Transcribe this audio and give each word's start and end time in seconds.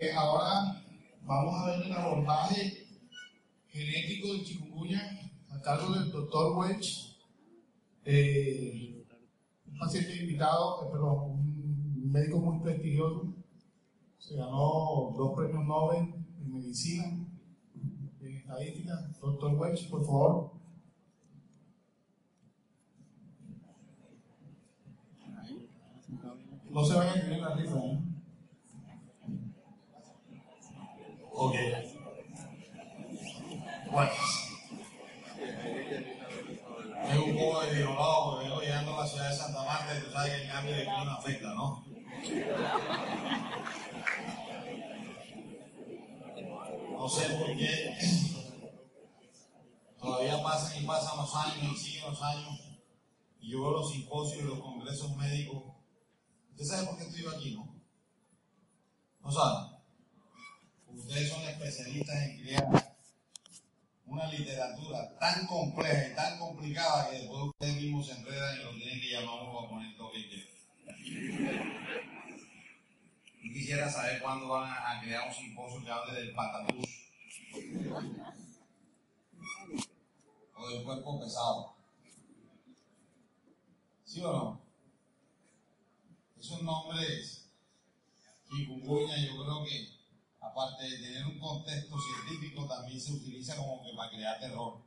Eh, 0.00 0.12
ahora 0.12 0.80
vamos 1.24 1.54
a 1.56 1.66
ver 1.66 1.86
el 1.86 1.92
abordaje 1.92 2.86
genético 3.66 4.32
del 4.32 4.44
chikungunya 4.44 5.02
a 5.50 5.60
cargo 5.60 5.92
del 5.92 6.12
doctor 6.12 6.56
Welch, 6.56 7.18
eh, 8.04 9.04
un 9.66 9.76
paciente 9.76 10.14
invitado, 10.14 10.84
eh, 10.84 10.90
perdón, 10.92 11.30
un 11.32 12.12
médico 12.12 12.38
muy 12.38 12.60
prestigioso, 12.60 13.34
se 14.18 14.36
ganó 14.36 15.12
dos 15.16 15.32
premios 15.34 15.66
Nobel 15.66 16.14
en 16.42 16.52
medicina, 16.52 17.26
en 18.20 18.36
estadística. 18.36 18.94
Doctor 19.20 19.52
Welch, 19.56 19.90
por 19.90 20.06
favor. 20.06 20.52
No 26.70 26.84
se 26.84 26.94
vayan 26.94 27.18
a 27.18 27.20
tener 27.20 27.40
la 27.40 27.56
rifa, 27.56 27.78
¿eh? 27.78 28.17
Ok. 31.40 31.54
Bueno. 33.92 34.10
Es 37.08 37.16
un 37.16 37.36
poco 37.36 37.60
de 37.60 37.74
violado 37.76 38.24
porque 38.24 38.48
vengo 38.48 38.60
llegando 38.60 38.94
a 38.94 39.00
la 39.02 39.06
ciudad 39.06 39.30
de 39.30 39.36
Santa 39.36 39.62
Marta 39.62 39.96
y 39.96 40.02
tú 40.02 40.10
sabes 40.10 40.32
que 40.32 40.42
el 40.42 40.50
cambio 40.50 40.74
de 40.74 40.82
clima 40.82 41.14
afecta, 41.14 41.54
¿no? 41.54 41.84
No 46.90 47.08
sé 47.08 47.28
por 47.36 47.56
qué. 47.56 47.98
Todavía 50.00 50.42
pasan 50.42 50.82
y 50.82 50.86
pasan 50.86 51.18
los 51.18 51.36
años 51.36 51.72
y 51.72 51.76
siguen 51.76 52.10
los 52.10 52.20
años. 52.20 52.60
Y 53.38 53.52
yo 53.52 53.62
veo 53.62 53.70
los 53.70 53.92
simposios 53.92 54.42
y 54.42 54.46
los 54.48 54.58
congresos 54.58 55.16
médicos. 55.16 55.62
¿Usted 56.50 56.64
sabe 56.64 56.86
por 56.88 56.98
qué 56.98 57.04
estoy 57.04 57.26
aquí, 57.32 57.54
no? 57.54 57.80
¿No 59.20 59.30
sabe? 59.30 59.77
Ustedes 60.98 61.30
son 61.30 61.42
especialistas 61.42 62.22
en 62.24 62.42
crear 62.42 62.96
una 64.06 64.26
literatura 64.26 65.16
tan 65.18 65.46
compleja 65.46 66.08
y 66.08 66.14
tan 66.14 66.38
complicada 66.38 67.08
que 67.08 67.18
después 67.18 67.44
ustedes 67.44 67.76
mismos 67.76 68.06
se 68.06 68.14
enredan 68.14 68.60
y 68.60 68.64
lo 68.64 68.74
tienen 68.74 69.00
que 69.00 69.10
llamar 69.12 69.48
uno 69.48 69.60
a 69.60 69.68
poner 69.68 69.96
todo 69.96 70.10
Y 73.42 73.52
quisiera 73.52 73.88
saber 73.88 74.20
cuándo 74.20 74.48
van 74.48 74.70
a, 74.70 75.00
crear 75.00 75.28
un 75.28 75.34
simposio 75.34 75.84
que 75.84 75.90
hable 75.90 76.14
del 76.14 76.34
patatús 76.34 76.86
o 80.56 80.68
del 80.68 80.82
cuerpo 80.82 81.20
pesado. 81.20 81.76
¿Sí 84.04 84.20
o 84.20 84.32
no? 84.32 84.60
Esos 86.40 86.62
nombres, 86.62 87.46
chikungunya, 88.50 89.16
yo 89.18 89.44
creo 89.44 89.64
que 89.64 89.97
aparte 90.40 90.84
de 90.84 90.98
tener 90.98 91.26
un 91.26 91.38
contexto 91.38 91.96
científico, 91.98 92.66
también 92.66 93.00
se 93.00 93.12
utiliza 93.12 93.56
como 93.56 93.82
que 93.82 93.94
para 93.94 94.10
crear 94.10 94.38
terror. 94.40 94.82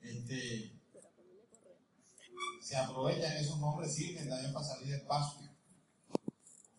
Este, 0.00 0.80
se 2.60 2.76
aprovechan 2.76 3.36
esos 3.36 3.58
nombres, 3.58 3.94
sirven 3.94 4.28
también 4.28 4.52
para 4.52 4.66
salir 4.66 4.88
del 4.88 5.06
paso. 5.06 5.40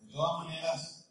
De 0.00 0.12
todas 0.12 0.44
maneras, 0.44 1.06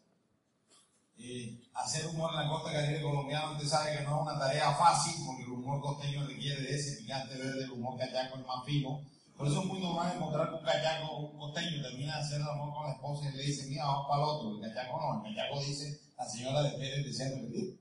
eh, 1.18 1.60
hacer 1.74 2.06
humor 2.06 2.30
en 2.30 2.36
la 2.36 2.48
costa 2.48 2.72
caribe 2.72 3.02
colombiana, 3.02 3.52
usted 3.52 3.66
sabe 3.68 3.96
que 3.96 4.04
no 4.04 4.16
es 4.16 4.22
una 4.22 4.38
tarea 4.38 4.72
fácil, 4.74 5.24
porque 5.26 5.42
el 5.42 5.50
humor 5.50 5.80
costeño 5.80 6.26
requiere 6.26 6.62
de 6.62 6.74
ese 6.74 7.02
picante 7.02 7.36
verde, 7.36 7.64
el 7.64 7.70
humor 7.72 7.98
cachaco 7.98 8.38
es 8.38 8.46
más 8.46 8.64
fino 8.64 9.02
por 9.42 9.50
eso 9.50 9.60
es 9.60 9.66
muy 9.66 9.80
normal 9.80 10.12
encontrar 10.14 10.54
un 10.54 10.62
cachaco, 10.62 11.16
un 11.16 11.36
costeño, 11.36 11.82
termina 11.82 12.14
de 12.14 12.22
hacer 12.22 12.40
el 12.40 12.46
amor 12.46 12.72
con 12.72 12.86
la 12.86 12.92
esposa 12.92 13.28
y 13.28 13.36
le 13.36 13.42
dice, 13.42 13.66
mira, 13.66 13.86
vamos 13.86 14.06
para 14.08 14.22
el 14.22 14.28
otro. 14.28 14.54
El 14.54 14.60
cachaco 14.72 15.00
no, 15.00 15.26
el 15.26 15.34
cachaco 15.34 15.58
dice, 15.58 16.00
la 16.16 16.28
señora 16.28 16.62
de 16.62 16.70
Pérez 16.78 17.04
desea 17.04 17.28
repetir. 17.30 17.76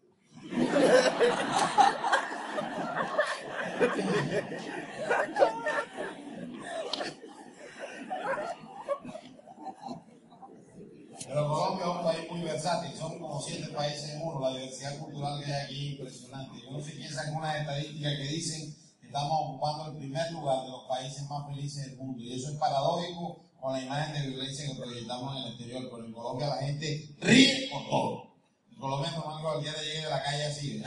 Pero 11.27 11.47
Colombia 11.47 11.85
es 11.85 11.91
un 11.91 12.03
país 12.03 12.31
muy 12.31 12.41
versátil, 12.41 12.97
son 12.97 13.19
como 13.19 13.39
siete 13.39 13.67
países 13.67 14.09
en 14.09 14.21
uno, 14.23 14.39
la 14.39 14.57
diversidad 14.57 14.97
cultural 14.97 15.39
que 15.45 15.53
hay 15.53 15.65
aquí 15.65 15.85
es 15.85 15.91
impresionante. 15.91 16.59
Yo 16.59 16.71
no 16.71 16.81
sé 16.81 16.95
quién 16.95 17.13
saca 17.13 17.37
unas 17.37 17.59
estadísticas 17.59 18.13
que 18.17 18.23
dicen 18.23 18.80
estamos 19.11 19.41
ocupando 19.41 19.91
el 19.91 19.97
primer 19.97 20.31
lugar 20.31 20.63
de 20.63 20.69
los 20.69 20.85
países 20.87 21.29
más 21.29 21.45
felices 21.45 21.85
del 21.85 21.97
mundo. 21.97 22.23
Y 22.23 22.33
eso 22.33 22.49
es 22.49 22.57
paradójico 22.57 23.43
con 23.59 23.73
la 23.73 23.81
imagen 23.81 24.13
de 24.13 24.29
violencia 24.29 24.65
que 24.65 24.75
proyectamos 24.75 25.35
en 25.35 25.43
el 25.43 25.49
exterior. 25.49 25.81
Pero 25.91 26.05
en 26.05 26.13
Colombia 26.13 26.47
la 26.47 26.65
gente 26.65 27.13
ríe 27.19 27.67
por 27.69 27.89
todo. 27.89 28.31
En 28.71 28.79
Colombia 28.79 29.11
no 29.11 29.49
al 29.49 29.61
día 29.61 29.73
de 29.73 30.09
la 30.09 30.23
calle 30.23 30.45
así. 30.45 30.81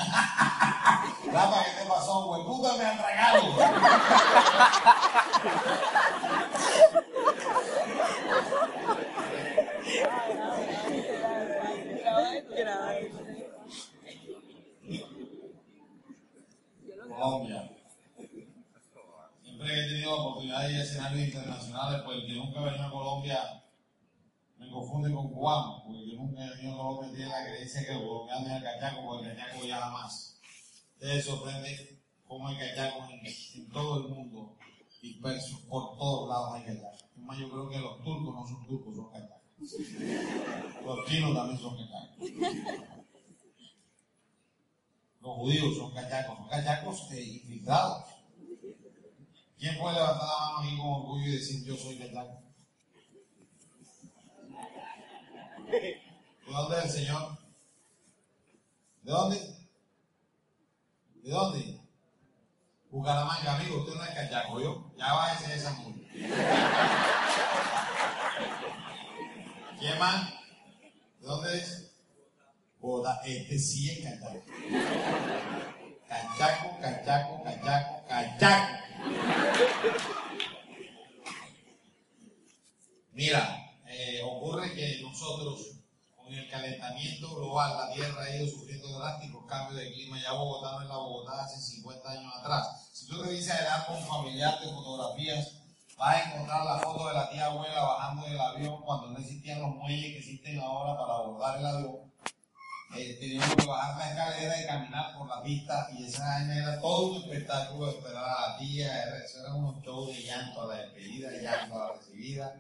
Rafa, 1.32 1.64
¿qué 1.64 1.82
te 1.82 1.86
pasó? 1.86 2.26
Pues 2.28 2.46
puta 2.46 2.74
me 2.78 2.84
han 2.84 2.96
regalo. 2.96 3.54
Colombia 17.06 17.73
he 19.78 19.88
tenido 19.88 20.10
la 20.10 20.22
oportunidad 20.22 20.62
de 20.62 20.72
ir 20.72 20.80
a 20.80 20.82
escenarios 20.82 21.28
internacionales, 21.28 22.02
pues 22.04 22.18
el 22.18 22.26
que 22.26 22.34
nunca 22.34 22.60
ha 22.60 22.64
venido 22.64 22.84
a 22.84 22.90
Colombia 22.90 23.64
me 24.58 24.70
confunde 24.70 25.12
con 25.12 25.28
cubano, 25.28 25.82
porque 25.84 26.10
yo 26.10 26.16
nunca 26.16 26.44
he 26.44 26.50
venido 26.50 26.74
a 26.74 26.76
Colombia 26.76 27.12
tiene 27.14 27.30
la 27.30 27.44
creencia 27.44 27.84
que 27.84 27.92
el 27.92 27.98
colombiano 27.98 28.46
es 28.46 28.52
el 28.52 28.62
cachaco, 28.62 29.04
porque 29.04 29.30
el 29.30 29.36
cachaco 29.36 29.64
viaja 29.64 29.90
más. 29.90 30.40
Ustedes 30.94 31.24
sorprende 31.24 32.00
cómo 32.26 32.48
hay 32.48 32.56
cachacos 32.56 33.10
en, 33.10 33.70
todo 33.70 33.96
el 34.00 34.08
mundo, 34.08 34.56
dispersos, 35.02 35.60
por 35.62 35.96
todos 35.96 36.28
lados 36.28 36.54
hay 36.54 36.64
cachacos. 36.64 37.04
Además, 37.16 37.38
yo 37.38 37.50
creo 37.50 37.68
que 37.68 37.78
los 37.78 38.02
turcos 38.02 38.34
no 38.34 38.46
son 38.46 38.66
turcos, 38.66 38.96
son 38.96 39.10
cachacos. 39.10 39.44
Los 40.84 41.06
chinos 41.06 41.34
también 41.34 41.58
son 41.58 41.76
cachacos. 41.76 42.18
Los 45.20 45.36
judíos 45.36 45.76
son 45.76 45.94
cachacos, 45.94 46.36
son 46.36 46.48
cachacos 46.48 47.12
eh, 47.12 47.22
infiltrados. 47.22 48.13
¿Quién 49.64 49.78
puede 49.78 49.94
levantar 49.94 50.26
la 50.28 50.38
mano 50.40 50.58
aquí 50.58 50.76
con 50.76 50.88
orgullo 50.88 51.26
y 51.26 51.36
decir 51.36 51.64
yo 51.64 51.74
soy 51.74 51.96
cachaco? 51.96 52.42
¿De 55.70 56.02
dónde 56.46 56.78
es 56.78 56.84
el 56.84 56.90
Señor? 56.90 57.38
¿De 59.04 59.10
dónde? 59.10 59.36
¿De 61.22 61.30
dónde? 61.30 61.80
Bucaramanga, 62.90 63.56
amigo, 63.56 63.78
usted 63.78 63.94
no 63.94 64.04
es 64.04 64.10
cachaco, 64.10 64.60
¿yo? 64.60 64.92
Ya 64.98 65.24
a 65.24 65.38
ser 65.38 65.52
esa 65.52 65.72
muy. 65.72 65.94
¿Quién 69.78 69.98
más? 69.98 70.30
¿De 71.20 71.26
dónde 71.26 71.56
es? 71.56 71.90
Boda, 72.80 73.18
este 73.24 73.58
sí 73.58 73.90
es 73.92 74.00
cachaco. 74.04 74.44
Cachaco, 76.06 76.78
cachaco, 76.82 77.42
cachaco, 77.42 78.06
cachaco. 78.06 78.83
Mira, 83.12 83.72
eh, 83.86 84.20
ocurre 84.24 84.74
que 84.74 85.00
nosotros, 85.00 85.78
con 86.16 86.34
el 86.34 86.48
calentamiento 86.50 87.34
global, 87.36 87.76
la 87.76 87.94
Tierra 87.94 88.24
ha 88.24 88.36
ido 88.36 88.48
sufriendo 88.48 88.98
drásticos 88.98 89.46
cambios 89.46 89.80
de 89.80 89.92
clima. 89.92 90.20
Ya 90.20 90.32
Bogotá 90.32 90.72
no 90.72 90.82
es 90.82 90.88
la 90.88 90.96
Bogotá 90.96 91.44
hace 91.44 91.60
50 91.60 92.10
años 92.10 92.34
atrás. 92.34 92.90
Si 92.92 93.06
tú 93.06 93.22
revisas 93.22 93.60
el 93.60 93.66
álbum 93.66 94.04
familiar 94.04 94.58
de 94.60 94.66
fotografías, 94.66 95.52
vas 95.96 96.16
a 96.16 96.32
encontrar 96.32 96.64
la 96.64 96.78
foto 96.80 97.08
de 97.08 97.14
la 97.14 97.30
tía 97.30 97.46
abuela 97.46 97.82
bajando 97.82 98.26
del 98.26 98.40
avión 98.40 98.82
cuando 98.82 99.10
no 99.10 99.18
existían 99.18 99.60
los 99.60 99.76
muelles 99.76 100.12
que 100.12 100.18
existen 100.18 100.58
ahora 100.58 100.98
para 100.98 101.14
abordar 101.14 101.58
el 101.60 101.66
avión 101.66 102.12
eh, 102.96 103.16
teníamos 103.20 103.54
que 103.56 103.66
bajar 103.66 103.96
la 103.98 104.10
escalera 104.10 104.60
y 104.60 104.66
caminar 104.66 105.18
por 105.18 105.28
la 105.28 105.42
pista 105.42 105.88
y 105.96 106.04
esa 106.04 106.44
era 106.52 106.80
todo 106.80 107.12
un 107.12 107.22
espectáculo 107.22 107.90
esperar 107.90 108.24
a 108.24 108.50
la 108.50 108.58
tía, 108.58 109.02
era, 109.02 109.18
eso 109.18 109.40
era 109.40 109.54
un 109.54 109.82
show 109.82 110.06
de 110.06 110.22
llanto 110.22 110.62
a 110.62 110.74
la 110.74 110.82
despedida, 110.82 111.30
llanto 111.30 111.74
a 111.74 111.88
la 111.88 111.92
recibida. 111.94 112.54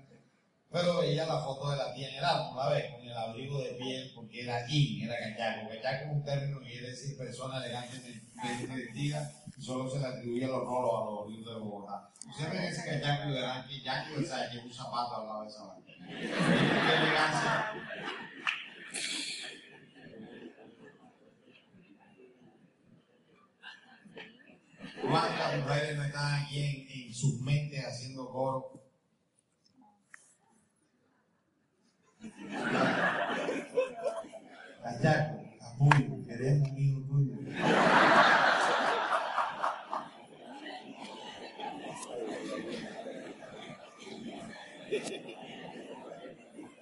Pero 0.70 0.98
veía 0.98 1.24
la 1.24 1.38
foto 1.38 1.70
de 1.70 1.76
la 1.76 1.94
tía 1.94 2.08
en 2.08 2.16
el 2.16 2.24
álbum, 2.24 2.56
la 2.56 2.68
vez, 2.70 2.90
con 2.90 3.06
el 3.06 3.16
abrigo 3.16 3.62
de 3.62 3.74
piel, 3.74 4.10
porque 4.12 4.42
era 4.42 4.68
in, 4.68 5.04
era 5.08 5.16
cachaco. 5.16 5.68
Cachaco 5.68 6.04
es 6.06 6.12
un 6.12 6.24
término 6.24 6.60
que 6.60 6.66
quiere 6.66 6.90
decir 6.90 7.16
persona 7.16 7.58
elegante 7.58 7.96
vestida 8.74 9.32
y 9.56 9.62
solo 9.62 9.88
se 9.88 10.00
le 10.00 10.06
atribuía 10.06 10.48
los 10.48 10.64
rolos 10.64 10.92
a 11.00 11.10
los 11.10 11.30
lindos 11.30 11.54
de 11.54 11.60
Bogotá. 11.60 12.10
Ustedes 12.28 12.52
ven 12.52 12.64
ese 12.64 12.84
cachaco 12.84 13.28
y 13.28 13.32
verán 13.34 13.68
que 13.68 13.80
Yankee 13.82 14.26
sabe 14.26 14.50
que 14.50 14.58
un 14.58 14.74
zapato 14.74 15.20
al 15.20 15.26
lado 15.26 15.42
de 15.42 15.48
esa 15.48 15.62
vaina. 15.64 15.94
Qué 16.08 16.96
elegancia. 16.96 17.72
¿Cuántas 25.14 25.60
mujeres 25.60 25.96
no 25.96 26.02
están 26.02 26.42
aquí 26.42 26.88
en, 27.06 27.14
sus 27.14 27.40
mentes 27.40 27.86
haciendo 27.86 28.28
coro? 28.32 28.72
Cachaco, 34.82 35.40
apoyo, 35.62 36.26
queremos 36.26 36.68
un 36.68 36.78
hijo 36.78 37.00
tuyo. 37.02 37.32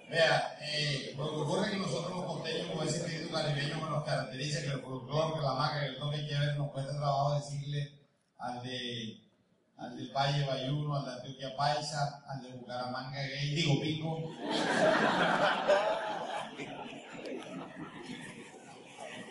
Vea, 0.09 0.57
eh, 0.59 1.13
lo 1.15 1.29
que 1.29 1.35
ocurre 1.35 1.65
es 1.65 1.71
que 1.71 1.77
nosotros 1.77 2.15
los 2.15 2.25
costeños, 2.25 2.67
como 2.71 2.81
ese 2.81 2.97
espíritu 2.97 3.31
caribeño 3.31 3.75
que 3.75 3.89
nos 3.91 4.03
caracteriza, 4.03 4.61
que 4.61 4.71
el 4.71 4.81
folclore, 4.81 5.35
que 5.35 5.41
la 5.41 5.53
maca, 5.53 5.81
que 5.81 5.85
el 5.85 5.99
toque 5.99 6.27
que 6.27 6.57
nos 6.57 6.71
cuesta 6.71 6.97
trabajo 6.97 7.35
decirle 7.35 8.02
al 8.43 8.61
de 8.61 9.19
al 9.77 9.97
del 9.97 10.11
Valle 10.11 10.45
Bayuno, 10.45 10.95
al 10.95 11.05
de 11.05 11.11
Antioquia 11.13 11.57
Paisa, 11.57 12.23
al 12.27 12.41
de 12.43 12.53
Bucaramanga 12.53 13.21
Gay, 13.21 13.55
digo 13.55 13.81
Pico. 13.81 14.17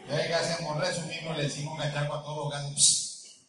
Entonces, 0.02 0.26
¿qué 0.26 0.34
hacemos? 0.34 0.76
Resumimos, 0.78 1.36
le 1.36 1.42
decimos 1.44 1.78
cachaco 1.78 2.14
a 2.14 2.22
todos 2.22 2.44
los 2.44 2.52
casos. 2.52 3.40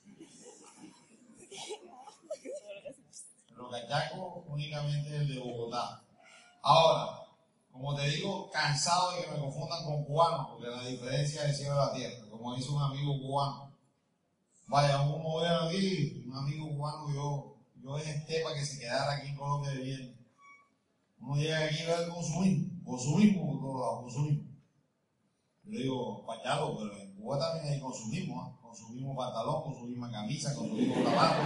Pero 3.49 3.69
cachaco 3.69 4.45
únicamente 4.47 5.15
el 5.15 5.27
de 5.27 5.39
Bogotá. 5.39 6.03
Ahora, 6.61 7.19
como 7.71 7.95
te 7.95 8.07
digo, 8.07 8.49
cansado 8.51 9.11
de 9.11 9.23
que 9.23 9.31
me 9.31 9.39
confundan 9.39 9.83
con 9.83 10.05
cubanos, 10.05 10.47
porque 10.51 10.67
la 10.67 10.85
diferencia 10.85 11.43
es 11.43 11.49
el 11.49 11.55
cielo 11.55 11.73
de 11.73 11.85
la 11.85 11.93
tierra. 11.93 12.29
Como 12.29 12.55
dice 12.55 12.69
un 12.69 12.83
amigo 12.83 13.19
cubano, 13.19 13.72
vaya, 14.67 15.01
un 15.01 15.21
modelo 15.21 15.69
aquí, 15.69 16.23
un 16.25 16.35
amigo 16.35 16.69
cubano, 16.69 17.13
yo, 17.13 17.57
yo 17.75 17.97
es 17.97 18.07
este 18.07 18.41
para 18.43 18.55
que 18.55 18.65
se 18.65 18.79
quedara 18.79 19.13
aquí 19.13 19.27
en 19.29 19.35
Colombia 19.35 19.71
viviendo. 19.71 20.17
Uno 21.19 21.35
llega 21.35 21.65
aquí 21.65 21.83
a 21.83 21.99
ver 21.99 22.09
consumismo, 22.09 22.83
consumismo 22.83 23.47
por 23.47 23.61
todos 23.61 23.79
lados, 23.79 24.01
consumismo. 24.03 24.43
Yo 25.63 25.71
le 25.71 25.79
digo, 25.79 26.25
pachalo, 26.25 26.77
pero 26.77 26.97
en 26.97 27.15
Cuba 27.15 27.39
también 27.39 27.73
hay 27.73 27.79
consumismo, 27.79 28.59
consumimos 28.61 29.15
pantalón, 29.15 29.63
consumimos 29.63 30.11
camisa, 30.11 30.55
consumimos 30.55 31.03
tabaco. 31.03 31.43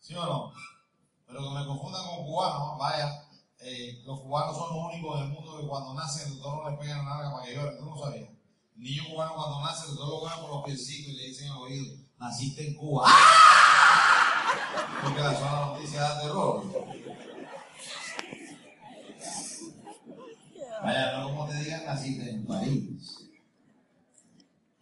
¿Sí 0.00 0.14
o 0.14 0.24
no? 0.24 0.52
Pero 1.26 1.40
que 1.42 1.50
me 1.50 1.66
confundan 1.66 2.06
con 2.06 2.24
cubanos, 2.24 2.78
vaya, 2.78 3.28
eh, 3.60 4.02
los 4.04 4.20
cubanos 4.20 4.56
son 4.56 4.76
los 4.76 4.92
únicos 4.92 5.20
del 5.20 5.28
mundo 5.28 5.60
que 5.60 5.66
cuando 5.66 5.94
nacen 5.94 6.32
el 6.32 6.38
doctor 6.38 6.64
no 6.64 6.70
les 6.70 6.78
pegan 6.78 7.04
la 7.04 7.10
larga 7.10 7.32
para 7.32 7.46
que 7.46 7.54
lloren, 7.54 7.78
tú 7.78 7.84
no 7.84 7.98
sabías. 7.98 8.30
El 8.76 8.82
niño 8.82 9.04
cubano 9.10 9.34
cuando 9.34 9.60
nace 9.60 9.86
doctor 9.88 10.08
lo 10.08 10.20
coge 10.20 10.40
por 10.40 10.50
los 10.50 10.64
piecitos 10.64 11.12
y 11.12 11.16
le 11.16 11.28
dicen 11.28 11.50
al 11.50 11.58
oído, 11.58 11.96
naciste 12.18 12.68
en 12.68 12.74
Cuba. 12.74 13.04
¡Ah! 13.06 13.52
Porque 15.02 15.20
la 15.20 15.34
zona 15.34 15.66
noticia 15.66 16.00
da 16.00 16.20
terror. 16.20 16.64
Vaya, 20.82 21.18
no 21.18 21.28
como 21.28 21.48
te 21.48 21.54
digan, 21.58 21.84
naciste 21.84 22.30
en 22.30 22.44
París. 22.44 23.28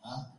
¿Ah? 0.02 0.34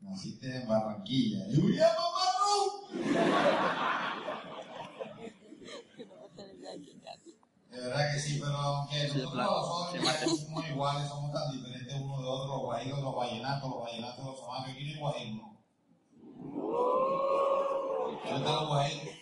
Naciste 0.00 0.56
en 0.56 0.68
Barranquilla. 0.68 1.46
Y 1.48 1.60
voy 1.60 1.78
De 7.82 7.88
verdad 7.88 8.12
que 8.12 8.20
sí, 8.20 8.38
pero 8.40 8.56
aunque 8.56 9.08
nosotros 9.08 9.34
los 9.34 10.40
somos 10.40 10.68
iguales, 10.70 11.08
somos 11.08 11.32
tan 11.32 11.50
diferentes 11.50 12.00
unos 12.00 12.20
de 12.20 12.28
otros, 12.28 12.48
los 12.48 12.60
guajiros, 12.60 13.00
los 13.00 13.16
vallenatos, 13.16 13.70
los 13.70 13.82
vallenatos, 13.82 14.24
los 14.24 14.38
somanos, 14.38 14.68
aquí 14.70 14.84
no 14.84 14.90
hay 14.90 14.98
guajiros. 15.00 15.46
¿Dónde 18.24 18.36
están 18.36 18.54
los 18.54 18.68
guajiros? 18.68 19.14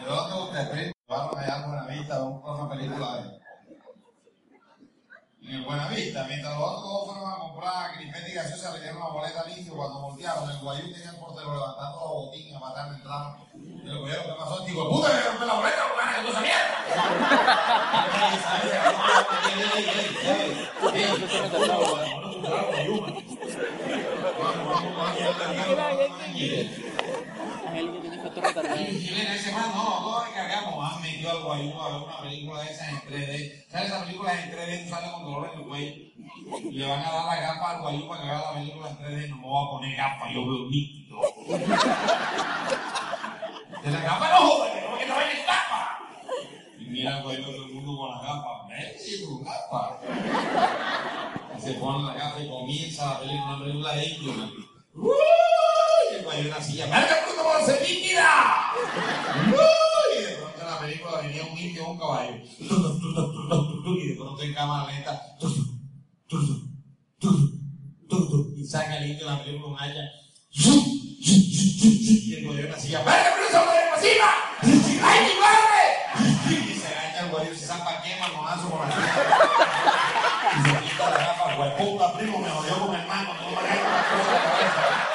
¿De 0.00 0.06
dónde 0.06 0.60
usted? 0.62 0.92
Vamos 1.08 1.36
allá 1.36 1.54
a 1.56 1.66
Buenavista, 1.66 2.18
vamos 2.18 2.42
a 2.42 2.54
una 2.54 2.70
película 2.70 3.16
de 3.16 3.39
en 5.50 5.56
el 5.56 5.62
Buenavista, 5.62 6.24
mientras 6.28 6.56
los 6.56 6.62
otros 6.62 6.82
todos 6.82 7.06
fueron 7.08 7.32
a 7.32 7.38
comprar 7.38 7.96
crispeta 7.96 8.28
y 8.28 8.32
gaseosa, 8.34 8.72
le 8.72 8.80
dieron 8.82 8.98
una 8.98 9.08
boleta 9.10 9.44
limpio 9.46 9.74
cuando 9.74 10.00
voltearon, 10.00 10.48
el 10.48 10.58
guayú 10.58 10.92
tenía 10.92 11.10
el 11.10 11.16
portero 11.16 11.54
levantando 11.54 11.98
los 11.98 12.08
botines 12.26 12.54
a 12.54 12.60
matar 12.60 12.86
la 12.88 12.96
entrada. 12.96 13.36
Y 13.52 13.88
el 13.88 13.98
gobierno, 13.98 14.22
¿qué 14.26 14.32
pasó? 14.38 14.64
Digo, 14.64 14.88
puta, 14.88 15.08
me 15.08 15.20
rompe 15.20 15.46
la 15.46 15.54
boleta, 15.54 15.88
no 15.88 15.96
ganas 15.96 16.22
de 16.22 16.30
esa 16.30 16.40
mierda. 16.40 16.70
Angélica 27.70 28.00
tiene 28.00 28.18
fotos 28.18 28.42
retardadas. 28.42 28.78
Mira, 28.78 29.34
ese 29.34 29.52
man, 29.52 29.70
no, 29.74 29.82
todos 29.82 30.28
recargamos. 30.28 30.92
Han 30.92 31.02
metido 31.02 31.30
al 31.30 31.42
guayú 31.42 31.80
a 31.80 31.88
ver 31.88 32.02
una 32.02 32.20
película 32.20 32.62
de 32.62 32.70
esas 32.72 32.88
en 32.88 33.00
3D. 33.00 33.64
¿Sabes 33.70 33.86
esas 33.86 34.02
películas 34.04 34.44
en 34.44 34.50
3D? 34.50 34.84
Tú 34.84 34.90
sales 34.90 35.10
con 35.10 35.24
dolor 35.24 35.50
en 35.52 35.60
el 35.60 35.66
cuello. 35.66 35.94
Le 36.72 36.86
van 36.86 37.00
a 37.00 37.10
dar 37.12 37.26
la 37.26 37.40
gafas 37.40 37.74
al 37.76 37.82
guayú 37.82 38.08
para 38.08 38.20
que 38.20 38.26
vea 38.26 38.38
la 38.38 38.54
película 38.54 38.90
en 38.90 38.98
3D. 38.98 39.28
No 39.28 39.36
me 39.36 39.42
voy 39.42 39.66
a 39.66 39.70
poner 39.70 39.96
gafas, 39.96 40.32
yo 40.34 40.46
veo 40.46 40.70
nítido. 40.70 41.20
De 43.82 43.90
la 43.90 44.00
gafa 44.00 44.28
no 44.28 44.36
jodas, 44.36 44.72
que 44.72 44.80
no 44.80 44.90
me 44.90 44.96
quiero 44.98 45.16
ver 45.16 45.46
gafas. 45.46 45.88
Y 46.78 46.84
mira 46.84 47.16
el 47.18 47.22
guayú 47.22 47.42
todo 47.44 47.64
el 47.66 47.72
mundo 47.72 47.96
con 47.98 48.10
las 48.10 48.22
gafas. 48.22 48.68
Ven, 48.68 48.92
sí, 48.98 49.24
con 49.24 49.44
gafas. 49.44 49.92
Y 51.56 51.60
se 51.60 51.74
ponen 51.74 52.06
la 52.06 52.14
gafa 52.14 52.40
y 52.40 52.48
comienza 52.48 53.06
la 53.06 53.20
película, 53.20 53.44
una 53.46 53.64
película 53.64 53.92
de 53.94 54.06
ellos. 54.06 54.36
¡Uh! 54.96 55.10
Hay 56.28 56.46
una 56.46 56.60
silla, 56.60 56.86
¡Marca 56.88 57.24
puto 57.26 57.42
por 57.42 57.64
ser 57.64 57.80
nítida! 57.82 58.72
Y 60.16 60.22
de 60.22 60.36
pronto 60.36 60.60
en 60.60 60.66
la 60.66 60.78
película 60.78 61.20
venía 61.20 61.44
un 61.44 61.58
indio 61.58 61.84
con 61.84 61.92
un 61.92 61.98
caballo. 61.98 62.36
Y 63.86 64.08
de 64.08 64.14
pronto 64.16 64.42
en 64.42 64.54
cámara 64.54 64.92
lenta. 64.92 65.22
Y 68.56 68.66
saca 68.66 68.98
el 68.98 69.10
indio 69.10 69.26
la 69.26 69.42
película 69.42 69.72
un 69.72 69.78
hacha. 69.78 70.10
Y 70.52 72.34
el 72.34 72.70
la 72.70 72.78
silla, 72.78 73.02
¡Marca 73.04 73.34
puto 73.36 73.64
por 73.64 73.74
ser 73.74 73.90
pasiva! 73.90 74.30
¡Ay, 75.02 75.20
mi 75.26 75.34
madre! 75.40 75.82
Y 76.50 76.78
se 76.78 76.86
agacha 76.86 77.20
el 77.20 77.30
guayo, 77.30 77.54
se 77.54 77.66
zampa 77.66 78.02
quema 78.02 78.28
monazo 78.28 78.70
con 78.70 78.88
la 78.88 78.94
silla. 78.94 79.12
Y 80.56 80.62
se 80.68 80.90
quita 80.90 81.10
la 81.10 81.18
gafa, 81.18 81.54
güey, 81.56 81.70
puta 81.76 82.12
primo, 82.18 82.38
me 82.38 82.50
jodió 82.50 82.86
con 82.86 82.94
el 82.94 83.06
mano, 83.06 83.34
no 83.34 83.50
me 83.50 83.56
hagas 83.56 83.82
la 83.82 84.02
cosa 84.10 84.30
de 84.30 84.34
la 84.34 84.42
cabeza. 84.42 85.10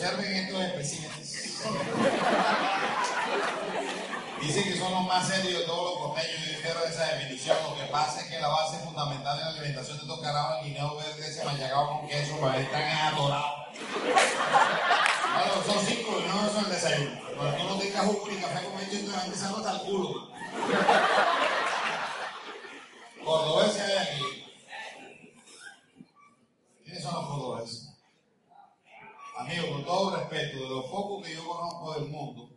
Observen 0.00 0.34
estos 0.34 0.62
especímenes. 0.62 1.60
Dicen 4.40 4.64
que 4.64 4.78
son 4.78 4.92
los 4.92 5.06
más 5.06 5.28
serios 5.28 5.60
de 5.60 5.66
todos 5.66 5.90
los 5.90 6.08
costeños 6.08 6.40
y 6.46 6.54
dijeron 6.54 6.82
esa 6.88 7.04
definición. 7.04 7.58
Lo 7.68 7.76
que 7.76 7.84
pasa 7.92 8.22
es 8.22 8.28
que 8.28 8.40
la 8.40 8.48
base 8.48 8.78
fundamental 8.78 9.36
de 9.36 9.44
la 9.44 9.50
alimentación 9.50 9.98
de 9.98 10.02
estos 10.04 10.20
carajos 10.22 10.64
guineo 10.64 10.96
verde 10.96 11.28
ese 11.28 11.44
machacado 11.44 11.88
con 11.88 12.08
queso, 12.08 12.40
para 12.40 12.60
están 12.60 12.82
atorados. 13.12 13.50
Claro, 15.34 15.64
son 15.66 15.86
cinco 15.86 16.18
y 16.18 16.28
no 16.28 16.50
son 16.50 16.64
el 16.64 16.70
desayuno. 16.70 17.20
Pero 17.28 17.54
tú 17.56 17.64
no 17.64 17.78
tengas 17.78 18.06
jugo 18.06 18.26
ni 18.30 18.36
café 18.36 18.64
con 18.64 18.80
leche, 18.80 19.00
entonces 19.00 19.24
empezando 19.24 19.58
hasta 19.58 19.72
el 19.72 19.80
culo 19.82 20.30
hay 23.78 23.98
aquí. 23.98 24.44
¿Quiénes 26.84 27.02
son 27.02 27.14
los 27.14 27.26
cordobeses? 27.26 27.90
Amigo, 29.40 29.70
con 29.70 29.79
todo 29.90 30.16
respeto, 30.16 30.62
de 30.62 30.68
lo 30.68 30.86
poco 30.88 31.20
que 31.20 31.34
yo 31.34 31.44
conozco 31.44 31.94
del 31.94 32.08
mundo, 32.10 32.48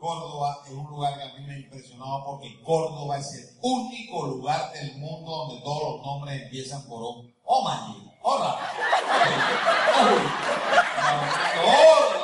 Córdoba 0.00 0.58
es 0.66 0.72
un 0.72 0.90
lugar 0.90 1.16
que 1.16 1.22
a 1.22 1.32
mí 1.34 1.46
me 1.46 1.54
ha 1.54 1.58
impresionado 1.58 2.24
porque 2.24 2.60
Córdoba 2.60 3.18
es 3.18 3.32
el 3.34 3.56
único 3.62 4.26
lugar 4.26 4.72
del 4.72 4.96
mundo 4.96 5.30
donde 5.30 5.62
todos 5.62 5.92
los 5.94 6.04
nombres 6.04 6.42
empiezan 6.42 6.82
por 6.88 7.04
O. 7.04 7.24
O 7.44 7.62
Maggi, 7.62 8.10
hola. 8.22 8.58
Hola. 11.64 12.22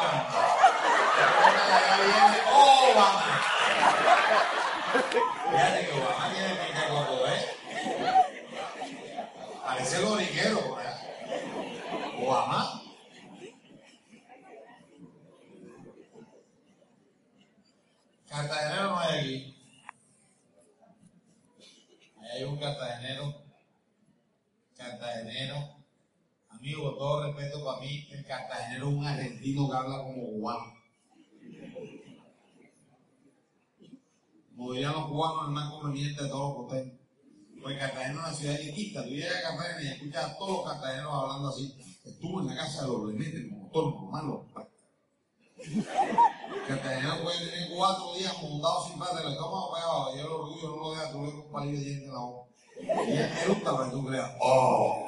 Acá 1.77 1.97
viene 2.03 2.39
Obama. 2.53 3.41
Fíjate 5.51 5.87
que 5.87 5.93
Obama 5.93 6.28
Cartagenero 18.29 18.91
no 18.91 18.99
hay 18.99 19.19
aquí. 19.19 19.55
Ahí 22.21 22.39
hay 22.39 22.45
un 22.45 22.59
cartagenero. 22.59 23.43
Cartagenero. 24.77 25.77
Amigo, 26.51 26.95
todo 26.97 27.25
respeto 27.25 27.65
para 27.65 27.81
mí, 27.81 28.07
el 28.11 28.25
cartagenero 28.27 28.89
es 28.89 28.95
un 28.95 29.07
argentino 29.07 29.71
que 29.71 29.77
habla 29.77 29.99
como 29.99 30.27
cubano. 30.27 30.75
Como 34.57 34.73
dirían 34.73 34.93
los 34.93 35.07
cubanos, 35.07 35.47
el 35.47 35.53
más 35.53 35.71
conveniente 35.71 36.23
de 36.23 36.29
todos 36.29 36.59
los 36.59 36.67
costeños. 36.67 36.99
Porque 37.63 37.79
Cartagena 37.79 38.13
es 38.13 38.19
una 38.19 38.35
ciudad 38.35 38.61
elitista. 38.61 39.05
Tú 39.05 39.11
llegas 39.11 39.37
a 39.37 39.57
Cartagena 39.57 39.83
y 39.83 39.93
escuchas 39.95 40.25
a 40.25 40.37
todos 40.37 40.51
los 40.51 40.73
cartageneros 40.73 41.13
hablando 41.15 41.49
así. 41.49 41.77
Estuvo 42.05 42.41
en 42.41 42.47
la 42.49 42.57
casa 42.57 42.83
de 42.83 42.89
los 42.89 43.09
Lemetes, 43.09 43.35
el 43.35 43.51
motor, 43.51 43.85
los 43.85 44.11
malos 44.11 44.47
pueden 46.77 47.51
tener 47.51 47.71
cuatro 47.75 48.15
días 48.15 48.43
montados 48.43 48.89
sin 48.89 48.99
plata, 48.99 49.21
el 49.23 49.33
estómago 49.33 49.73
pegado, 49.73 50.17
y 50.17 50.19
el 50.19 50.27
orgullo 50.27 50.69
no 50.69 50.77
lo 50.77 50.91
deja, 50.91 51.13
tú 51.13 51.23
ves 51.23 51.35
un 51.35 51.53
palillo 51.53 51.81
de 51.81 51.93
en 51.93 52.13
la 52.13 52.19
boca. 52.19 52.51
Y 52.81 53.13
él 53.13 53.31
eructa 53.45 53.73
para 53.73 53.85
que 53.87 53.91
tú 53.91 54.07
creas, 54.07 54.31
¡oh! 54.41 55.07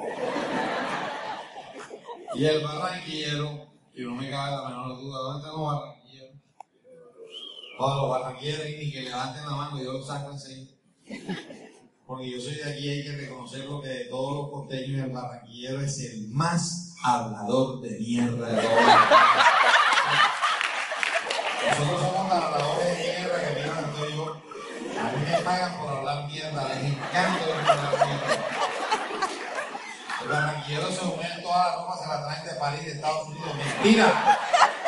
Y 2.33 2.45
el 2.45 2.63
barranquillero, 2.63 3.67
y 3.93 4.01
no 4.01 4.15
me 4.15 4.29
cabe 4.29 4.55
la 4.55 4.69
menor 4.69 4.99
duda, 4.99 5.19
¿dónde 5.19 5.47
están 5.47 5.61
los 5.61 5.71
barranquilleros? 5.71 6.35
Todos 7.77 7.97
los 7.97 8.09
barranquilleros 8.09 8.65
ni 8.65 8.91
que 8.91 9.01
levanten 9.01 9.45
la 9.45 9.51
mano 9.51 9.81
y 9.81 9.83
yo 9.83 9.93
los 9.93 10.07
saco 10.07 10.31
enseguida. 10.31 10.71
Porque 12.07 12.29
yo 12.29 12.41
soy 12.41 12.55
de 12.55 12.63
aquí, 12.63 12.89
hay 12.89 13.03
que 13.03 13.15
reconocerlo 13.15 13.81
que 13.81 13.87
de 13.87 14.05
todos 14.05 14.35
los 14.35 14.49
costeños 14.49 15.05
el 15.05 15.11
barranquillero 15.11 15.81
es 15.81 15.99
el 15.99 16.27
más 16.29 16.95
hablador 17.03 17.81
de 17.81 17.99
mierda 17.99 18.47
de 18.49 18.61
todos. 18.61 19.60
Nosotros 21.79 22.01
somos 22.01 22.31
habladores 22.31 22.97
de 22.97 23.17
mierda 23.17 23.39
que 23.39 23.61
miran 23.61 23.85
estoy 23.85 24.15
yo. 24.15 24.25
A 24.99 25.03
mí 25.11 25.25
me 25.29 25.37
pagan 25.37 25.77
por 25.77 25.89
hablar 25.97 26.27
mierda, 26.27 26.63
les 26.69 26.83
encanta 26.83 27.43
hablar 27.43 28.07
mierda. 28.07 28.45
Los 30.21 30.29
barranquilleros 30.29 30.95
se 30.95 31.05
unen 31.05 31.41
todas 31.41 31.67
las 31.67 31.75
ropas, 31.75 31.99
se 32.01 32.07
las 32.07 32.25
traen 32.25 32.45
de 32.45 32.53
París, 32.53 32.85
de 32.85 32.91
Estados 32.91 33.27
Unidos. 33.27 33.55
¡Mentira! 33.55 34.05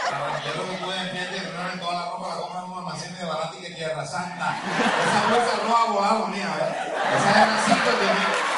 Los 0.04 0.12
barranquilleros 0.12 0.70
que 0.70 0.78
tú 0.78 0.88
ves 0.88 1.00
en 1.00 1.10
que 1.12 1.40
traen 1.50 1.80
toda 1.80 1.94
la 1.94 2.06
ropa, 2.12 2.28
la 2.30 2.36
compran 2.36 2.64
en 2.66 2.72
un 2.72 2.78
almacén 2.78 3.16
de 3.18 3.26
barata 3.26 3.56
y 3.58 3.74
Tierra 3.74 4.06
Santa. 4.06 4.58
Esa 4.58 5.34
bolsa 5.34 5.68
no 5.68 5.76
ha 5.76 5.86
volado, 5.92 6.28
mía. 6.28 6.50
Esa 7.18 7.30
era 7.32 7.64
5 7.66 7.76
de 7.92 8.08
mí. 8.14 8.54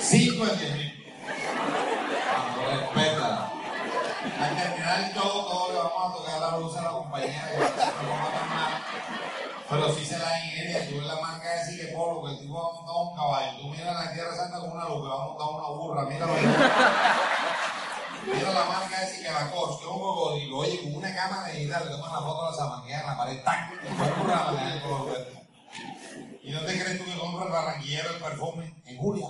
Cinco 0.00 0.44
en 0.46 0.58
diez 0.58 0.72
mil. 0.76 1.14
Cuando 2.34 2.70
respeta. 2.70 3.50
Al 4.38 4.56
terminar 4.56 5.00
el 5.00 5.14
show, 5.14 5.32
todos 5.32 5.72
le 5.72 5.78
vamos 5.78 6.04
a 6.04 6.16
tocar 6.16 6.40
la 6.40 6.58
luz 6.58 6.76
a 6.76 6.82
la 6.82 6.90
compañía 6.90 7.50
que 7.50 7.56
no 7.56 7.64
va 7.64 8.24
a 8.24 8.38
tomar. 8.38 8.82
Pero 9.70 9.94
si 9.94 10.04
se 10.04 10.18
la 10.18 10.38
ingenia, 10.44 10.86
tú 10.88 10.98
ves 10.98 11.06
la 11.06 11.20
marca 11.20 11.50
de 11.50 11.64
Sigue 11.64 11.86
Polo, 11.94 12.22
que 12.22 12.32
el 12.32 12.38
tipo 12.38 12.54
va 12.54 12.68
a 12.68 12.72
montar 12.74 12.94
un 12.96 13.16
caballo. 13.16 13.58
Tú 13.60 13.68
miras 13.68 13.94
la 13.94 14.12
Tierra 14.12 14.36
Santa 14.36 14.60
con 14.60 14.72
una 14.72 14.88
luz, 14.88 15.02
que 15.02 15.08
va 15.08 15.14
a 15.14 15.26
montar 15.26 15.46
Mira 18.26 18.52
la 18.52 18.64
marca 18.64 19.00
de 19.00 19.06
Siquelacos, 19.06 19.78
que 19.78 19.84
es 19.84 19.90
un 19.90 20.00
cocodrilo. 20.00 20.58
Oye, 20.58 20.80
con 20.82 20.96
una 20.96 21.14
cámara 21.14 21.48
digital, 21.48 21.84
le 21.84 21.90
toman 21.90 22.12
la 22.12 22.20
foto 22.20 22.46
a 22.46 22.50
la 22.50 22.56
sabanquea 22.56 23.00
en 23.00 23.06
la 23.06 23.16
pared, 23.16 23.42
¡tac! 23.44 23.72
Y 23.82 24.28
la. 24.28 24.54
¿Y 26.42 26.52
dónde 26.52 26.78
crees 26.78 26.98
tú 26.98 27.04
que 27.04 27.18
compra 27.18 27.46
el 27.46 27.52
barranquillero 27.52 28.10
el 28.10 28.22
perfume? 28.22 28.74
En 28.86 28.96
Julia. 28.98 29.28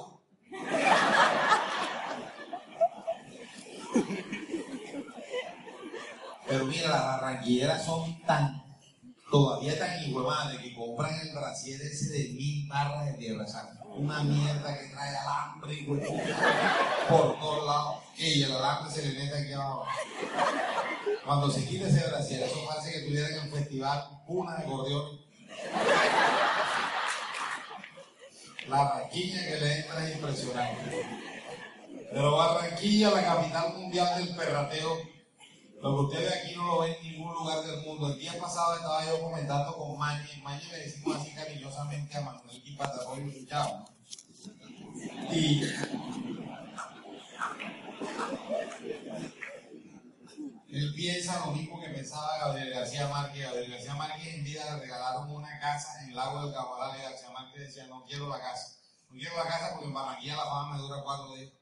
Pero 6.47 6.65
mira, 6.67 6.89
las 6.89 7.05
barranquilleras 7.05 7.85
son 7.85 8.21
tan, 8.23 8.64
todavía 9.35 9.77
tan 9.77 9.99
de 9.99 10.59
que 10.63 10.75
compran 10.75 11.13
el 11.19 11.35
brasier 11.35 11.83
ese 11.83 12.09
de 12.13 12.29
mil 12.35 12.69
barras 12.69 13.07
de 13.07 13.15
tierra 13.15 13.45
santa. 13.49 13.83
Una 13.97 14.23
mierda 14.23 14.79
que 14.79 14.87
trae 14.87 15.17
alambre 15.17 15.75
y 15.75 15.83
por 17.09 17.41
todos 17.41 17.67
lados. 17.67 17.97
Y 18.17 18.45
el 18.45 18.53
alambre 18.53 18.95
se 18.95 19.03
le 19.03 19.19
mete 19.19 19.37
aquí 19.37 19.53
abajo. 19.53 19.87
Cuando 21.27 21.51
se 21.51 21.67
quita 21.67 21.89
ese 21.89 22.07
brasier, 22.07 22.45
eso 22.45 22.65
parece 22.65 22.93
que 22.93 23.07
tuvieran 23.09 23.33
en 23.33 23.41
un 23.41 23.51
festival 23.51 24.09
una 24.29 24.57
de 24.57 24.67
gordión. 24.67 25.05
La 28.69 28.85
Barranquilla 28.85 29.47
que 29.47 29.57
le 29.57 29.81
entra 29.81 30.09
es 30.09 30.15
impresionante. 30.15 31.07
Pero 32.13 32.37
Barranquilla, 32.37 33.11
la 33.11 33.25
capital 33.25 33.75
mundial 33.75 34.17
del 34.17 34.37
perrateo, 34.37 35.14
lo 35.85 35.97
que 35.97 36.17
ustedes 36.17 36.33
aquí 36.33 36.57
no 36.57 36.67
lo 36.67 36.81
ven 36.81 36.95
en 36.95 37.13
ningún 37.13 37.35
lugar 37.35 37.63
del 37.63 37.83
mundo. 37.83 38.11
El 38.11 38.19
día 38.19 38.33
pasado 38.41 38.75
estaba 38.77 39.05
yo 39.05 39.21
comentando 39.21 39.77
con 39.77 39.99
Mañe, 39.99 40.41
Mañe 40.43 40.65
le 40.73 40.79
decimos 40.79 41.17
así 41.17 41.35
cariñosamente 41.35 42.17
a 42.17 42.23
Manuel 42.23 42.63
y 42.65 42.75
Patarroyo 42.75 43.47
Chao. 43.47 43.85
Y 45.31 45.63
él 50.73 50.95
piensa 50.97 51.45
lo 51.45 51.53
mismo 51.53 51.79
que 51.79 51.91
pensaba 51.91 52.39
Gabriel 52.39 52.71
García 52.71 53.07
Márquez. 53.09 53.43
Gabriel 53.43 53.73
García 53.73 53.95
Márquez 53.95 54.35
en 54.37 54.45
vida 54.45 54.65
le 54.65 54.81
regalaron 54.81 55.31
una 55.31 55.61
casa 55.61 56.03
en 56.03 56.09
el 56.09 56.17
lago 56.17 56.47
del 56.47 56.55
Cabral 56.55 56.99
y 56.99 57.03
García 57.03 57.31
Márquez 57.31 57.61
decía, 57.61 57.87
no 57.89 58.03
quiero 58.07 58.31
la 58.31 58.41
casa. 58.41 58.79
No 59.11 59.19
quiero 59.19 59.37
la 59.37 59.45
casa 59.45 59.73
porque 59.73 59.87
en 59.87 59.93
Barranquilla 59.93 60.37
la 60.37 60.45
fama 60.47 60.77
me 60.77 60.79
dura 60.79 61.03
cuatro 61.05 61.35
días. 61.37 61.53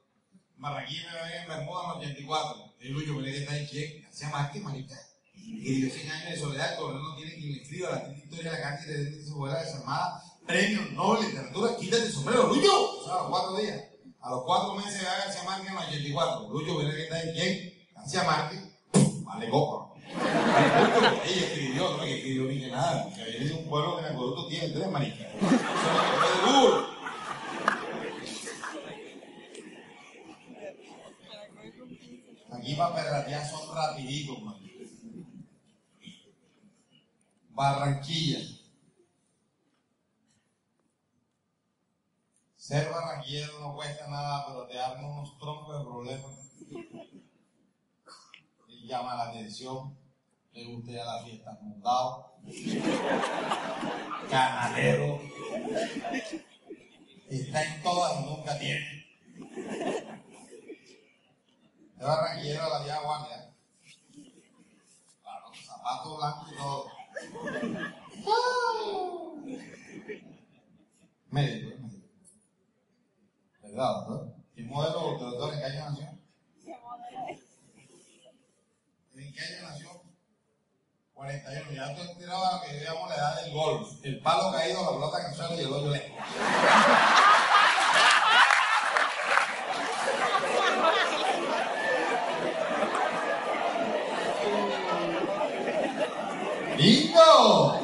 En 0.63 0.71
Barranquilla 0.71 1.13
me 1.13 1.29
ven 1.29 1.43
en 1.43 1.49
Bermuda 1.49 1.83
en 1.83 1.89
los 1.89 1.97
84. 1.97 2.75
Y 2.83 2.89
Lucho, 2.91 3.15
me 3.15 3.23
le 3.23 3.69
¿quién? 3.69 4.03
García 4.05 4.29
Márquez, 4.29 4.63
manita. 4.63 4.95
Y 5.35 5.81
dio 5.81 5.93
100 5.93 6.11
años 6.13 6.31
de 6.31 6.39
soledad, 6.39 6.75
el 6.75 6.79
gobierno 6.79 7.09
no 7.09 7.17
tiene 7.17 7.35
quien 7.35 7.53
le 7.53 7.63
escriba 7.63 7.91
la 7.91 8.05
triste 8.05 8.23
historia 8.23 8.53
de 8.53 8.59
la 8.59 8.63
cárcel 8.63 9.19
de 9.19 9.25
su 9.25 9.33
abuela 9.35 9.61
desarmada. 9.61 10.23
Premio 10.47 10.83
Nobel 10.93 11.27
Literatura, 11.27 11.77
quítate 11.77 12.05
el 12.05 12.13
sombrero, 12.13 12.47
Lucho. 12.47 13.01
O 13.01 13.05
sea, 13.05 13.15
a 13.15 13.17
los 13.23 13.31
cuatro 13.31 13.57
días. 13.57 13.83
A 14.21 14.31
los 14.31 14.45
cuatro 14.45 14.75
meses 14.77 15.01
de 15.01 15.05
García 15.05 15.43
Márquez 15.43 15.69
en 15.69 15.75
los 15.75 15.85
84. 15.89 16.49
Lucho, 16.53 16.83
le 16.83 17.03
está 17.03 17.17
ahí, 17.17 17.33
¿quién? 17.35 17.89
García 17.97 18.23
Márquez 18.23 18.61
vale 19.25 19.51
copa. 19.51 19.95
Ella 21.27 21.47
escribió, 21.47 21.91
no 21.91 22.05
que 22.05 22.19
escribió 22.19 22.45
ni 22.45 22.61
que 22.61 22.69
nada, 22.69 23.13
que 23.13 23.21
había 23.21 23.57
un 23.57 23.69
pueblo 23.69 23.97
que 23.97 24.03
en 24.03 24.07
el 24.07 24.15
producto 24.17 24.47
tiene 24.47 24.69
tres 24.69 24.89
maricas. 24.93 25.27
Eso 25.35 25.57
es 26.47 26.53
lo 26.53 26.87
que 26.87 26.92
Aquí 26.92 26.92
para 32.77 32.95
perratear 32.95 33.49
son 33.49 33.75
rapiditos, 33.75 34.43
man. 34.43 34.57
Barranquilla. 37.51 38.39
Ser 42.57 42.91
barranquillero 42.91 43.61
no 43.61 43.75
cuesta 43.75 44.07
nada, 44.09 44.47
pero 44.47 44.67
te 44.67 44.79
arma 44.79 45.09
unos 45.09 45.39
troncos 45.39 45.79
de 45.79 45.85
problemas 45.85 46.43
llama 48.93 49.15
la 49.15 49.31
atención, 49.31 49.97
le 50.53 50.65
gusta 50.65 50.93
ya 50.93 51.05
la 51.05 51.25
fiesta 51.25 51.59
montado, 51.63 52.35
canalero, 54.31 55.21
está 57.31 57.65
en 57.65 57.83
todas 57.83 58.21
y 58.21 58.25
nunca 58.27 58.59
tiene. 58.59 59.07
Es 62.03 62.09
barranquillero 62.09 62.69
la 62.69 62.81
vía 62.81 62.99
guardia. 62.99 63.55
Claro, 65.23 65.47
zapatos 65.55 66.17
blancos 66.19 66.49
y 66.51 66.57
todo. 66.57 66.91
Médico, 71.31 71.79
médico. 71.79 72.09
¿Verdad, 73.63 73.93
doctor? 73.95 74.35
¿Qué 74.53 74.63
modelo, 74.65 75.17
doctor, 75.17 75.55
en 75.55 75.61
qué 75.61 75.65
año 75.65 75.91
nació? 75.91 76.07
¿En 79.15 79.33
qué 79.33 79.41
año 79.41 79.69
nació? 79.69 80.03
41. 81.15 81.71
Ya 81.71 81.95
tú 81.95 82.19
tiraba 82.19 82.63
que 82.63 82.79
digamos 82.81 83.09
la 83.11 83.15
edad 83.15 83.45
del 83.45 83.55
golf. 83.55 83.89
El 84.03 84.21
palo 84.23 84.51
caído, 84.51 84.83
la 84.83 84.91
pelota 84.91 85.31
que 85.31 85.37
suelo 85.37 85.55
y 85.55 85.61
el 85.61 85.73
hoyo 85.73 85.91
lejos. 85.93 86.19
¡Bingo! 96.77 97.79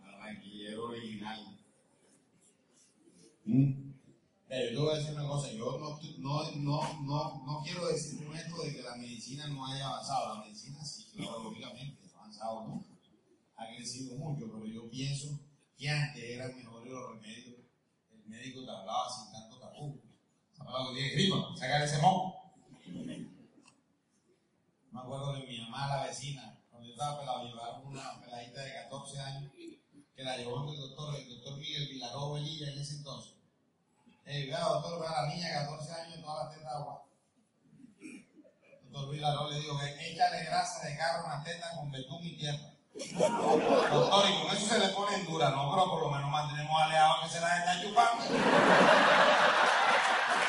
Barranquillero 0.00 0.84
original. 0.88 1.58
¿Mm? 3.44 3.84
Eh, 4.48 4.70
yo 4.72 4.82
voy 4.82 4.94
a 4.94 4.98
decir 4.98 5.14
una 5.14 5.28
cosa, 5.28 5.52
yo 5.52 5.78
no, 5.78 5.98
no, 6.18 6.52
no, 6.56 7.02
no, 7.02 7.44
no 7.44 7.62
quiero 7.62 7.86
decir 7.88 8.24
con 8.24 8.36
esto 8.36 8.62
de 8.62 8.72
que 8.74 8.82
la 8.82 8.96
medicina 8.96 9.46
no 9.48 9.66
haya 9.66 9.86
avanzado. 9.86 10.34
La 10.36 10.44
medicina 10.44 10.82
sí, 10.84 11.10
claro, 11.14 11.42
lógicamente, 11.42 12.08
ha 12.14 12.18
avanzado 12.18 12.62
mucho, 12.68 12.88
ha 13.56 13.66
crecido 13.74 14.16
mucho, 14.16 14.46
pero 14.50 14.66
yo 14.66 14.88
pienso 14.88 15.40
que 15.76 15.90
antes 15.90 16.22
eran 16.22 16.56
mejores 16.56 16.90
los 16.92 17.10
remedios. 17.10 17.60
El 18.10 18.24
médico 18.26 18.64
te 18.64 18.70
hablaba 18.70 19.10
sin 19.10 19.32
tanto 19.32 19.43
tapú. 19.43 19.43
¿Sabes 20.84 20.98
lo 20.98 21.02
que 21.02 21.08
tiene 21.08 21.14
gripa? 21.14 21.56
Sacar 21.56 21.82
ese 21.82 21.98
moco. 21.98 22.52
Me 24.92 25.00
acuerdo 25.00 25.32
de 25.32 25.46
mi 25.46 25.58
mamá, 25.60 25.88
la 25.88 26.04
vecina, 26.04 26.58
cuando 26.70 26.86
yo 26.86 26.92
estaba 26.92 27.20
pelado, 27.20 27.44
llevaron 27.44 27.86
una 27.86 28.20
peladita 28.20 28.60
de 28.60 28.74
14 28.74 29.20
años 29.20 29.52
que 30.14 30.22
la 30.22 30.36
llevó 30.36 30.70
el 30.70 30.76
doctor, 30.78 31.16
el 31.16 31.28
doctor 31.28 31.56
Miguel 31.56 31.88
Vilaró 31.88 32.34
Velilla 32.34 32.70
en 32.70 32.78
ese 32.78 32.96
entonces 32.96 33.32
Eh, 34.26 34.46
vea, 34.46 34.60
doctor, 34.60 35.00
vea 35.00 35.22
la 35.22 35.34
niña, 35.34 35.52
14 35.52 35.92
años, 35.92 36.20
todas 36.22 36.44
las 36.44 36.54
tetas 36.54 36.72
agua. 36.74 37.02
Doctor 38.82 39.08
Luis 39.08 39.22
Laró 39.22 39.50
le 39.50 39.60
digo, 39.60 39.80
échale 39.80 40.44
grasa 40.44 40.86
de 40.86 40.96
carro 40.96 41.24
una 41.26 41.42
teta 41.42 41.70
con 41.76 41.90
betún 41.90 42.22
y 42.24 42.36
tierra. 42.36 42.74
Doctor, 43.90 44.24
y 44.30 44.42
con 44.42 44.56
eso 44.56 44.66
se 44.66 44.78
le 44.78 44.88
pone 44.88 45.24
dura, 45.24 45.50
no, 45.50 45.70
pero 45.70 45.90
por 45.90 46.02
lo 46.02 46.10
menos 46.10 46.30
mantenemos 46.30 46.82
aleado 46.82 47.22
que 47.22 47.28
se 47.30 47.40
la 47.40 47.58
está 47.58 47.82
chupando. 47.82 48.24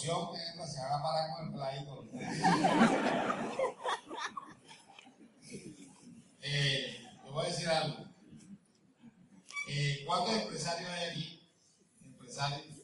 entra, 0.00 0.66
se 0.66 0.80
van 0.80 0.92
a 0.92 1.02
parar 1.02 1.30
con 1.36 1.46
el 1.46 1.52
pladito. 1.52 2.08
Eh, 6.44 7.00
te 7.22 7.30
voy 7.30 7.46
a 7.46 7.48
decir 7.48 7.68
algo. 7.68 8.04
Eh, 9.68 10.02
¿Cuántos 10.04 10.34
empresarios 10.34 10.90
hay 10.90 11.10
aquí? 11.10 11.48
Empresarios. 12.04 12.82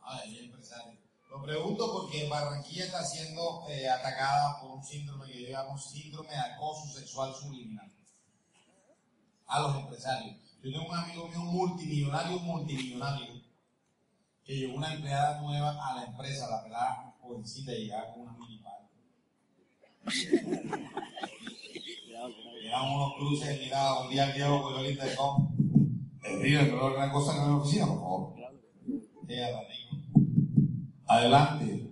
Ah, 0.00 0.20
hay 0.22 0.38
empresarios. 0.38 1.04
Lo 1.28 1.42
pregunto 1.42 1.92
porque 1.92 2.28
Barranquilla 2.28 2.86
está 2.86 3.04
siendo 3.04 3.68
eh, 3.68 3.90
atacada 3.90 4.58
por 4.60 4.70
un 4.70 4.82
síndrome 4.82 5.30
que 5.30 5.50
llamamos 5.50 5.90
síndrome 5.90 6.30
de 6.30 6.38
acoso 6.38 6.86
sexual 6.98 7.34
subliminal. 7.34 7.92
A 9.46 9.60
los 9.60 9.76
empresarios. 9.76 10.36
Yo 10.62 10.72
tengo 10.72 10.88
un 10.88 10.96
amigo 10.96 11.28
mío 11.28 11.40
multimillonario, 11.40 12.38
multimillonario, 12.38 13.33
que 14.44 14.56
llevó 14.56 14.76
una 14.76 14.92
empleada 14.92 15.40
nueva 15.40 15.70
a 15.70 15.94
la 15.96 16.04
empresa, 16.04 16.48
la 16.50 16.62
pelada 16.62 17.14
jovencita, 17.20 17.72
y 17.72 17.84
llegaba 17.84 18.12
con 18.12 18.22
una 18.22 18.32
minipal. 18.32 18.88
Llegaban 22.62 22.90
unos 22.92 23.14
cruces, 23.16 23.60
miraba 23.60 24.02
un 24.02 24.10
día 24.10 24.24
al 24.24 24.34
diálogo 24.34 24.62
con 24.62 24.84
el 24.84 24.90
intercom. 24.90 25.56
El 26.22 26.42
río, 26.42 26.60
pero 26.60 26.94
una 26.94 27.12
cosa 27.12 27.32
que 27.32 27.38
no 27.38 27.44
en 27.44 27.50
la 27.50 27.56
oficina, 27.56 27.86
por 27.86 27.98
favor. 28.00 28.34
Adelante. 31.06 31.90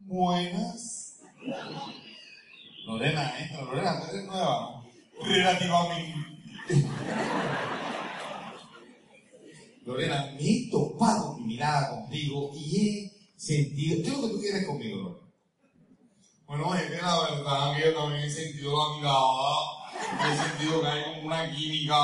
Buenas. 0.00 1.20
Lorena, 2.84 3.38
entra. 3.38 3.62
Lorena, 3.62 4.00
tú 4.00 4.06
eres 4.10 4.26
nueva, 4.26 4.60
¿no? 4.60 4.84
Relativamente. 5.22 6.14
Lorena, 9.90 10.30
me 10.36 10.48
he 10.48 10.70
topado 10.70 11.34
mi 11.34 11.46
mirada 11.46 11.90
contigo 11.90 12.52
y 12.54 12.78
he 12.78 13.12
sentido. 13.36 14.02
¿Qué 14.02 14.08
es 14.08 14.16
lo 14.16 14.22
que 14.22 14.34
tú 14.34 14.40
quieres 14.40 14.66
conmigo, 14.66 14.96
Lorena? 14.98 15.26
Bueno, 16.46 16.74
es 16.74 16.90
que 16.90 17.02
la 17.02 17.20
verdad 17.20 17.76
que 17.76 17.84
yo 17.84 17.94
también 17.94 18.22
he 18.22 18.30
sentido 18.30 18.72
la 18.76 18.96
mirada, 18.96 20.32
he 20.32 20.48
sentido 20.48 20.80
que 20.80 20.86
hay 20.86 21.02
como 21.04 21.26
una 21.26 21.50
química. 21.50 21.96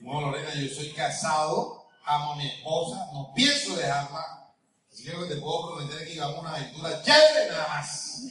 Bueno, 0.00 0.30
Lorena, 0.30 0.54
yo 0.54 0.74
soy 0.74 0.90
casado, 0.92 1.88
amo 2.04 2.32
a 2.32 2.36
mi 2.36 2.46
esposa, 2.46 3.08
no 3.12 3.32
pienso 3.34 3.76
dejarla. 3.76 4.52
Así 4.90 5.04
que 5.04 5.10
te 5.10 5.36
puedo 5.36 5.74
prometer 5.74 6.02
es 6.02 6.14
que 6.14 6.20
vamos 6.20 6.38
a 6.38 6.40
una 6.40 6.54
aventura 6.54 7.02
chévere 7.02 7.50
nada 7.50 7.68
más. 7.68 8.22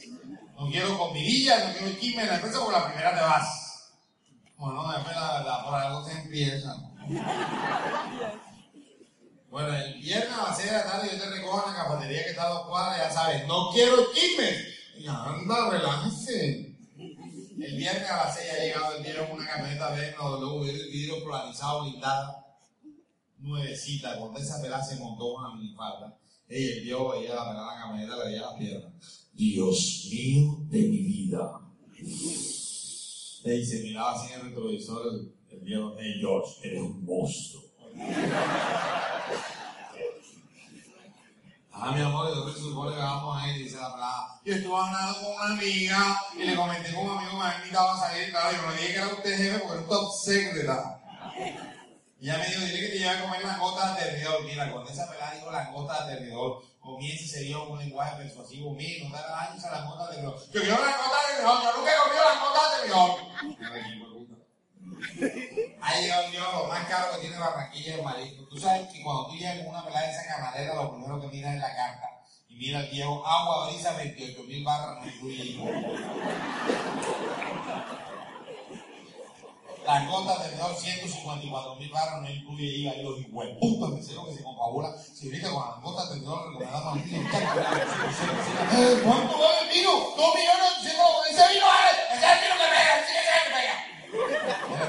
No 0.58 0.68
quiero 0.68 0.98
comidilla, 0.98 1.68
no 1.68 1.78
quiero 1.78 2.00
chisme 2.00 2.26
la 2.26 2.34
empresa 2.36 2.58
porque 2.58 2.78
la 2.78 2.86
primera 2.86 3.14
te 3.14 3.20
vas. 3.20 3.92
Bueno, 4.56 4.90
después 4.90 5.14
la 5.14 5.38
verdad, 5.38 5.64
por 5.64 5.74
algo 5.74 6.04
se 6.04 6.12
empieza. 6.12 6.74
¿No? 7.08 8.46
Bueno, 9.56 9.74
el 9.74 9.94
viernes 9.94 10.32
a 10.32 10.48
las 10.48 10.56
6 10.58 10.70
de 10.70 10.76
la 10.76 10.84
tarde 10.84 11.08
yo 11.12 11.18
te 11.18 11.30
recojo 11.30 11.66
en 11.66 11.72
la 11.72 11.84
cafetería 11.84 12.24
que 12.24 12.30
está 12.30 12.46
a 12.46 12.50
dos 12.50 12.66
cuadras, 12.66 12.98
ya 12.98 13.10
sabes, 13.10 13.46
no 13.46 13.70
quiero 13.72 14.12
chismes. 14.12 14.66
Anda, 15.08 15.70
relájese. 15.70 16.76
El 16.98 17.76
viernes 17.76 18.10
a 18.10 18.26
las 18.26 18.36
6 18.36 18.50
ha 18.52 18.62
llegado 18.62 18.96
el 18.96 19.32
una 19.32 19.46
camioneta 19.46 19.90
BMW, 19.90 20.64
vidrio 20.92 21.24
polarizado, 21.24 21.84
blindada, 21.84 22.44
nuevecita, 23.38 24.18
cuando 24.18 24.38
esa 24.38 24.60
pelada 24.60 24.84
se 24.84 24.96
montó 24.96 25.36
una 25.36 25.54
minifalda. 25.54 26.18
Ella 26.48 26.82
vio, 26.82 27.08
veía 27.10 27.34
la 27.34 27.48
pelada 27.48 27.74
la 27.74 27.80
camioneta, 27.80 28.16
le 28.16 28.24
veía 28.24 28.42
las 28.42 28.54
piernas. 28.58 28.92
Dios 29.32 30.08
mío 30.10 30.58
de 30.68 30.78
mi 30.82 30.98
vida. 30.98 31.60
Y 31.98 33.64
se 33.64 33.82
miraba 33.84 34.12
así 34.12 34.34
en 34.34 34.40
el 34.40 34.46
retrovisor 34.48 35.35
el, 35.50 35.58
el 35.58 35.64
viejo, 35.64 35.94
hey 35.98 36.14
George, 36.20 36.54
eres 36.62 36.80
un 36.80 37.04
monstruo. 37.04 37.62
Ah, 41.78 41.92
mi 41.92 42.00
amor, 42.00 42.28
¿de 42.28 42.34
dónde 42.34 42.54
se 42.54 42.60
supone 42.60 42.94
que 42.94 43.02
vamos 43.02 43.36
a 43.36 43.48
ir? 43.48 43.64
Dice 43.64 43.76
la 43.76 43.92
pelada. 43.92 44.40
Yo 44.46 44.54
estuve 44.54 44.74
hablando 44.74 45.20
con 45.20 45.34
una 45.34 45.52
amiga 45.52 46.22
y 46.34 46.44
le 46.44 46.56
comenté 46.56 46.94
con 46.94 47.04
un 47.04 47.18
amigo 47.18 47.30
que 47.32 47.36
me 47.36 47.42
había 47.44 47.58
invitado 47.58 47.90
a 47.90 47.98
salir. 47.98 48.30
Claro, 48.30 48.56
yo 48.56 48.62
no 48.62 48.72
dije 48.72 48.86
que 48.86 48.94
era 48.94 49.08
usted 49.08 49.36
jefe 49.36 49.58
porque 49.58 49.74
es 49.74 49.80
un 49.82 49.88
top 49.88 50.12
secret. 50.14 50.70
Y 52.18 52.30
ella 52.30 52.38
me 52.38 52.46
dijo, 52.46 52.60
dile 52.62 52.80
que 52.80 52.88
te 52.88 52.98
lleve 52.98 53.10
a 53.10 53.22
comer 53.22 53.44
langosta 53.44 53.94
de 53.94 54.02
terridor. 54.02 54.44
Mira, 54.44 54.72
cuando 54.72 54.90
esa 54.90 55.10
pelada 55.10 55.34
dijo 55.34 55.50
langosta 55.50 56.06
de 56.06 56.16
terridor, 56.16 56.62
comienza 56.80 57.26
se 57.26 57.52
con 57.52 57.72
un 57.72 57.78
lenguaje 57.78 58.16
persuasivo. 58.16 58.72
Mira, 58.72 59.04
no 59.04 59.10
te 59.10 59.18
hagas 59.18 59.48
daño 59.48 59.58
esa 59.58 59.70
langosta 59.72 60.06
de 60.06 60.10
terridor. 60.14 60.40
Yo 60.40 60.60
quiero 60.62 60.80
langosta 60.80 61.16
de 61.20 61.34
terridor, 61.34 61.62
yo 61.62 61.76
nunca 61.76 61.92
he 61.92 61.98
comido 61.98 62.24
langosta 62.24 62.60
de 62.64 62.76
terridor. 62.80 64.15
Ha 65.80 66.00
llegado 66.00 66.30
día 66.30 66.40
lo 66.40 66.66
más 66.66 66.86
caro 66.88 67.12
que 67.12 67.20
tiene 67.20 67.38
Barranquilla 67.38 67.94
el 67.94 68.02
marisco. 68.02 68.44
Tú 68.48 68.58
sabes 68.58 68.88
que 68.88 69.02
cuando 69.02 69.26
tú 69.28 69.34
llegas 69.34 69.58
con 69.58 69.68
una 69.68 69.84
pelada 69.84 70.06
de 70.06 70.12
esa 70.12 70.26
camarera, 70.26 70.74
lo 70.74 70.92
primero 70.92 71.20
que 71.20 71.28
miras 71.28 71.54
es 71.54 71.60
la 71.60 71.76
carta. 71.76 72.06
Y 72.48 72.56
mira 72.56 72.80
el 72.80 72.90
viejo, 72.90 73.26
agua 73.26 73.68
brisa 73.68 73.92
28 73.92 74.42
mil 74.44 74.64
barras, 74.64 75.04
no 75.04 75.06
incluye 75.10 75.44
IVA. 75.44 75.70
Langosta 79.86 80.42
terminal 80.42 80.74
154 80.76 81.76
mil 81.76 81.90
barras, 81.90 82.22
no 82.22 82.30
incluye 82.30 82.64
IVA. 82.64 82.94
Y 82.96 83.02
los 83.02 83.20
hijueputos 83.20 83.92
meseros 83.94 84.28
que 84.28 84.34
se 84.34 84.42
confabula. 84.42 84.92
Si 84.98 85.26
ahorita 85.26 85.50
con 85.50 85.62
langosta 85.62 86.08
terminal 86.08 86.38
recomendamos 86.46 86.92
al 86.94 87.02
vino. 87.02 87.28
Eh, 88.72 89.00
¿Cuánto 89.04 89.38
vale 89.38 89.60
el 89.62 89.68
vino? 89.74 89.90
Dos 90.16 90.34
millones, 90.34 90.66
ese 91.30 91.52
vino 91.52 91.66
vale, 91.66 91.90
ese 92.10 92.24
es 92.24 92.32
el 92.32 92.38
vino 92.40 92.54
que 92.56 92.64
es. 92.64 93.06
Me 93.26 93.35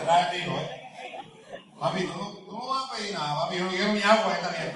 trae 0.06 0.36
el 0.36 0.42
vino, 0.42 0.58
¿eh? 0.58 0.84
Papi, 1.80 2.04
tú 2.06 2.14
no, 2.18 2.30
tú 2.32 2.68
vas 2.68 2.86
a 2.86 2.96
pedir 2.96 3.14
nada, 3.14 3.36
papi, 3.42 3.58
yo 3.58 3.70
quiero 3.70 3.94
mi 3.94 4.02
agua 4.02 4.34
esta 4.34 4.50
mierda. 4.50 4.74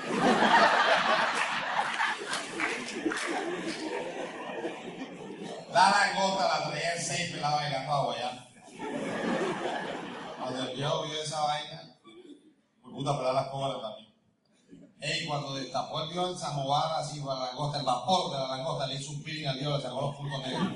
La 5.73 5.89
langosta 5.89 6.47
la 6.47 6.69
traía 6.69 6.93
el 6.93 7.01
6 7.01 7.31
pelado 7.31 7.55
bailando 7.55 7.91
agua 7.91 8.15
ya. 8.19 8.47
Cuando 10.39 10.63
el 10.63 10.75
viejo 10.75 11.03
vio 11.03 11.21
esa 11.21 11.41
vaina, 11.41 11.81
por 12.81 12.91
puta 12.91 13.17
pelar 13.17 13.33
las 13.33 13.47
cobras 13.47 13.81
también. 13.81 14.11
Ey, 14.99 15.25
cuando 15.25 15.55
destapó 15.55 16.03
el 16.03 16.09
viejo 16.09 16.27
el 16.27 16.37
samovar 16.37 16.99
así 16.99 17.19
para 17.21 17.39
la 17.39 17.45
langosta, 17.47 17.79
el 17.79 17.85
vapor 17.85 18.31
de 18.31 18.37
la 18.37 18.47
langosta, 18.49 18.85
le 18.85 18.95
hizo 18.95 19.11
un 19.13 19.23
peeling 19.23 19.47
al 19.47 19.57
viejo, 19.57 19.77
le 19.77 19.81
sacó 19.81 20.01
los 20.01 20.15
puntos 20.15 20.39
negros. 20.41 20.67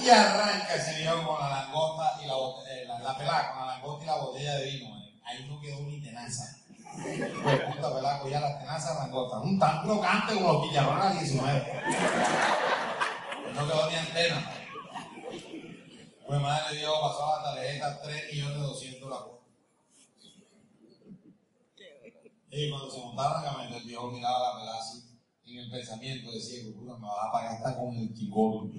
Y 0.00 0.08
arranca 0.08 0.74
ese 0.74 0.98
viejo 0.98 1.26
con 1.26 1.40
la 1.40 1.48
langosta 1.48 2.18
y 2.22 2.26
la, 2.26 2.34
eh, 2.34 2.84
la, 2.86 2.98
la 3.00 3.18
pelada, 3.18 3.52
con 3.52 3.66
la 3.66 3.74
langosta 3.74 4.04
y 4.04 4.06
la 4.06 4.16
botella 4.16 4.54
de 4.56 4.64
vino. 4.70 4.94
Ahí 5.24 5.46
no 5.48 5.60
quedó 5.60 5.80
ni 5.82 6.00
tenaza. 6.00 6.56
Pues 7.02 7.60
puta 7.60 7.94
pelada, 7.94 8.20
cogía 8.20 8.40
las 8.40 8.58
tenazas 8.58 8.94
de 8.94 9.00
langosta. 9.00 9.38
Un 9.40 9.58
tan 9.58 9.82
crocante 9.82 10.34
como 10.34 10.52
los 10.54 10.62
chicharrones 10.68 11.04
a 11.04 11.12
19. 11.20 11.82
No 13.54 13.66
quedó 13.66 13.90
ni 13.90 13.96
antena. 13.96 14.52
Pues 16.26 16.40
madre 16.40 16.74
de 16.74 16.78
Dios 16.80 16.94
pasó 17.00 17.34
a 17.34 17.38
la 17.38 17.54
tarjeta 17.54 18.02
3 18.02 18.32
millones 18.32 18.58
200 18.58 19.10
la 19.10 19.16
cuota. 19.16 19.44
Y 22.50 22.70
cuando 22.70 22.90
se 22.90 22.98
montaron 22.98 23.42
la 23.42 23.50
camioneta, 23.50 23.76
el 23.78 23.84
viejo 23.84 24.10
miraba 24.10 24.52
la 24.52 24.58
pelada 24.60 24.78
así. 24.78 25.07
En 25.50 25.60
el 25.60 25.70
pensamiento 25.70 26.30
decía, 26.30 26.60
puta, 26.76 26.98
me 26.98 27.06
vas 27.06 27.26
a 27.26 27.32
pagar 27.32 27.54
hasta 27.54 27.78
con 27.78 27.96
el 27.96 28.12
chicón. 28.12 28.70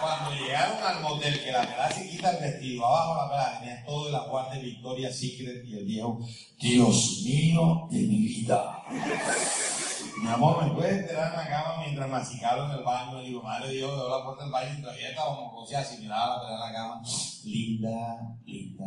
Cuando 0.00 0.32
llegaron 0.34 0.82
al 0.82 1.00
motel, 1.00 1.44
que 1.44 1.52
la 1.52 1.60
pelada 1.60 1.92
se 1.92 2.10
quita 2.10 2.32
el 2.32 2.42
vestido, 2.42 2.84
abajo 2.84 3.14
la 3.14 3.30
pelada 3.30 3.60
tenía 3.60 3.84
todo 3.84 4.08
el 4.08 4.14
aguante 4.16 4.58
Victoria 4.58 5.12
Secret 5.12 5.64
y 5.64 5.78
el 5.78 5.84
viejo, 5.84 6.18
Dios 6.58 7.22
mío 7.24 7.86
de 7.88 7.98
mi 7.98 8.18
vida. 8.26 8.82
Mi 10.20 10.28
amor, 10.28 10.64
¿me 10.64 10.74
puedes 10.74 11.02
enterar 11.02 11.30
en 11.30 11.38
la 11.38 11.48
cama 11.48 11.82
mientras 11.84 12.10
masticaba 12.10 12.66
en 12.66 12.78
el 12.78 12.84
baño? 12.84 13.20
Le 13.20 13.28
digo, 13.28 13.42
madre 13.42 13.70
Dios, 13.70 13.96
veo 13.96 14.08
la 14.08 14.24
puerta 14.24 14.42
del 14.42 14.52
baño 14.52 14.74
y 14.76 14.82
todavía 14.82 15.08
estábamos 15.10 15.52
cosas 15.52 15.86
así, 15.86 16.02
miraba 16.02 16.36
la 16.36 16.42
pelada 16.42 16.66
en 16.66 16.72
la 16.72 16.78
cama. 16.78 17.02
Linda, 17.44 18.36
linda, 18.44 18.86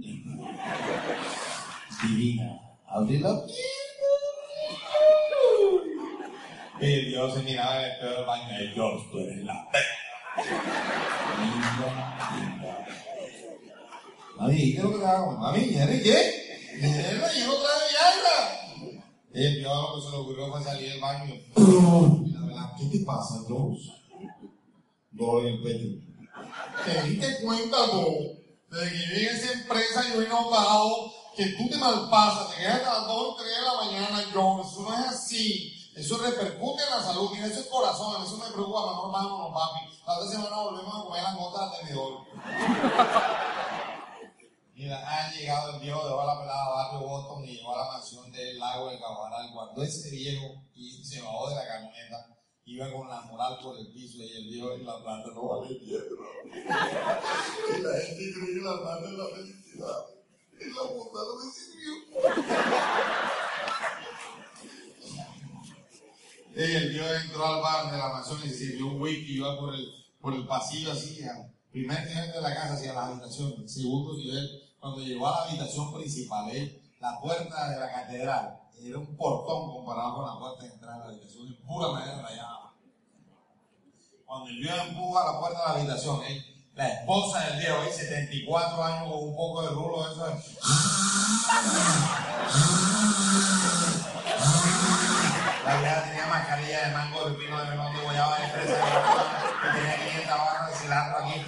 linda. 0.00 0.48
Divina. 2.02 2.60
Abrí 2.88 3.18
la 3.18 3.40
y 6.80 7.04
Dios 7.06 7.34
se 7.34 7.42
miraba 7.42 7.84
en 7.84 7.92
el 7.92 8.14
del 8.14 8.24
baño 8.24 8.60
y 8.60 8.68
Dios, 8.74 9.10
tú 9.10 9.18
eres 9.18 9.44
la 9.44 9.68
linda. 11.38 12.86
Mami, 14.36 14.56
¿qué 14.56 14.76
es 14.76 14.84
lo 14.84 14.92
que 14.92 14.98
te 14.98 15.04
hago? 15.04 15.32
Mami, 15.32 15.74
¿eres 15.74 16.02
qué? 16.02 16.78
Mierda, 16.80 17.32
yo 17.34 17.52
otra 17.52 17.70
vez 17.78 17.90
Viagra. 17.90 19.02
El 19.32 19.54
Dios 19.58 19.82
lo 19.82 19.94
que 19.94 20.00
se 20.00 20.10
le 20.10 20.16
ocurrió 20.16 20.50
fue 20.50 20.62
salir 20.62 20.92
del 20.92 21.00
baño 21.00 21.34
y 21.34 22.32
la 22.32 22.46
verdad, 22.46 22.72
¿qué 22.78 22.98
te 22.98 23.04
pasa, 23.04 23.42
Dios? 23.46 23.78
Dolor 25.10 25.46
en 25.46 25.54
el 25.54 25.62
pecho. 25.62 26.08
¿Te 26.84 27.02
diste 27.08 27.42
cuenta, 27.42 27.76
tú? 27.90 28.38
Desde 28.70 28.90
que 28.90 28.98
llegué 28.98 29.28
a 29.28 29.32
esa 29.32 29.52
empresa 29.52 30.04
yo 30.14 30.22
he 30.22 30.28
notado 30.28 31.12
que 31.36 31.46
tú 31.46 31.68
te 31.68 31.76
malpasas, 31.76 32.50
te 32.50 32.62
quedas 32.62 32.82
a 32.82 32.98
las 32.98 33.06
2 33.06 33.36
3 33.38 33.48
de 33.48 33.62
la 33.62 33.74
mañana, 33.74 34.24
John. 34.32 34.60
Eso 34.60 34.82
no 34.82 34.94
es 34.94 35.06
así. 35.06 35.77
Eso 35.98 36.16
repercute 36.18 36.82
en 36.84 36.90
la 36.90 37.02
salud. 37.02 37.30
Mira, 37.32 37.46
eso 37.46 37.58
es 37.60 37.66
corazón. 37.66 38.22
Eso 38.22 38.36
me 38.36 38.52
preocupa. 38.52 38.86
Mejor 38.86 39.10
vámonos, 39.10 39.52
papi. 39.52 39.80
La 40.06 40.16
otra 40.16 40.30
semana 40.30 40.62
volvemos 40.62 40.94
a 40.94 41.02
comer 41.02 41.22
las 41.24 41.36
gotas 41.36 41.72
de 41.72 41.78
tenedor. 41.78 42.20
Mira, 44.74 44.96
han 45.04 45.34
llegado 45.34 45.74
el 45.74 45.80
viejo 45.80 46.04
de 46.04 46.10
la 46.24 46.38
pelada 46.38 46.68
barrio 46.68 47.00
Boston 47.00 47.44
y 47.44 47.56
llegó 47.56 47.74
a 47.74 47.78
la 47.78 47.92
mansión 47.94 48.30
del 48.30 48.60
lago 48.60 48.90
del 48.90 49.00
Cabaral. 49.00 49.50
Cuando 49.52 49.82
ese 49.82 50.10
viejo 50.10 50.62
y 50.72 51.04
se 51.04 51.20
bajó 51.20 51.48
de 51.48 51.56
la 51.56 51.66
camioneta, 51.66 52.38
iba 52.64 52.92
con 52.92 53.08
la 53.08 53.22
moral 53.22 53.58
por 53.60 53.76
el 53.76 53.92
piso 53.92 54.18
y 54.18 54.36
el 54.36 54.44
viejo 54.44 54.74
en 54.74 54.86
la 54.86 55.02
planta 55.02 55.30
no 55.34 55.48
vale 55.48 55.74
piedra. 55.74 56.06
y 57.76 57.80
la 57.82 57.92
gente 57.92 58.32
cree 58.34 58.54
que 58.54 58.60
la 58.62 58.80
planta 58.80 59.08
es 59.08 59.14
la 59.14 59.26
felicidad. 59.26 60.06
Y 60.60 60.64
la 60.72 60.82
bondad 60.82 61.26
no 61.26 61.34
me 61.44 61.50
sirvió. 61.50 61.92
el 66.64 66.92
tío 66.92 67.14
entró 67.14 67.46
al 67.46 67.62
bar 67.62 67.92
de 67.92 67.98
la 67.98 68.08
mansión 68.08 68.40
y 68.44 68.48
se 68.48 68.58
sirvió 68.58 68.86
un 68.86 69.00
whisky 69.00 69.32
y 69.32 69.36
iba 69.36 69.56
por 69.58 69.74
el, 69.74 69.94
por 70.20 70.34
el 70.34 70.46
pasillo 70.46 70.92
así, 70.92 71.22
al 71.22 71.52
primer 71.70 72.04
nivel 72.06 72.32
de 72.32 72.40
la 72.40 72.54
casa 72.54 72.74
hacia 72.74 72.94
la 72.94 73.06
habitación, 73.06 73.68
segundo 73.68 74.14
nivel, 74.16 74.62
cuando 74.80 75.00
llegó 75.00 75.28
a 75.28 75.30
la 75.30 75.50
habitación 75.50 75.94
principal, 75.94 76.50
¿eh? 76.50 76.82
la 77.00 77.20
puerta 77.20 77.70
de 77.70 77.78
la 77.78 77.92
catedral 77.92 78.60
era 78.82 78.98
un 78.98 79.16
portón 79.16 79.70
comparado 79.70 80.16
con 80.16 80.26
la 80.26 80.38
puerta 80.38 80.64
de 80.64 80.72
entrada 80.72 80.94
de 80.94 81.00
la 81.00 81.10
habitación, 81.10 81.48
de 81.48 81.54
pura 81.66 81.88
madera 81.92 82.22
rayada. 82.22 82.72
Cuando 84.26 84.50
el 84.50 84.58
viejo 84.58 84.76
empuja 84.76 85.32
la 85.32 85.40
puerta 85.40 85.58
de 85.58 85.64
la 85.64 85.74
habitación, 85.74 86.22
¿eh? 86.24 86.44
la 86.74 86.88
esposa 86.88 87.40
del 87.46 87.58
viejo, 87.58 87.82
¿eh? 87.82 87.92
74 87.92 88.84
años 88.84 89.12
con 89.12 89.28
un 89.28 89.36
poco 89.36 89.62
de 89.62 89.68
rulo, 89.68 90.10
eso 90.10 90.28
es. 90.28 90.58
La 95.64 95.80
vieja 95.80 96.04
tenía 96.04 96.26
mascarilla 96.26 96.77
de 96.88 96.94
mango 96.94 97.28
de 97.28 97.34
pino 97.34 97.58
de 97.58 97.64
melón 97.70 97.92
de 97.94 98.00
guayaba 98.00 98.38
de 98.38 98.48
fresa 98.48 98.76
que 99.62 99.68
tenía 99.78 99.96
500 99.96 100.38
barras 100.38 100.70
de 100.70 100.74
cilantro 100.76 101.18
aquí. 101.18 101.46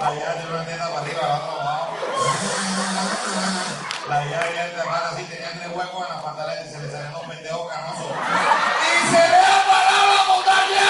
La 0.00 0.10
vieja 0.10 0.32
tenía 0.34 0.50
una 0.50 0.64
teta 0.64 0.88
para 0.88 1.00
arriba, 1.00 1.22
la 1.22 1.34
otra 1.36 1.52
abajo. 1.52 1.96
La 4.08 4.18
venía 4.18 4.38
de 4.38 4.80
así, 4.80 5.24
tenía 5.24 5.52
tres 5.52 5.68
huecos 5.72 6.02
en 6.02 6.16
la 6.16 6.22
pantalla 6.22 6.64
y 6.64 6.68
se 6.68 6.78
le 6.80 6.90
salían 6.90 7.12
los 7.12 7.22
pendejos 7.22 7.70
canosos. 7.70 8.10
¡Y 8.10 9.06
se 9.06 9.22
le 9.28 9.38
ha 9.38 9.58
parado 9.68 10.06
la 10.16 10.24
montaña! 10.34 10.86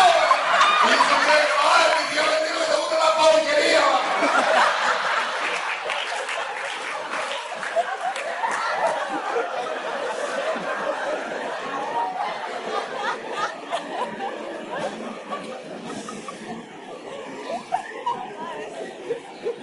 Y 0.85 0.89
se 0.89 1.17
le 1.27 1.37
¡ay, 1.69 1.87
mi 1.99 2.03
tío, 2.13 2.25
le 2.25 2.39
digo 2.47 2.59
que 2.61 2.69
te 2.71 2.77
gusta 2.79 2.97
la 2.99 3.11
porquería! 3.19 3.85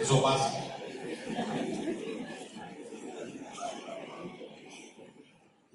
Eso 0.06 0.22
pasa. 0.22 0.54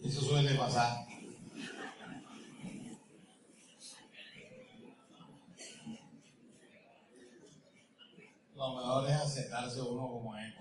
Eso 0.04 0.20
suele 0.20 0.54
pasar. 0.54 1.04
Lo 8.54 8.76
mejor 8.76 9.10
es 9.10 9.16
aceptarse 9.16 9.80
uno 9.80 10.08
como 10.08 10.36
es. 10.36 10.54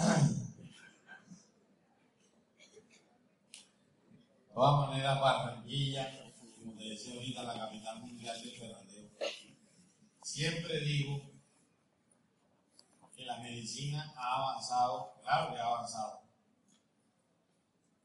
De 0.00 0.06
todas 4.54 4.88
maneras, 4.88 5.20
Barranquilla, 5.20 6.32
como 6.58 6.74
te 6.74 6.84
decía 6.84 7.14
ahorita, 7.14 7.42
la 7.42 7.58
capital 7.58 8.00
mundial 8.00 8.40
del 8.42 8.58
ferradero. 8.58 9.10
Siempre 10.22 10.80
digo 10.80 11.30
que 13.14 13.26
la 13.26 13.40
medicina 13.40 14.14
ha 14.16 14.36
avanzado, 14.36 15.12
claro 15.22 15.52
que 15.52 15.60
ha 15.60 15.66
avanzado. 15.66 16.22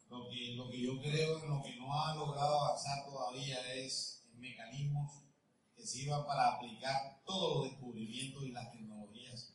Lo 0.10 0.30
que, 0.30 0.56
lo 0.56 0.70
que 0.70 0.82
yo 0.82 1.02
creo 1.02 1.44
en 1.44 1.50
lo 1.50 1.64
que 1.64 1.78
no 1.78 1.98
ha 1.98 2.14
logrado 2.14 2.60
avanzar 2.60 3.06
todavía 3.06 3.74
es 3.74 4.28
mecanismos 4.34 5.24
que 5.78 5.88
sirvan 5.88 6.26
para 6.26 6.56
aplicar 6.56 7.22
todos 7.26 7.56
los 7.56 7.72
descubrimientos 7.72 8.44
y 8.44 8.52
las 8.52 8.70
tecnologías 8.72 9.55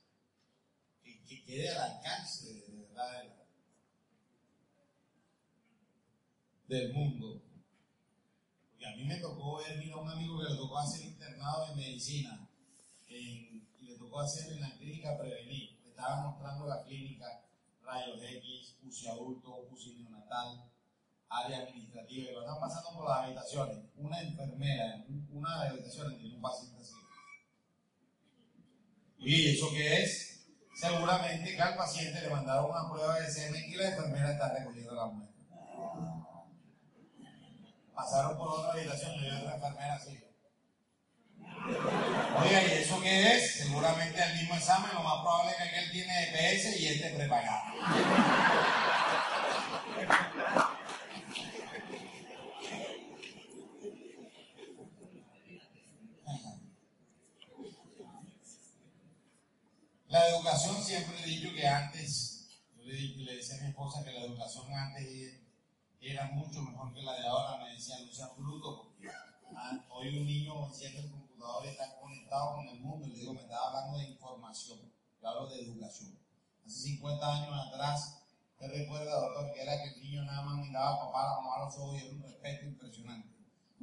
que, 1.30 1.36
que 1.36 1.44
quede 1.44 1.68
al 1.70 1.92
alcance 1.92 2.52
de, 2.52 2.76
verdad 2.76 3.22
de- 3.22 3.30
del 6.76 6.92
mundo. 6.92 7.42
Porque 8.70 8.86
a 8.86 8.96
mí 8.96 9.04
me 9.04 9.16
tocó 9.16 9.58
ver, 9.58 9.78
mira, 9.78 9.96
un 9.96 10.08
amigo 10.10 10.38
que 10.38 10.50
le 10.50 10.56
tocó 10.56 10.78
hacer 10.78 11.06
internado 11.06 11.66
en 11.70 11.76
medicina 11.76 12.48
y 13.08 13.62
le 13.80 13.96
tocó 13.96 14.20
hacer 14.20 14.52
en 14.52 14.60
la 14.60 14.70
clínica 14.76 15.18
prevenir. 15.18 15.78
Estaba 15.84 16.30
mostrando 16.30 16.66
la 16.66 16.82
clínica 16.84 17.44
rayos 17.82 18.20
X, 18.22 18.76
UCI 18.86 19.08
adulto, 19.08 19.66
UCI 19.70 19.94
neonatal, 19.94 20.70
área 21.28 21.58
administrativa, 21.64 22.30
y 22.30 22.32
lo 22.32 22.40
están 22.40 22.60
pasando 22.60 22.92
por 22.94 23.08
las 23.08 23.18
habitaciones. 23.24 23.78
Una 23.96 24.20
enfermera 24.22 24.94
en 24.96 25.28
una 25.32 25.50
de 25.50 25.56
las 25.64 25.72
habitaciones 25.72 26.18
tiene 26.18 26.36
un 26.36 26.42
paciente 26.42 26.80
así. 26.80 26.94
¿Y 29.18 29.48
eso 29.56 29.70
qué 29.72 30.02
es? 30.02 30.39
Seguramente 30.80 31.54
que 31.54 31.60
al 31.60 31.76
paciente 31.76 32.22
le 32.22 32.30
mandaron 32.30 32.70
una 32.70 32.88
prueba 32.90 33.20
de 33.20 33.30
semen 33.30 33.62
y 33.68 33.74
la 33.74 33.88
enfermera 33.88 34.32
está 34.32 34.48
recogiendo 34.48 34.94
la 34.94 35.06
muestra. 35.06 35.36
Pasaron 37.94 38.38
por 38.38 38.48
otra 38.48 38.72
habitación 38.72 39.12
y 39.16 39.30
otra 39.30 39.56
enfermera 39.56 39.94
así. 39.94 40.24
Oiga, 42.42 42.62
¿y 42.62 42.72
eso 42.72 42.98
qué 43.02 43.36
es? 43.36 43.56
Seguramente 43.58 44.22
el 44.22 44.38
mismo 44.38 44.54
examen, 44.54 44.90
lo 44.94 45.02
más 45.02 45.20
probable 45.20 45.50
es 45.50 45.56
que 45.58 45.62
aquel 45.64 45.90
tiene 45.90 46.22
EPS 46.22 46.80
y 46.80 46.88
este 46.88 47.10
prepagado. 47.10 47.60
La 60.10 60.26
educación 60.26 60.82
siempre 60.82 61.22
he 61.22 61.26
dicho 61.26 61.54
que 61.54 61.64
antes, 61.64 62.48
yo 62.76 62.82
le, 62.82 62.94
le 62.98 63.36
decía 63.36 63.58
a 63.58 63.62
mi 63.62 63.68
esposa 63.68 64.02
que 64.02 64.10
la 64.10 64.24
educación 64.24 64.66
antes 64.74 65.06
era 66.00 66.26
mucho 66.32 66.62
mejor 66.62 66.92
que 66.92 67.02
la 67.02 67.12
de 67.12 67.28
ahora, 67.28 67.62
me 67.62 67.70
decían, 67.74 68.04
no 68.04 68.12
seas 68.12 68.36
bruto, 68.36 68.82
porque 68.82 69.08
ah, 69.54 69.86
hoy 69.88 70.18
un 70.18 70.26
niño 70.26 70.66
enciende 70.66 71.02
el 71.02 71.12
computador 71.12 71.64
y 71.64 71.68
está 71.68 71.96
conectado 72.00 72.56
con 72.56 72.68
el 72.68 72.80
mundo, 72.80 73.06
y 73.06 73.10
le 73.10 73.18
digo, 73.18 73.34
me 73.34 73.42
estaba 73.42 73.68
hablando 73.68 73.98
de 73.98 74.08
información, 74.08 74.80
yo 75.22 75.28
hablo 75.28 75.48
de 75.48 75.60
educación. 75.60 76.18
Hace 76.66 76.80
50 76.80 77.32
años 77.32 77.68
atrás, 77.68 78.24
¿te 78.58 78.66
recuerda, 78.66 79.14
doctor, 79.14 79.52
que 79.54 79.62
era 79.62 79.80
que 79.80 79.90
el 79.90 80.00
niño 80.00 80.24
nada 80.24 80.42
más 80.42 80.66
miraba 80.66 80.94
a 80.94 81.06
papá, 81.06 81.22
la 81.22 81.36
mamá 81.36 81.54
a 81.54 81.64
los 81.66 81.78
ojos 81.78 81.94
y 81.94 82.06
era 82.06 82.10
un 82.10 82.22
respeto 82.24 82.66
impresionante? 82.66 83.28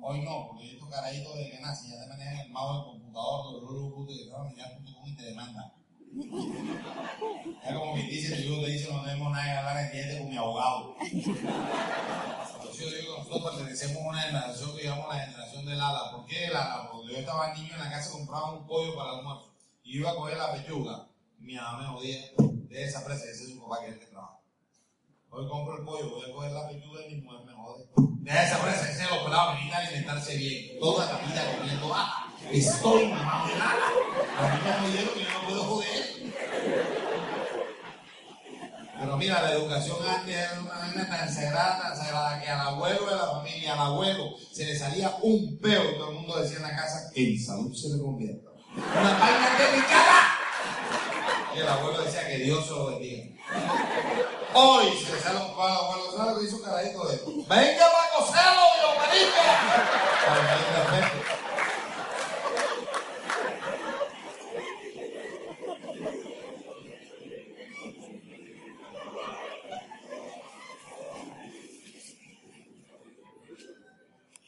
Hoy 0.02 0.26
no, 0.26 0.50
porque 0.50 0.74
estos 0.74 0.90
carajitos 0.90 1.38
desde 1.38 1.52
que 1.52 1.62
nacen 1.62 1.90
ya 1.90 2.02
te 2.02 2.08
manejan 2.08 2.40
el 2.40 2.52
mouse 2.52 2.84
del 2.84 3.00
computador, 3.00 3.46
de 3.48 4.26
los 4.26 4.54
de 4.56 5.10
y 5.10 5.16
te 5.16 5.24
demandan. 5.24 5.77
Es 7.64 7.74
como 7.74 7.96
que 7.96 8.04
dice, 8.04 8.36
tu 8.36 8.42
hijo 8.42 8.64
te 8.64 8.72
dice, 8.72 8.92
no 8.92 9.04
tenemos 9.04 9.32
nada 9.32 9.44
que 9.46 9.52
hablar 9.52 9.86
en 9.86 9.92
diente 9.92 10.18
con 10.20 10.30
mi 10.30 10.38
abogado. 10.38 10.96
yo 12.78 12.90
digo 12.90 13.16
que 13.16 13.20
nosotros 13.20 13.56
pertenecemos 13.56 13.98
a 13.98 14.10
una 14.10 14.22
generación 14.22 14.78
que 14.78 14.84
llamamos 14.84 15.16
la 15.16 15.20
generación 15.26 15.66
del 15.66 15.82
ala. 15.82 16.12
¿Por 16.12 16.26
qué 16.26 16.46
el 16.46 16.56
ala? 16.56 16.90
Porque 16.92 17.14
yo 17.14 17.20
estaba 17.20 17.54
niño 17.54 17.74
en 17.74 17.80
la 17.80 17.90
casa, 17.90 18.12
compraba 18.12 18.54
un 18.54 18.68
pollo 18.68 18.96
para 18.96 19.12
el 19.12 19.18
almuerzo 19.20 19.54
y 19.84 19.98
iba 19.98 20.12
a 20.12 20.16
coger 20.16 20.38
la 20.38 20.54
pechuga. 20.54 21.08
Mi 21.40 21.56
mamá 21.56 21.80
me 21.80 21.88
jodía 21.88 22.20
de 22.38 22.84
esa 22.84 23.06
presa, 23.06 23.26
ese 23.26 23.44
es 23.44 23.50
su 23.52 23.62
papá 23.62 23.80
que 23.82 23.88
es 23.88 23.94
el 23.94 24.00
que 24.00 24.06
trabaja. 24.08 24.40
Hoy 25.30 25.48
compro 25.48 25.78
el 25.78 25.86
pollo, 25.86 26.10
voy 26.10 26.30
a 26.30 26.34
coger 26.34 26.52
la 26.52 26.68
pechuga 26.68 27.06
y 27.06 27.16
mi 27.16 27.22
mujer 27.22 27.46
me 27.46 27.54
jode. 27.54 27.86
De 28.20 28.32
esa 28.32 28.62
presa, 28.62 28.92
ese 28.92 29.04
es 29.04 29.10
lo 29.10 29.24
pelado, 29.24 29.52
a 29.52 29.78
alimentarse 29.78 30.36
bien. 30.38 30.80
Toda 30.80 31.06
la 31.06 31.20
vida 31.20 31.58
comiendo 31.58 31.94
ala. 31.94 32.27
Estoy 32.52 33.08
mamado 33.08 33.48
del 33.48 33.62
ala. 33.62 33.88
A 34.38 34.56
mí 34.56 34.62
me 34.64 34.72
jodieron 34.74 35.14
que 35.14 35.24
yo 35.24 35.30
no 35.34 35.48
puedo 35.48 35.64
joder. 35.64 36.18
Pero 39.00 39.18
mira, 39.18 39.42
la 39.42 39.52
educación 39.52 39.98
antes 40.08 40.36
era 40.36 40.60
una 40.60 40.78
vaina 40.78 41.08
tan 41.08 41.34
sagrada, 41.34 41.82
tan 41.82 41.98
sagrada, 41.98 42.42
que 42.42 42.50
al 42.50 42.60
abuelo 42.68 43.06
de 43.06 43.16
la 43.16 43.28
familia, 43.28 43.74
al 43.74 43.80
abuelo, 43.80 44.36
se 44.52 44.66
le 44.66 44.78
salía 44.78 45.16
un 45.22 45.60
peo 45.60 45.92
y 45.92 45.98
todo 45.98 46.10
el 46.10 46.16
mundo 46.16 46.40
decía 46.42 46.58
en 46.58 46.64
la 46.64 46.76
casa, 46.76 47.12
que 47.14 47.34
en 47.34 47.46
salud 47.46 47.74
se 47.76 47.90
le 47.90 48.02
convierta. 48.02 48.50
Una 48.76 49.14
vaina 49.20 49.50
delicada. 49.58 50.38
Y 51.56 51.60
el 51.60 51.68
abuelo 51.68 52.02
decía 52.04 52.28
que 52.28 52.38
Dios 52.38 52.66
se 52.66 52.72
lo 52.72 52.88
bendiga. 52.88 53.26
Hoy 54.54 54.88
se 54.98 55.14
le 55.14 55.20
sale 55.20 55.40
un 55.40 55.56
palo 55.56 55.74
al 55.74 55.86
abuelo, 55.86 56.18
¿sabes 56.18 56.34
lo 56.34 56.40
que 56.40 56.46
hizo 56.46 56.56
un 56.58 56.64
carajito 56.64 57.08
de? 57.08 57.18
¡Venga 57.48 57.86
para 57.92 58.10
coserlo, 58.18 58.62
Dios 58.80 58.98
marica! 58.98 59.44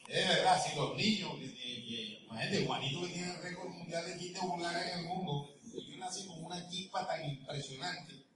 Es 0.08 0.28
verdad, 0.28 0.60
si 0.60 0.76
los 0.76 0.96
niños, 0.96 1.30
que, 1.38 1.54
que, 1.54 1.86
que, 1.86 2.24
imagínate, 2.24 2.66
Juanito 2.66 3.02
que 3.02 3.12
tiene 3.12 3.30
el 3.32 3.42
récord 3.42 3.68
mundial 3.68 4.04
de 4.06 4.18
quite 4.18 4.40
vulgar 4.40 4.76
en 4.84 4.98
el 4.98 5.04
mundo, 5.04 5.48
y 5.72 5.96
nace 5.98 6.26
con 6.26 6.44
una 6.44 6.68
chispa 6.90 7.06
tan 7.06 7.24
impresionante. 7.24 8.26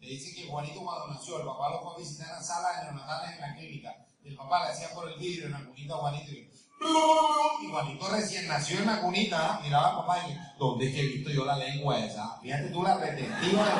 Le 0.00 0.08
dice 0.08 0.34
que 0.34 0.48
Juanito 0.48 0.80
cuando 0.82 1.08
nació, 1.08 1.38
el 1.38 1.46
papá 1.46 1.70
lo 1.70 1.82
fue 1.82 1.94
a 1.94 1.98
visitar 1.98 2.28
la 2.28 2.42
sala 2.42 2.68
de 2.72 2.84
neonatales 2.84 3.36
en 3.36 3.40
la 3.40 3.54
clínica, 3.54 4.06
el 4.24 4.34
papá 4.34 4.64
le 4.64 4.72
hacía 4.72 4.90
por 4.94 5.08
el 5.10 5.18
vidrio 5.18 5.46
en 5.46 5.52
la 5.52 5.64
cunita 5.64 5.94
a 5.94 5.98
Juanito, 5.98 6.32
y, 6.32 6.50
y 7.62 7.70
Juanito 7.70 8.08
recién 8.08 8.48
nació 8.48 8.78
en 8.78 8.86
la 8.86 9.00
cunita, 9.00 9.60
miraba 9.62 9.88
a 9.88 9.96
papá 9.98 10.26
y 10.26 10.36
¿dónde 10.58 10.88
es 10.88 10.94
que 10.94 11.00
he 11.00 11.06
visto 11.06 11.30
yo 11.30 11.44
la 11.44 11.56
lengua 11.56 11.98
esa? 11.98 12.38
Fíjate 12.40 12.70
tú 12.70 12.82
la 12.82 12.96
retentiva 12.96 13.64
de 13.64 13.72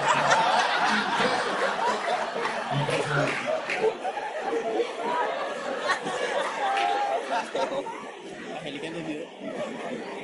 Impresionante. 2.81 3.35
Angélica 8.59 8.87
entendido. 8.87 10.20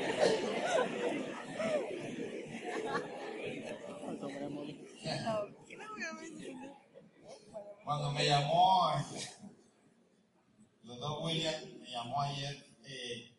Cuando 7.87 8.11
me 8.11 8.27
llamó, 8.27 8.91
el 10.83 10.89
doctor 10.89 11.23
William 11.23 11.55
me 11.79 11.89
llamó 11.89 12.21
ayer, 12.21 12.67
eh, 12.85 13.33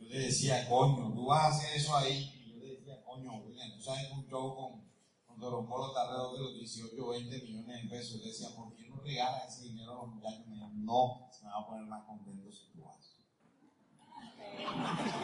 yo 0.00 0.08
le 0.08 0.18
decía, 0.18 0.66
coño, 0.66 1.12
tú 1.12 1.26
vas 1.26 1.42
a 1.42 1.48
hacer 1.48 1.76
eso 1.76 1.94
ahí. 1.98 2.32
Y 2.42 2.52
yo 2.52 2.56
le 2.56 2.76
decía, 2.76 3.04
coño, 3.04 3.34
William, 3.44 3.70
tú 3.76 3.82
sabes 3.82 4.06
que 4.06 4.14
un 4.14 4.26
show 4.30 4.56
con, 4.56 4.88
con 5.26 5.68
Polo 5.68 5.88
está 5.88 6.04
alrededor 6.04 6.32
de 6.32 6.42
los 6.42 6.54
18 6.54 7.04
o 7.04 7.10
20 7.10 7.42
millones 7.42 7.82
de 7.82 7.88
pesos. 7.90 8.12
Yo 8.16 8.22
le 8.22 8.28
decía, 8.28 8.48
¿por 8.56 8.74
qué 8.74 8.88
no 8.88 8.96
regalas 8.96 9.58
ese 9.58 9.68
dinero 9.68 9.92
a 9.92 10.06
los 10.06 10.14
muchachos? 10.14 10.46
Me 10.46 10.54
dijo, 10.54 10.70
no, 10.72 11.28
se 11.30 11.44
me 11.44 11.50
va 11.50 11.58
a 11.58 11.66
poner 11.66 11.86
más 11.86 12.06
contento 12.06 12.50
si 12.50 12.72
tú 12.72 12.88
haces. 12.88 13.18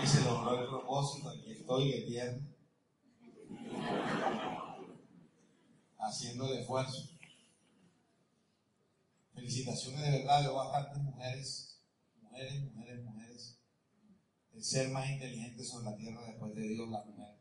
Y 0.04 0.07
se 0.07 0.24
logró 0.26 0.61
el 0.61 0.68
propósito, 0.68 1.31
aquí 1.31 1.52
estoy 1.52 1.90
de 1.90 2.00
tierra, 2.02 2.38
haciendo 5.98 6.52
el 6.52 6.59
esfuerzo. 6.59 7.17
Felicitaciones 9.38 10.03
de 10.03 10.11
verdad, 10.18 10.42
veo 10.42 10.55
bastantes 10.57 11.01
mujeres, 11.01 11.81
mujeres, 12.20 12.61
mujeres, 12.74 13.05
mujeres. 13.05 13.59
El 14.53 14.64
ser 14.64 14.90
más 14.90 15.09
inteligente 15.09 15.62
sobre 15.62 15.85
la 15.85 15.96
tierra 15.96 16.27
después 16.27 16.55
de 16.57 16.68
Dios, 16.68 16.88
la 16.90 17.05
mujer. 17.05 17.38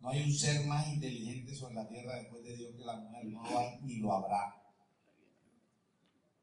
No 0.00 0.08
hay 0.08 0.24
un 0.24 0.32
ser 0.32 0.66
más 0.66 0.88
inteligente 0.88 1.54
sobre 1.54 1.74
la 1.76 1.88
tierra 1.88 2.16
después 2.16 2.42
de 2.42 2.56
Dios 2.56 2.74
que 2.74 2.84
la 2.84 2.96
mujer, 2.96 3.24
no 3.26 3.42
lo 3.44 3.58
hay 3.58 3.78
ni 3.82 3.98
lo 3.98 4.12
habrá. 4.12 4.60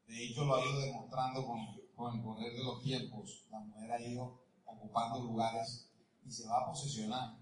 De 0.06 0.24
hecho, 0.24 0.46
lo 0.46 0.56
ha 0.56 0.64
ido 0.64 0.80
demostrando 0.80 1.44
con, 1.44 1.58
con 1.94 2.16
el 2.16 2.22
poder 2.22 2.54
de 2.54 2.64
los 2.64 2.82
tiempos. 2.82 3.44
La 3.50 3.60
mujer 3.60 3.92
ha 3.92 4.00
ido 4.00 4.40
ocupando 4.64 5.24
lugares 5.24 5.90
y 6.24 6.32
se 6.32 6.48
va 6.48 6.62
a 6.62 6.66
posesionar 6.66 7.36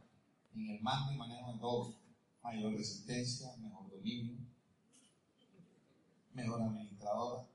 en 0.57 0.71
el 0.71 0.81
mando 0.81 1.13
y 1.13 1.17
manejo 1.17 1.53
de 1.53 1.61
todo. 1.61 1.95
Mayor 2.43 2.73
resistencia, 2.73 3.57
mejor 3.59 3.89
dominio, 3.89 4.46
mejor 6.37 6.63
administradora. 6.63 7.49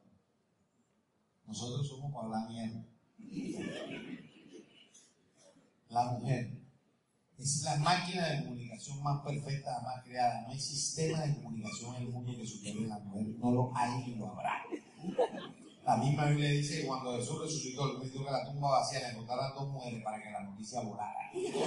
Nosotros 1.45 1.87
somos 1.87 2.11
para 2.13 2.27
la 2.29 2.49
mierda. 2.49 2.83
La 5.89 6.11
mujer 6.11 6.51
es 7.37 7.63
la 7.63 7.77
máquina 7.77 8.27
de 8.27 8.43
comunicación 8.43 9.01
más 9.03 9.23
perfecta, 9.23 9.81
más 9.83 10.03
creada. 10.03 10.41
No 10.41 10.49
hay 10.49 10.59
sistema 10.59 11.21
de 11.21 11.35
comunicación 11.35 11.95
en 11.95 12.01
el 12.03 12.09
mundo 12.09 12.37
que 12.37 12.45
supere 12.45 12.87
la 12.87 12.99
mujer. 12.99 13.27
No 13.39 13.51
lo 13.51 13.71
hay 13.75 14.03
ni 14.05 14.15
lo 14.15 14.31
habrá. 14.31 14.63
La 15.85 15.97
misma 15.97 16.25
Biblia 16.25 16.51
dice 16.51 16.81
que 16.81 16.87
cuando 16.87 17.17
Jesús 17.17 17.41
resucitó, 17.41 17.91
él 17.91 17.97
pidió 18.01 18.23
que 18.23 18.31
la 18.31 18.45
tumba 18.45 18.79
vacía 18.79 18.99
le 18.99 19.09
encontraran 19.09 19.55
dos 19.55 19.67
mujeres 19.69 20.03
para 20.03 20.21
que 20.21 20.31
la 20.31 20.43
noticia 20.43 20.81
volara. 20.81 21.31
Eso 21.33 21.59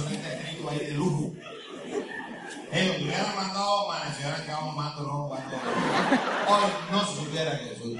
no 0.00 0.08
está 0.08 0.34
escrito 0.34 0.70
ahí 0.70 0.78
de 0.78 0.92
lujo. 0.92 1.34
Ellos 2.70 2.96
hubieran 3.02 3.36
mandado 3.36 3.90
a 3.92 4.12
se 4.12 4.20
hubieran 4.20 4.44
quedado 4.44 4.66
mamando 4.66 5.04
rojo. 5.04 5.34
Hoy 6.48 6.70
no 6.90 7.06
se 7.06 7.16
supiera 7.16 7.58
que 7.58 7.64
Jesús. 7.64 7.98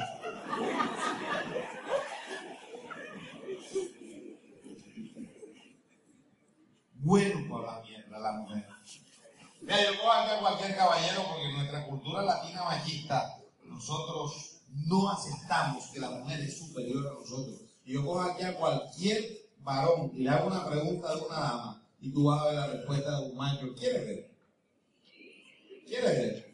Bueno 6.94 7.48
por 7.48 7.64
la 7.64 7.80
mierda 7.80 8.18
la 8.18 8.32
mujer. 8.32 8.66
Mira, 9.62 9.84
yo 9.84 9.96
puedo 9.98 10.12
hablar 10.12 10.36
a 10.36 10.40
cualquier 10.40 10.76
caballero 10.76 11.24
porque 11.28 11.46
en 11.46 11.56
nuestra 11.56 11.86
cultura 11.86 12.22
latina 12.22 12.64
machista 12.64 13.38
nosotros 13.64 14.60
no 14.86 15.10
aceptamos 15.10 15.86
que 15.92 16.00
la 16.00 16.10
mujer 16.10 16.40
es 16.40 16.58
superior 16.58 17.06
a 17.06 17.14
nosotros. 17.14 17.60
Y 17.84 17.94
yo 17.94 18.04
cojo 18.04 18.20
aquí 18.20 18.42
a 18.44 18.54
cualquier 18.54 19.24
varón 19.60 20.10
y 20.14 20.24
le 20.24 20.30
hago 20.30 20.48
una 20.48 20.66
pregunta 20.66 21.14
de 21.14 21.22
una 21.22 21.40
dama 21.40 21.82
y 22.00 22.12
tú 22.12 22.24
vas 22.24 22.42
a 22.42 22.44
ver 22.46 22.54
la 22.54 22.66
respuesta 22.66 23.18
de 23.18 23.30
un 23.30 23.36
macho. 23.36 23.74
¿Quieres 23.74 24.06
ver? 24.06 24.27
¿Quieres 25.88 26.18
ver? 26.18 26.52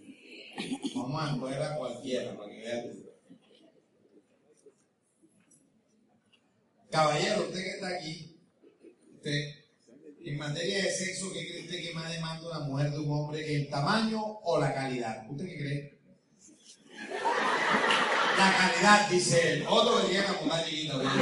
Vamos 0.95 1.23
a 1.23 1.33
escoger 1.33 1.63
a 1.63 1.77
cualquiera 1.77 2.37
para 2.37 2.51
que 2.51 2.59
veas 2.59 2.85
tú. 2.85 3.05
Caballero, 6.91 7.43
usted 7.43 7.63
que 7.63 7.71
está 7.71 7.89
aquí, 7.89 8.37
usted, 9.17 9.65
en 10.25 10.39
materia 10.39 10.85
de 10.85 10.91
sexo, 10.91 11.33
¿qué 11.33 11.47
cree 11.49 11.63
usted 11.65 11.83
que 11.83 11.93
más 11.95 12.13
demanda 12.13 12.49
una 12.49 12.61
mujer 12.61 12.91
de 12.93 12.99
un 13.01 13.11
hombre? 13.11 13.55
¿El 13.57 13.69
tamaño 13.69 14.23
o 14.23 14.61
la 14.61 14.73
calidad? 14.73 15.29
¿Usted 15.29 15.45
qué 15.47 15.57
cree? 15.59 15.99
La 18.39 18.57
calidad, 18.57 19.09
dice 19.11 19.53
él. 19.53 19.67
Otro 19.69 20.03
que 20.03 20.09
tiene 20.09 20.27
una 20.27 20.41
mujer 20.41 20.65
chiquita. 20.67 20.97
¿verdad? 20.97 21.13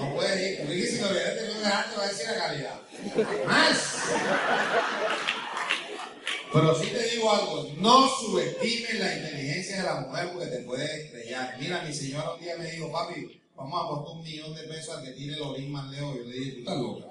No 0.00 0.14
puede 0.14 0.50
ir. 0.52 0.58
Porque 0.58 0.86
si 0.86 1.00
lo 1.00 1.10
hubiera 1.10 1.34
tenido 1.34 1.54
delante 1.60 1.96
va 1.96 2.04
a 2.04 2.08
decir 2.08 2.26
la 2.28 2.36
calidad. 2.36 2.80
Más. 3.46 3.98
Pero 6.52 6.74
sí 6.74 6.86
te 6.88 7.10
digo 7.10 7.30
algo, 7.32 7.68
no 7.78 8.08
subestimes 8.08 8.98
la 8.98 9.16
inteligencia 9.16 9.76
de 9.78 9.82
la 9.82 10.00
mujer 10.00 10.30
porque 10.32 10.46
te 10.46 10.58
puede 10.62 11.02
estrellar. 11.02 11.56
Mira, 11.60 11.82
mi 11.82 11.92
señora 11.92 12.34
un 12.34 12.40
día 12.40 12.56
me 12.56 12.70
dijo, 12.70 12.90
papi, 12.90 13.40
vamos 13.54 13.74
a 13.74 13.84
apostar 13.84 14.16
un 14.16 14.22
millón 14.22 14.54
de 14.54 14.62
pesos 14.62 14.96
al 14.96 15.04
que 15.04 15.12
tire 15.12 15.34
el 15.34 15.42
orín 15.42 15.70
más 15.72 15.90
lejos. 15.90 16.16
Yo 16.16 16.24
le 16.24 16.32
dije, 16.32 16.52
tú 16.52 16.58
estás 16.60 16.78
loca. 16.78 17.06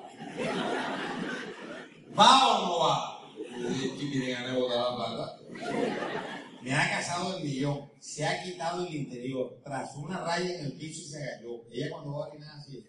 ¿Va 2.18 2.48
o 2.48 2.66
no 2.66 2.80
va? 2.80 3.22
Yo 3.52 3.70
le 3.70 3.70
dije, 3.70 3.96
¿qué 3.98 4.06
tiene 4.06 4.32
ganas 4.32 4.54
de 4.54 4.60
botar 4.60 4.78
la 4.78 4.96
plata? 4.96 5.40
Me 6.62 6.74
ha 6.74 6.90
casado 6.90 7.38
el 7.38 7.44
millón, 7.44 7.92
se 8.00 8.26
ha 8.26 8.44
quitado 8.44 8.88
el 8.88 8.96
interior, 8.96 9.60
tras 9.64 9.96
una 9.96 10.20
raya 10.20 10.56
en 10.56 10.66
el 10.66 10.74
piso 10.74 11.02
y 11.02 11.06
se 11.06 11.24
agachó. 11.24 11.64
Ella 11.72 11.90
cuando 11.92 12.14
va 12.14 12.26
a 12.26 12.30
orinar 12.30 12.58
así. 12.58 12.84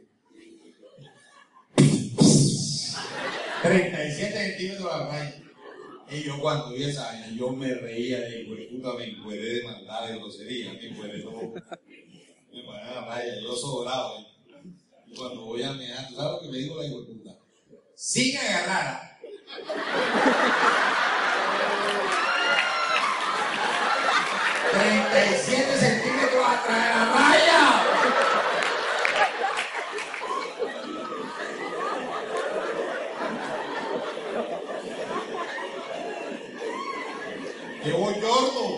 37 3.62 4.32
centímetros 4.32 4.86
la 4.86 5.06
raya. 5.06 5.42
Y 6.10 6.22
yo 6.22 6.40
cuando 6.40 6.70
vi 6.70 6.84
esa 6.84 7.04
vaina, 7.04 7.28
yo 7.36 7.50
me 7.50 7.74
reía 7.74 8.20
de 8.20 8.44
güey, 8.44 8.68
puta, 8.68 8.94
me 8.94 9.04
encueré 9.04 9.54
de 9.54 9.64
maldad, 9.64 10.08
de 10.08 10.18
grosería, 10.18 10.72
me 10.72 10.86
encueré 10.86 11.20
todo. 11.20 11.52
Me 12.52 12.62
paré 12.64 12.82
a 12.82 12.94
la 12.94 13.04
raya, 13.04 13.40
yo 13.42 13.54
sobrado. 13.54 14.18
¿eh? 14.20 14.26
Y 15.06 15.14
cuando 15.16 15.44
voy 15.44 15.62
a 15.62 15.72
¿tú 15.72 16.14
sabes 16.14 16.32
lo 16.32 16.40
que 16.40 16.48
me 16.48 16.58
dijo 16.58 16.76
la 16.76 16.86
hijo 16.86 17.04
puta? 17.04 17.38
Sin 17.94 18.36
agarrar. 18.38 19.18
¡37 24.72 25.78
centímetros 25.78 26.46
atrás 26.46 26.84
de 26.84 26.90
la 26.90 27.12
raya! 27.12 27.27
¡Qué 37.82 37.92
bochorno! 37.92 38.77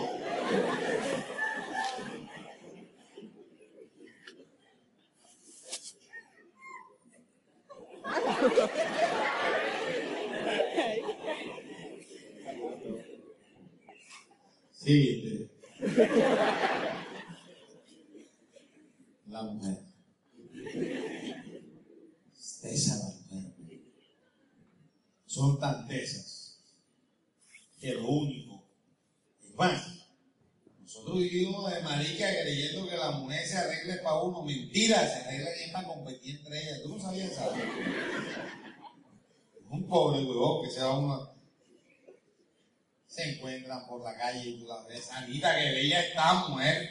8 46.21 46.49
mujeres. 46.49 46.89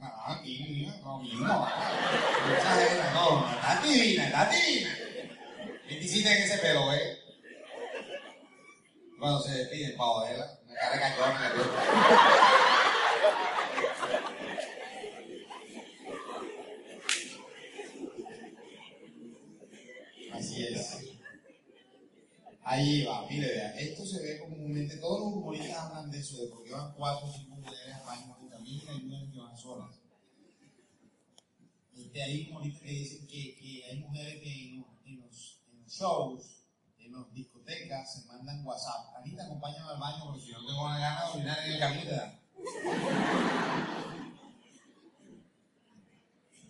Ah, 0.00 0.36
aquí, 0.38 0.88
lo 1.04 1.18
mismo. 1.18 1.46
No, 1.46 1.68
está 3.60 3.82
divina, 3.82 4.24
está 4.26 4.50
en 6.36 6.42
ese 6.42 6.58
pelo, 6.58 6.92
eh? 6.92 7.18
Se 9.44 10.31
solas. 29.56 30.02
Este, 31.94 32.22
hay 32.22 32.50
humoristas 32.50 32.82
que 32.82 32.90
dicen 32.90 33.26
que, 33.26 33.84
hay 33.88 33.98
mujeres 34.00 34.42
que 34.42 34.84
en 35.06 35.20
los, 35.20 35.60
shows, 35.88 36.64
en 36.98 37.12
las 37.12 37.32
discotecas, 37.32 38.14
se 38.14 38.26
mandan 38.26 38.66
WhatsApp. 38.66 39.14
Anita, 39.16 39.44
acompáñame 39.44 39.90
al 39.90 40.00
baño 40.00 40.24
porque 40.26 40.40
si 40.40 40.52
no 40.52 40.66
tengo 40.66 40.84
una 40.84 40.98
gana 40.98 41.24
de 41.24 41.32
orinar 41.32 41.58
en 41.64 41.72
el 41.72 41.78
camino. 41.78 42.10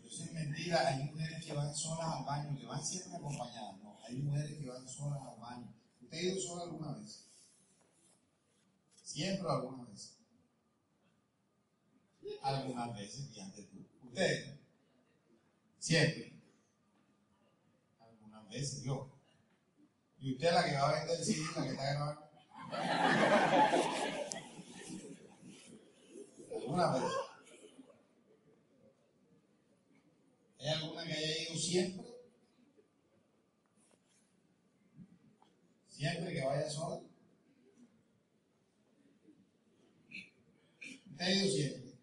Eso 0.04 0.24
es 0.24 0.32
mentira, 0.32 0.88
hay 0.88 1.04
mujeres 1.04 1.44
que 1.44 1.52
van 1.52 1.74
solas 1.74 2.18
al 2.18 2.24
baño, 2.24 2.58
que 2.58 2.66
van 2.66 2.84
siempre 2.84 3.16
acompañadas, 3.16 3.78
no, 3.82 3.98
hay 4.04 4.16
mujeres 4.16 4.58
que 4.58 4.68
van 4.68 4.88
solas 4.88 5.20
al 5.22 5.40
baño. 5.40 5.74
¿Usted 6.02 6.18
ha 6.18 6.22
ido 6.22 6.40
sola 6.40 6.62
alguna 6.64 6.92
vez? 6.92 7.28
Siempre 9.02 9.46
o 9.46 9.50
alguna 9.50 9.84
vez. 9.84 10.21
Algunas 12.42 12.94
veces, 12.94 13.28
fíjate 13.32 13.62
tú. 13.62 13.86
¿Usted? 14.04 14.58
Siempre. 15.78 16.32
Algunas 18.00 18.48
veces, 18.48 18.82
yo. 18.82 19.10
¿Y 20.18 20.34
usted 20.34 20.52
la 20.52 20.64
que 20.64 20.74
va 20.74 20.90
a 20.90 20.98
vender 21.00 21.18
el 21.18 21.24
CD, 21.24 21.42
la 21.56 21.62
que 21.62 21.70
está 21.70 21.84
grabando? 21.94 22.30
¿Alguna 26.54 26.92
vez? 26.92 27.12
¿Hay 30.60 30.68
alguna 30.68 31.04
que 31.04 31.12
haya 31.12 31.42
ido 31.42 31.56
siempre? 31.56 32.06
Siempre 35.88 36.32
que 36.32 36.44
vaya 36.44 36.70
sola. 36.70 37.00
¿Usted 41.10 41.24
ha 41.24 41.30
ido 41.30 41.52
siempre? 41.52 41.98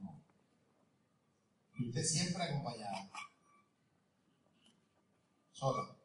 No. 0.00 0.22
¿Y 1.78 1.83
usted 1.94 2.04
siempre 2.04 2.42
acompañada? 2.42 3.08
Sola. 5.52 5.96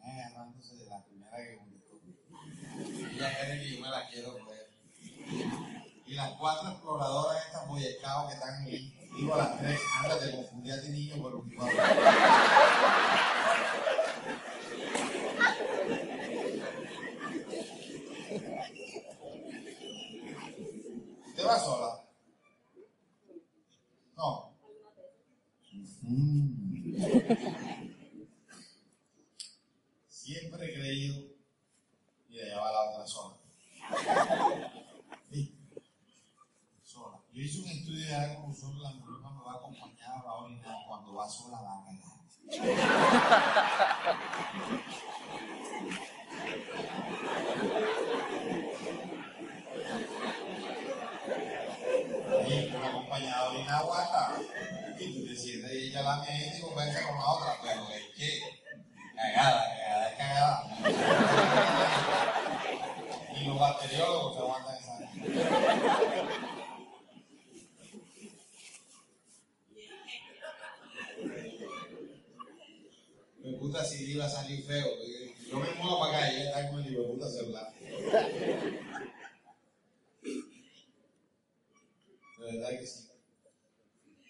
agarrándose 0.00 0.76
de 0.76 0.84
la 0.84 1.02
primera 1.04 1.36
que 1.38 1.58
publicó. 1.58 2.00
Ella 3.10 3.38
cree 3.40 3.60
que 3.60 3.74
yo 3.74 3.80
me 3.80 3.88
la 3.88 4.08
quiero 4.08 4.38
coger. 4.38 4.70
Y 6.06 6.14
las 6.14 6.32
cuatro 6.34 6.70
exploradoras 6.70 7.46
estas 7.46 7.66
boyecados 7.66 8.28
que 8.28 8.34
están 8.34 8.62
ahí, 8.62 8.94
digo 9.16 9.34
a 9.34 9.38
las 9.38 9.58
tres, 9.58 9.80
antes 9.98 10.20
te 10.20 10.36
confundí 10.36 10.70
a 10.70 10.80
ti 10.80 10.88
niño 10.90 11.20
por 11.20 11.34
un 11.34 11.50
¿Usted 21.44 21.56
va 21.56 21.60
sola? 21.60 22.00
No. 24.16 24.56
Mm. 26.00 26.94
Siempre 30.08 30.64
he 30.64 30.74
creído, 30.74 31.22
y 32.30 32.40
allá 32.40 32.60
va 32.60 32.72
la 32.72 32.90
otra 32.90 33.06
sola. 33.06 33.36
Sí. 35.30 35.54
Sola. 36.82 37.20
Yo 37.34 37.42
hice 37.42 37.60
un 37.60 37.68
estudio 37.68 38.06
de 38.06 38.14
algo 38.14 38.54
sobre 38.54 38.78
la 38.78 38.90
mujer 38.92 39.16
cuando 39.20 39.44
va 39.44 39.56
acompañada 39.56 40.22
va 40.22 40.30
a 40.30 40.44
orinar, 40.44 40.76
cuando 40.88 41.12
va 41.12 41.28
sola 41.28 41.60
va 41.60 41.78
a 41.78 41.84
cagar. 41.84 42.14
Ahí, 52.44 52.70
una 52.74 53.63
acompañada 53.74 53.78
orina 53.78 53.78
aguanta. 53.78 54.40
Y 54.98 55.12
tú 55.12 55.26
te 55.26 55.36
sientes 55.36 55.72
y 55.72 55.88
ella 55.88 56.02
la 56.02 56.16
mía 56.16 56.56
y 56.56 56.60
conversa 56.60 57.06
con 57.06 57.18
la 57.18 57.26
otra, 57.26 57.58
pero 57.62 57.88
es 57.90 58.04
que 58.16 58.40
cagada, 59.16 59.64
cagada, 59.76 60.08
es 60.08 60.16
cagada. 60.16 60.56
Y 63.36 63.44
los 63.46 63.58
bacteriólogos 63.58 64.34
se 64.34 64.40
aguantan 64.40 64.76
esa. 64.76 64.98
Me 73.42 73.52
puta 73.58 73.84
si 73.84 74.10
iba 74.12 74.24
a 74.24 74.28
salir 74.28 74.64
feo. 74.64 74.86
Yo 75.50 75.58
me 75.58 75.74
muevo 75.74 76.00
para 76.00 76.16
acá 76.16 76.32
y 76.32 76.36
ella 76.36 76.48
está 76.48 76.70
con 76.70 76.80
el 76.80 76.92
hijo 76.92 77.02
de 77.02 77.08
puta 77.08 77.28
celular. 77.30 77.74
De 82.38 82.52
verdad 82.52 82.70
que 82.70 82.86
sí. 82.86 83.04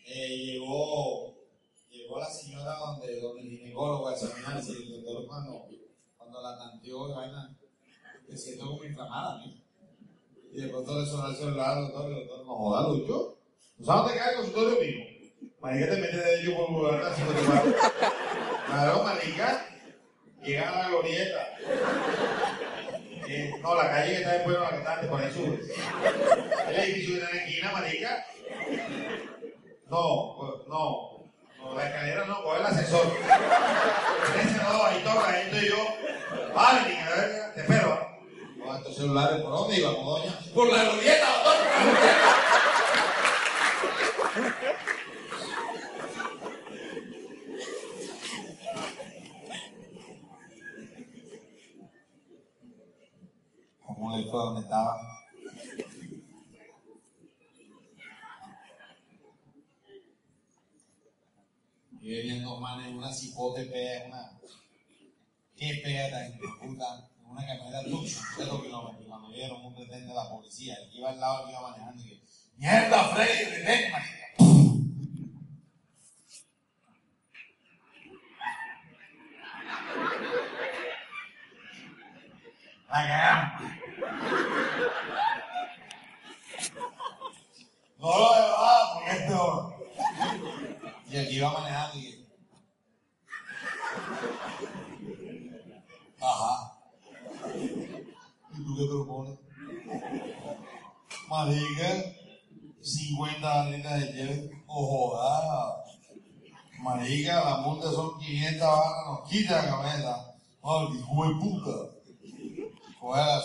Eh, 0.07 0.37
llegó, 0.37 1.35
llegó 1.91 2.21
la 2.21 2.31
señora 2.31 2.77
donde, 2.79 3.21
donde 3.21 3.43
el 3.43 3.49
ginecólogo 3.49 4.09
a 4.09 4.12
examinarse 4.12 4.73
y 4.73 4.83
el 4.83 5.03
doctor 5.03 5.27
cuando, 5.27 5.66
cuando 6.19 6.43
la 6.43 6.59
tanteó 6.59 7.09
de 7.09 7.14
vaina, 7.14 7.57
se 8.29 8.37
siento 8.37 8.66
como 8.66 8.85
inflamada, 8.85 9.39
¿no? 9.39 9.55
Y 10.53 10.61
al 11.27 11.33
doctor 11.33 12.11
y 12.11 12.20
el 12.20 12.27
doctor, 12.27 12.47
no 12.47 12.55
jodas, 12.55 12.89
Lucho. 12.89 13.39
¿No 13.79 13.87
sabes 13.87 14.03
dónde 14.03 14.18
cae 14.18 14.31
el 14.31 14.37
consultorio 14.37 14.81
mío? 14.81 15.05
Marica 15.61 15.91
te 15.91 15.97
metes 15.97 16.25
de 16.25 16.41
ello 16.41 16.57
por 16.57 16.70
lugar 16.70 17.03
así. 17.05 17.22
Claro, 18.66 19.03
marica. 19.03 19.66
Llega 20.43 20.68
a 20.68 20.83
la 20.83 20.89
glorieta. 20.89 21.49
Eh, 23.27 23.55
no, 23.62 23.75
la 23.75 23.91
calle 23.91 24.12
que 24.12 24.18
está 24.18 24.33
después 24.33 24.57
de 24.57 24.62
la 24.62 24.68
que 24.68 24.77
está 24.77 24.93
antes, 24.95 25.09
por 25.09 25.20
ahí 25.22 25.33
sube. 25.33 25.61
El 26.68 26.77
edificio 26.77 27.14
de 27.14 27.20
la 27.22 27.31
esquina, 27.31 27.72
marica. 27.72 28.27
No, 29.89 30.37
no, 30.68 31.25
no, 31.59 31.75
la 31.75 31.87
escalera, 31.87 32.27
no, 32.27 32.43
coge 32.43 32.61
el 32.61 32.66
asesor. 32.66 33.07
Ese 34.43 34.62
no, 34.62 34.85
ahí 34.85 35.03
toca, 35.03 35.29
ahí 35.31 35.43
estoy 35.47 35.68
yo. 35.68 35.83
Vale, 36.55 36.81
ni 36.83 36.95
que 36.95 37.05
te 37.55 37.61
espero. 37.62 37.84
Estos 38.85 38.97
celulares, 38.97 39.41
¿por 39.41 39.51
dónde 39.51 39.78
iba, 39.78 39.91
doña? 39.93 40.39
Por 40.55 40.70
la 40.70 40.85
glorieta, 40.85 41.26
doctor, 41.26 41.57
por 41.57 41.64
la 41.64 41.85
glorieta. 41.85 42.35
¿Cómo 53.87 54.16
le 54.18 54.24
fue 54.24 54.39
donde 54.39 54.61
estaba? 54.61 55.01
Y 62.03 62.22
viendo 62.22 62.61
manes 62.61 62.95
una 62.95 63.11
cipote 63.11 63.64
pega, 63.64 64.05
una. 64.09 64.30
¿Qué 65.57 65.80
pega 65.82 66.11
tan 66.11 66.35
hijo 66.35 67.14
de 67.43 67.47
puta? 67.47 67.47
Una 67.47 67.47
camioneta 67.47 67.82
Tucson, 67.85 68.24
cero 68.37 68.61
kilómetros. 68.62 69.05
Y 69.05 69.09
cuando 69.09 69.28
vieron 69.28 69.64
un 69.64 69.74
pretende 69.74 70.07
de 70.09 70.14
la 70.14 70.28
policía, 70.28 70.74
el 70.74 70.91
que 70.91 70.99
iba 70.99 71.11
al 71.11 71.20
lado, 71.20 71.41
el 71.41 71.47
que 71.47 71.53
iba 71.53 71.62
manejando, 71.62 72.03
y 72.03 72.09
que. 72.09 72.22
¡Mierda, 72.57 73.05
Freddy! 73.09 73.51
¡Detén! 73.51 73.93
La 82.89 83.09
cagamos. 83.09 83.62
No 87.99 88.07
lo 88.07 88.35
llevaba 88.35 88.95
porque 88.95 89.11
es 89.11 89.22
peor. 89.22 89.74
Y 91.11 91.16
el 91.16 91.26
que 91.26 91.32
iba 91.32 91.53
manejando 91.53 91.99
y 91.99 92.03
que, 92.03 92.24
Ajá. 96.20 96.74
¿Y 98.53 98.64
tú 98.64 98.76
qué 98.76 98.87
propones? 98.87 99.39
Marica, 101.35 102.14
50 102.80 103.70
libras 103.70 104.01
de 104.01 104.12
hielo. 104.12 104.51
Ojalá. 104.68 105.85
Marica, 106.78 107.45
la 107.45 107.57
multa 107.57 107.91
son 107.91 108.20
500 108.20 108.61
barras, 108.61 109.07
nos 109.09 109.28
quita 109.28 109.57
la 109.57 109.68
camioneta. 109.68 110.35
Ay, 110.62 110.87
hijo 110.97 111.28
de 111.28 111.35
puta. 111.41 111.70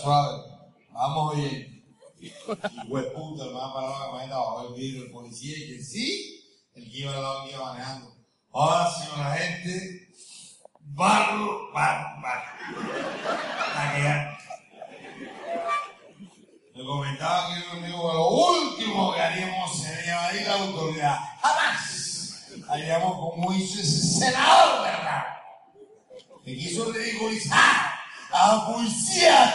Suave. 0.04 0.44
Vamos 0.92 1.36
bien. 1.36 1.84
Hijo 2.22 2.56
de 2.56 3.04
puta, 3.10 3.46
el 3.46 3.54
man 3.54 3.74
paró 3.74 3.90
la 3.90 4.06
camioneta 4.06 4.38
bajo 4.38 4.68
el 4.68 4.74
vidrio 4.76 5.04
del 5.04 5.12
policía 5.12 5.58
y 5.58 5.68
que 5.68 5.84
sí, 5.84 6.46
el 6.76 6.92
que 6.92 6.98
iba 7.00 7.16
al 7.16 7.24
lado 7.24 7.50
iba 7.50 7.74
manejando. 7.74 8.14
Ahora, 8.52 8.92
señora 8.92 9.34
gente, 9.34 10.10
barro, 10.82 11.74
barro, 11.74 12.22
barro. 12.22 12.52
La 13.74 13.96
que. 13.96 14.39
Le 16.80 16.86
comentaba 16.86 17.54
que 17.54 17.90
lo 17.90 18.30
último 18.30 19.14
que 19.14 19.20
haríamos 19.20 19.82
sería 19.82 20.34
ir 20.34 20.48
a 20.48 20.56
la 20.56 20.64
autoridad. 20.64 21.20
Jamás 21.42 22.48
haríamos 22.70 23.20
como 23.20 23.54
hizo 23.54 23.82
ese 23.82 24.20
senador, 24.20 24.84
¿verdad? 24.84 25.26
Que 26.42 26.56
quiso 26.56 26.90
ridiculizar 26.94 27.92
a 28.32 28.56
la 28.56 28.66
policía. 28.66 29.54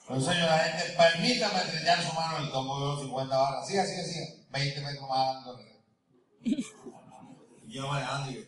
Entonces, 0.00 0.34
señora 0.34 0.58
gente, 0.58 0.96
permítame 0.96 1.58
estrellar 1.60 2.02
su 2.02 2.12
mano 2.14 2.38
en 2.38 2.42
el 2.42 2.50
tomo 2.50 2.80
de 2.80 2.86
los 2.86 3.00
50 3.02 3.36
barras. 3.36 3.68
Siga, 3.68 3.86
siga, 3.86 4.02
siga. 4.02 4.26
20 4.50 4.80
metros 4.80 5.08
más 5.08 5.36
adelante. 5.36 5.84
Y 6.42 7.72
yo 7.72 7.86
manejando 7.86 8.32
yo. 8.32 8.40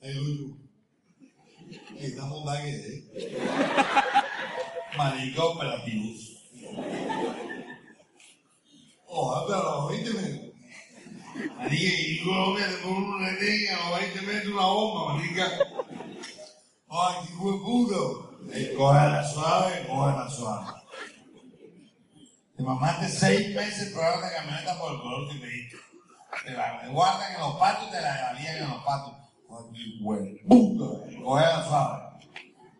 Hey, 0.00 0.67
Estamos 2.00 2.44
que 2.62 2.70
¿eh? 2.70 3.04
Marica 4.96 5.44
operativos. 5.44 6.46
Ojalá, 9.08 9.46
pero 9.46 9.58
a 9.58 9.76
los 9.76 9.88
20 9.90 10.10
metros. 10.12 10.54
Marica, 11.56 11.94
y 11.98 12.22
Colombia 12.22 12.66
te 12.68 12.76
pone 12.76 12.98
un 12.98 13.24
retén 13.24 13.74
a 13.74 13.90
los 13.90 14.00
20 14.00 14.22
metros 14.22 14.54
una 14.54 14.66
bomba, 14.66 15.14
marica. 15.14 15.50
Ay, 16.88 17.16
qué 17.26 17.34
puto. 17.36 18.38
Eh, 18.52 18.74
cógela 18.76 19.24
suave, 19.24 19.86
cógela 19.88 20.30
suave. 20.30 20.66
Te 22.56 22.62
mamaste 22.62 23.08
seis 23.08 23.54
meses 23.56 23.92
pruebas 23.92 24.22
de 24.22 24.36
camioneta 24.36 24.78
por 24.78 24.92
el 24.92 25.00
color 25.00 25.28
que 25.32 25.38
pediste. 25.40 25.76
Te 26.44 26.52
la 26.52 26.88
guardan 26.90 27.34
en 27.34 27.40
los 27.40 27.56
patios 27.56 27.88
y 27.88 27.92
te 27.92 28.00
la 28.00 28.32
valían 28.32 28.56
en 28.56 28.70
los 28.70 28.84
patios. 28.84 29.16
Ay, 29.50 29.64
qué 29.74 30.04
huele. 30.04 30.40
Cógela 31.28 31.62
suave. 31.62 32.02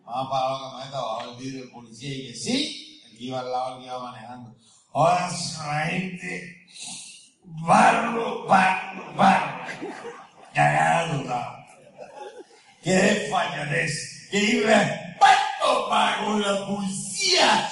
Vamos 0.03 0.27
a 0.27 0.29
parar 0.31 0.51
la 0.51 0.59
camioneta 0.59 1.01
bajo 1.01 1.29
el 1.29 1.37
vidrio 1.37 1.61
del 1.61 1.71
policía 1.71 2.15
y 2.15 2.27
que 2.29 2.33
sí, 2.33 3.01
el 3.05 3.15
que 3.15 3.23
iba 3.25 3.41
al 3.41 3.51
lado, 3.51 3.75
el 3.75 3.81
que 3.81 3.85
iba 3.85 3.99
manejando. 3.99 4.55
Ahora 4.91 5.29
la 5.29 5.85
gente, 5.85 6.65
barro, 7.43 8.47
barro, 8.47 9.13
barro. 9.13 9.65
Cagado 10.51 11.21
estaba. 11.21 11.67
Qué 12.81 12.91
desfachatez, 12.91 14.27
qué 14.31 14.37
irrespeto 14.39 15.87
para 15.87 16.25
con 16.25 16.41
la 16.41 16.65
policía. 16.65 17.69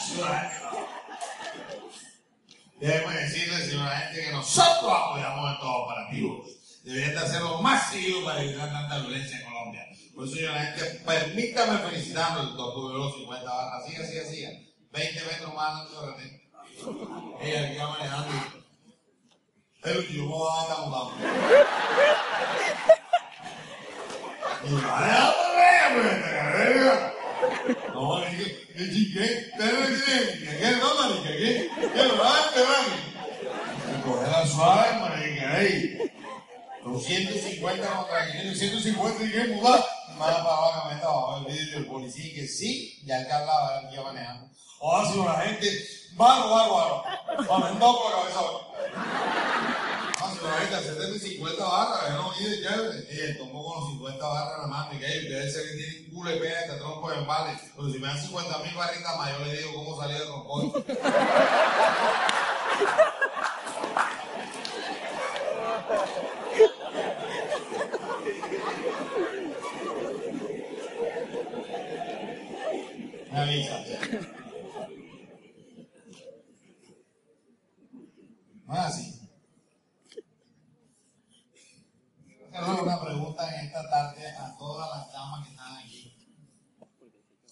Déjeme 2.79 3.15
decirle, 3.15 3.65
señora 3.65 3.97
gente, 3.97 4.25
que 4.25 4.31
nosotros 4.31 4.93
apoyamos 4.93 5.53
estos 5.53 5.69
operativos. 5.69 6.47
Deberían 6.83 7.15
de 7.15 7.19
hacerlo 7.19 7.63
más 7.63 7.89
seguido 7.89 8.23
para 8.23 8.43
evitar 8.43 8.71
tanta 8.71 8.99
violencia 8.99 9.39
en 9.39 9.43
Colombia. 9.43 9.96
Por 10.17 10.25
eso, 10.25 10.35
señora 10.35 10.59
gente, 10.61 10.83
permítame 11.05 11.77
felicitarlo 11.77 12.41
el 12.41 12.97
los 12.97 13.13
50 13.13 13.45
barras. 13.45 13.85
Siga, 13.85 14.03
siga, 14.03 14.25
siga. 14.25 14.49
20 14.91 15.23
metros 15.25 15.53
más 15.53 15.81
antes 15.81 16.01
de 16.01 16.07
repente. 16.07 16.49
Ella 17.39 17.71
que 17.71 17.77
va 17.77 17.89
manejando. 17.89 18.33
Yo 19.85 20.23
me 20.23 20.27
voy 20.27 20.49
a 20.49 20.61
estar. 20.63 20.77
Y 24.63 24.69
pues, 24.69 24.83
verga. 26.57 27.13
No, 27.93 28.23
es 28.23 28.29
que, 28.29 28.43
es 28.43 28.89
que, 28.89 29.23
es 29.23 29.53
que, 30.03 30.57
que 30.57 30.71
no, 30.77 30.95
marica, 30.95 31.29
que, 31.29 31.69
que 31.93 32.03
lo 32.07 32.17
van, 32.17 32.43
que 32.55 32.61
van. 32.63 34.01
Cogela 34.03 34.47
suave, 34.47 34.99
marica, 34.99 35.57
ahí. 35.57 36.11
250 36.83 37.87
contra 37.87 38.31
500, 38.31 38.57
150 38.57 39.23
y 39.23 39.31
que 39.31 39.47
mudar. 39.49 39.85
Más 40.17 40.35
para 40.35 40.61
la 40.61 40.71
camioneta 40.73 41.07
bajo 41.07 41.37
el 41.37 41.45
vidrio 41.45 41.79
del 41.79 41.87
policía 41.87 42.25
y 42.25 42.33
que 42.33 42.47
sí, 42.47 43.03
ya 43.05 43.19
el 43.19 43.27
que 43.27 43.33
hablaba, 43.33 43.81
el 43.81 43.89
que 43.89 44.01
manejando. 44.01 44.49
Ahora 44.81 45.11
si 45.11 45.17
la 45.17 45.33
gente, 45.41 45.87
varo, 46.15 46.49
varo, 46.49 46.75
varo. 46.75 47.03
Aumentó 47.49 47.99
por 47.99 48.11
la 48.11 48.17
cabeza. 48.17 48.39
Si 50.33 50.45
la 50.45 50.53
gente, 50.53 50.89
70 50.89 51.15
y 51.15 51.19
50 51.19 51.63
barras, 51.63 52.13
no 52.13 52.31
mide 52.31 52.61
chévere. 52.61 53.07
Y 53.11 53.19
él 53.19 53.37
tomó 53.37 53.63
con 53.63 53.79
los 53.79 53.89
50 53.91 54.27
barras 54.27 54.53
en 54.55 54.61
la 54.61 54.67
mano 54.67 54.89
y 54.93 54.99
que 54.99 55.05
ustedes 55.05 55.53
se 55.53 55.63
que 55.63 55.75
tienen 55.75 56.11
culo 56.11 56.35
y 56.35 56.39
pega, 56.39 56.61
este 56.61 56.77
tronco 56.77 57.09
de 57.09 57.17
empale. 57.17 57.59
Pero 57.75 57.89
si 57.91 57.99
me 57.99 58.07
dan 58.07 58.21
50 58.21 58.57
mil 58.59 58.75
barritas 58.75 59.17
más, 59.17 59.31
yo 59.37 59.45
le 59.45 59.57
digo 59.57 59.73
cómo 59.75 60.01
salir 60.01 60.17
del 60.17 60.27
tronco. 60.27 60.83
Avisa. 73.37 73.83
No 78.65 78.87
es. 78.87 79.17
Quiero 82.49 82.65
hacer 82.65 82.83
una 82.83 83.01
pregunta 83.01 83.55
en 83.55 83.65
esta 83.67 83.89
tarde 83.89 84.27
a 84.29 84.57
todas 84.57 84.89
las 84.97 85.13
damas 85.13 85.45
que 85.45 85.51
están 85.51 85.77
aquí. 85.77 86.13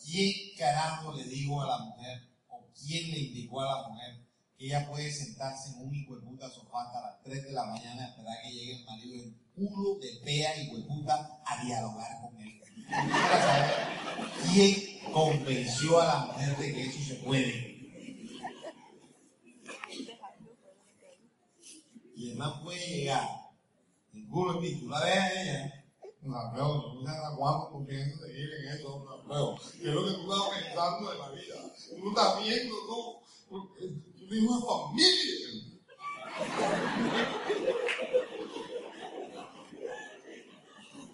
¿Quién 0.04 0.58
carajo 0.58 1.14
le 1.14 1.24
dijo 1.26 1.62
a 1.62 1.68
la 1.68 1.78
mujer 1.86 2.30
o 2.48 2.68
quién 2.74 3.12
le 3.12 3.20
indicó 3.20 3.62
a 3.62 3.82
la 3.82 3.88
mujer 3.88 4.26
que 4.58 4.66
ella 4.66 4.88
puede 4.88 5.12
sentarse 5.12 5.70
en 5.72 5.88
un 5.88 5.94
hijo 5.94 6.16
de 6.16 6.26
puta 6.26 6.50
sofá 6.50 6.84
hasta 6.84 7.02
las 7.02 7.22
3 7.24 7.44
de 7.44 7.52
la 7.52 7.66
mañana 7.66 8.08
esperar 8.08 8.38
que 8.42 8.52
llegue 8.52 8.80
el 8.80 8.86
marido 8.86 9.16
en 9.16 9.40
culo 9.54 10.00
de 10.00 10.20
pea 10.24 10.58
hijo 10.58 10.78
de 10.78 10.84
puta 10.84 11.40
a 11.46 11.64
dialogar 11.64 12.22
con 12.22 12.42
él? 12.42 12.65
Quién 14.54 15.02
convenció 15.12 16.00
a 16.02 16.06
la 16.06 16.26
mujer 16.26 16.58
de 16.58 16.74
que 16.74 16.86
eso 16.88 17.00
se 17.00 17.16
puede. 17.16 17.76
Y 22.16 22.32
el 22.32 22.38
man 22.38 22.64
puede 22.64 22.80
llegar 22.80 23.28
en 24.14 24.30
culo 24.30 24.54
de 24.54 24.68
pico, 24.68 24.90
la 24.90 25.42
ella. 25.42 25.86
No, 26.22 26.82
tú 26.82 26.94
no 26.96 27.00
estás 27.02 27.26
aguando 27.26 27.70
porque 27.72 28.02
eso 28.02 28.20
te 28.20 28.34
quiere 28.34 28.58
en 28.60 28.68
eso, 28.70 29.06
no, 29.28 29.56
¿qué 29.80 29.90
es 29.90 29.94
lo 29.94 30.06
que 30.06 30.12
tú 30.14 30.34
estás 30.34 30.50
pensando 30.58 31.12
de 31.12 31.18
la 31.20 31.30
vida? 31.30 31.56
Tú 32.00 32.10
estás 32.10 32.44
viendo, 32.44 32.76
tú, 32.88 33.70
tú 33.78 34.28
tienes 34.28 34.50
una 34.50 34.66
familia. 34.66 35.76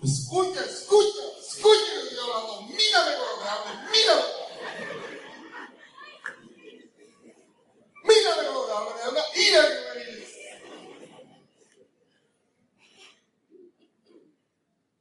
Escucha, 0.02 0.66
escucha, 0.66 1.24
escucha 1.56 1.92
que 1.92 2.08
estoy 2.08 2.20
hablando. 2.20 2.62
Mírame 2.62 3.12
con 3.18 3.28
lo 3.28 3.36
que 3.42 3.48
hables, 3.50 3.76
mírame. 3.92 4.26
Mírame 8.04 8.48
con 8.48 8.56
lo 8.56 8.66
que 8.66 8.74
hables, 8.74 8.96
de 9.04 9.10
una 9.10 9.24
ira 9.36 9.62
que 9.68 10.00
me 10.00 10.06
viene. 10.06 10.26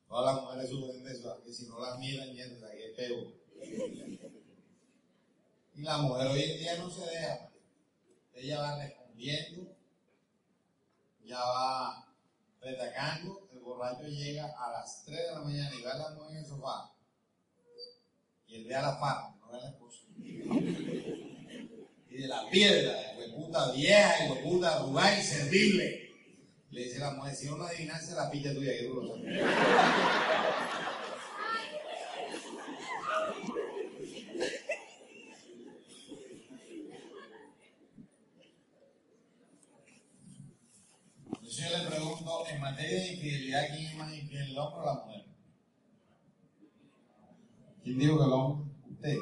Todas 0.09 0.34
las 0.34 0.42
mujeres 0.42 0.70
sufren 0.70 1.05
de 1.05 1.12
eso, 1.12 1.42
que 1.44 1.53
si 1.53 1.66
no 1.66 1.80
las 1.80 1.98
miran, 1.98 2.34
ya 2.34 2.44
que 2.48 2.86
es 2.86 2.96
peor. 2.96 3.26
Y 5.74 5.82
la 5.82 5.98
mujer 5.98 6.26
hoy 6.26 6.42
en 6.42 6.59
día 6.59 6.76
no 6.76 6.90
se 6.90 7.07
deja. 7.07 7.51
Ella 8.34 8.61
va 8.61 8.82
respondiendo, 8.82 9.76
ya 11.24 11.38
va 11.38 12.09
retacando, 12.61 13.48
el 13.52 13.61
borracho 13.61 14.06
llega 14.06 14.44
a 14.44 14.72
las 14.72 15.04
3 15.04 15.18
de 15.18 15.32
la 15.32 15.40
mañana 15.40 15.70
y 15.78 15.82
va 15.82 15.92
a 15.92 15.98
la 15.98 16.11
mujer 16.11 16.32
en 16.32 16.36
el 16.38 16.46
sofá. 16.46 16.92
Y 18.46 18.56
él 18.56 18.64
ve 18.66 18.74
a 18.74 18.82
la 18.82 18.96
farma, 18.98 19.36
no 19.40 19.50
ve 19.50 19.58
a 19.58 19.61
la 19.61 19.68
esposa. 19.70 20.00
Y 22.08 22.16
de 22.16 22.28
la 22.28 22.50
piedra, 22.50 23.14
de 23.16 23.28
puta 23.34 23.72
vieja, 23.72 24.26
y 24.26 24.42
puta 24.42 24.76
arrugada 24.76 25.18
y 25.18 25.22
servirle. 25.22 26.11
Le 26.70 26.84
dice 26.84 26.98
la 26.98 27.12
mujer, 27.12 27.34
si 27.34 27.46
no 27.48 27.64
adivinase 27.64 28.14
la 28.14 28.30
pilla 28.30 28.52
tuya, 28.52 28.72
que 28.72 28.86
tú 28.86 28.94
lo 28.94 29.08
sabes. 29.08 29.24
yo 41.61 41.78
le 41.78 41.86
pregunto, 41.88 42.44
en 42.61 42.72
materia 42.72 43.00
de 43.00 43.12
infidelidad, 43.14 43.68
¿quién 43.68 43.86
es 43.86 43.96
más 43.96 44.12
infiel, 44.12 44.50
el 44.50 44.58
hombre 44.58 44.80
o 44.80 44.84
la 44.84 44.94
mujer? 44.94 45.24
¿Quién 47.82 47.98
dijo 47.98 48.18
que 48.18 48.24
el 48.24 48.32
hombre? 48.32 48.74
Usted. 48.90 49.18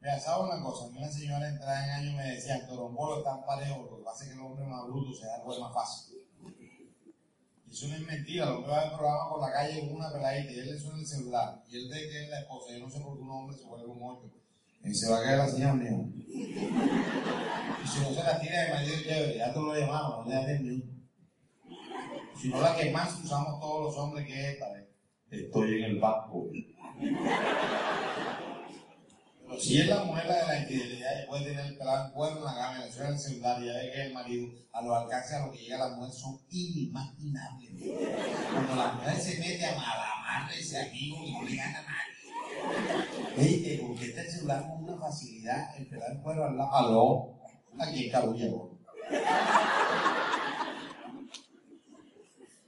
Mira, 0.00 0.20
¿sabes 0.20 0.52
una 0.52 0.62
cosa? 0.62 0.84
A 0.84 0.88
mí 0.90 0.98
una 0.98 1.10
señora 1.10 1.48
entrada 1.48 1.84
en 1.84 1.90
años 1.90 2.14
me 2.14 2.34
decía, 2.34 2.66
Torombolo 2.66 3.22
tan 3.24 3.44
parejo, 3.44 3.82
lo 3.82 3.98
que 3.98 4.04
pasa 4.04 4.22
es 4.22 4.30
que 4.30 4.36
el 4.36 4.40
hombre 4.40 4.64
más 4.64 4.86
bruto 4.86 5.12
se 5.12 5.26
da 5.26 5.42
el 5.42 5.60
más 5.60 5.74
fácil. 5.74 6.18
Y 7.66 7.72
eso 7.72 7.88
no 7.88 7.96
es 7.96 8.02
mentira, 8.02 8.46
lo 8.46 8.62
que 8.62 8.70
va 8.70 8.84
el 8.84 8.92
programa 8.92 9.28
por 9.28 9.40
la 9.40 9.52
calle 9.52 9.80
con 9.80 9.96
una 9.96 10.12
peladita 10.12 10.52
y 10.52 10.58
él 10.60 10.66
le 10.66 10.78
suena 10.78 11.00
el 11.00 11.06
celular 11.06 11.62
y 11.68 11.76
él 11.76 11.88
ve 11.90 12.08
que 12.08 12.22
es 12.22 12.30
la 12.30 12.40
esposa. 12.40 12.72
Yo 12.72 12.78
no 12.78 12.90
sé 12.90 13.00
por 13.00 13.16
qué 13.16 13.22
un 13.22 13.30
hombre 13.30 13.56
se 13.56 13.64
vuelve 13.64 13.86
un 13.86 14.02
ocho 14.02 14.30
y 14.84 14.94
se 14.94 15.10
va 15.10 15.18
a 15.18 15.22
caer 15.22 15.38
la 15.38 15.48
señora 15.48 15.74
mía. 15.74 15.90
Y 16.28 17.86
si 17.86 18.00
no 18.00 18.10
se 18.10 18.22
la 18.22 18.40
tira 18.40 18.62
de 18.62 18.74
marido 18.74 18.94
chévere, 19.02 19.38
ya 19.38 19.52
tú 19.52 19.62
lo 19.62 19.74
llamamos, 19.74 20.26
no 20.26 20.30
le 20.30 20.36
atendió. 20.36 20.84
Si 22.40 22.48
no 22.48 22.60
la 22.60 22.76
que 22.76 22.90
más 22.90 23.18
usamos 23.22 23.60
todos 23.60 23.86
los 23.86 23.96
hombres 23.96 24.26
que 24.26 24.32
es 24.32 24.54
esta 24.54 24.72
vez. 24.72 24.84
Estoy 25.30 25.78
en 25.78 25.84
el 25.84 25.98
banco. 25.98 26.48
Pero 29.48 29.60
si 29.60 29.80
es 29.80 29.86
la 29.88 30.04
mujer 30.04 30.26
la 30.26 30.36
de 30.36 30.46
la 30.46 30.60
infidelidad 30.60 31.22
y 31.22 31.26
puede 31.26 31.44
tener 31.46 31.66
el 31.66 31.78
pelado 31.78 32.12
cuerno 32.12 32.38
en 32.38 32.44
la 32.44 32.54
cama, 32.54 32.84
le 32.84 32.92
suena 32.92 33.10
el 33.10 33.18
celular 33.18 33.62
y 33.62 33.66
ya 33.66 33.72
ve 33.72 33.90
que 33.92 34.02
el 34.02 34.12
marido, 34.12 34.48
a 34.72 34.82
los 34.82 34.96
alcances 34.96 35.32
a 35.32 35.46
lo 35.46 35.52
que 35.52 35.58
llega 35.58 35.78
la 35.78 35.96
mujer 35.96 36.12
son 36.12 36.40
inimaginables. 36.50 37.70
Cuando 38.52 38.76
la 38.76 38.92
mujer 38.92 39.16
se 39.16 39.38
mete 39.38 39.66
a 39.66 39.74
malamarle 39.74 40.60
ese 40.60 40.80
amigo 40.82 41.16
y 41.24 41.32
no 41.32 41.42
le 41.42 41.56
gana 41.56 41.78
a 41.78 41.82
porque 43.86 44.06
está 44.06 44.20
el 44.22 44.30
celular 44.30 44.62
con 44.68 44.84
una 44.84 44.96
facilidad, 44.96 45.76
el 45.76 45.86
pelado 45.86 46.12
el 46.12 46.22
cuero 46.22 46.44
al 46.44 46.56
lado, 46.56 46.74
aló, 46.74 47.38
aquí 47.78 48.06
en 48.06 48.12
Cabo. 48.12 48.34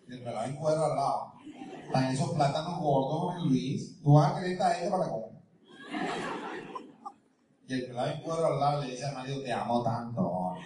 El 0.08 0.22
pelado 0.24 0.44
en 0.44 0.56
cuero 0.56 0.84
al 0.84 0.96
lado. 0.96 1.32
Están 1.84 2.04
esos 2.04 2.32
plátanos 2.34 2.78
gordos, 2.78 3.44
Luis. 3.44 4.00
Tú 4.02 4.14
vas 4.14 4.32
a 4.32 4.40
querer 4.40 4.62
a 4.62 4.80
ella 4.80 4.90
para 4.90 5.08
comer. 5.08 5.30
Y 7.70 7.74
el 7.74 7.86
que 7.86 7.92
la 7.92 8.12
en 8.12 8.20
cuadro 8.22 8.46
al 8.46 8.58
lado 8.58 8.82
le 8.82 8.90
dice 8.90 9.06
al 9.06 9.14
marido, 9.14 9.42
te 9.44 9.52
amo 9.52 9.80
tanto, 9.84 10.56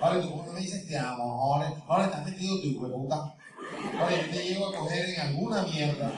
Ahora 0.00 0.20
tú 0.20 0.36
no 0.36 0.52
me 0.52 0.60
dices 0.60 0.86
te 0.86 0.96
amo, 0.96 1.24
ahora, 1.24 1.74
ahora 1.88 2.04
estás 2.04 2.24
metido 2.24 2.60
tu 2.60 2.66
hijo. 2.68 2.86
Ahora 2.86 4.16
yo 4.16 4.30
te 4.30 4.44
llego 4.44 4.68
a 4.68 4.76
coger 4.76 5.10
en 5.10 5.20
alguna 5.20 5.62
mierda. 5.62 6.12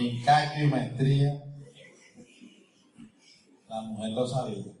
En 0.00 0.24
calle 0.24 0.64
y 0.64 0.68
maestría, 0.68 1.44
la 3.68 3.82
mujer 3.82 4.10
lo 4.12 4.26
sabía. 4.26 4.78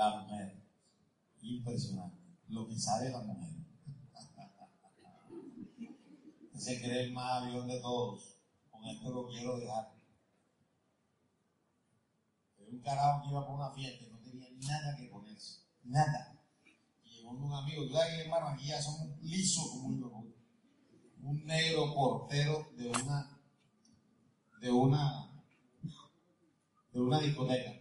la 0.00 0.16
mujer. 0.16 0.56
Impresionante. 1.42 2.16
Lo 2.48 2.66
que 2.66 2.78
sabe 2.78 3.10
la 3.10 3.20
mujer. 3.20 3.50
Ese 6.54 6.80
cree 6.80 7.04
el 7.04 7.12
más 7.12 7.42
avión 7.42 7.68
de 7.68 7.78
todos. 7.80 8.38
Con 8.70 8.82
esto 8.86 9.10
lo 9.10 9.28
quiero 9.28 9.58
dejar. 9.58 9.92
Pero 12.56 12.70
un 12.70 12.80
carajo 12.80 13.22
que 13.22 13.28
iba 13.28 13.46
por 13.46 13.56
una 13.56 13.70
fiesta 13.72 14.06
y 14.06 14.10
no 14.10 14.20
tenía 14.20 14.48
nada 14.66 14.96
que 14.96 15.08
ponerse. 15.08 15.64
Nada. 15.84 16.39
Llegó 17.20 17.30
un 17.32 17.52
amigo. 17.52 17.86
Tú 17.86 17.92
sabes 17.92 18.18
hermano, 18.18 18.48
aquí 18.48 18.68
somos 18.82 19.18
lisos 19.22 19.70
como 19.70 19.88
un 19.88 20.34
Un 21.22 21.44
negro 21.44 21.94
portero 21.94 22.70
de 22.76 22.88
una 22.88 23.38
de 24.60 24.70
una 24.70 25.30
de 26.92 27.00
una 27.00 27.20
discoteca 27.20 27.80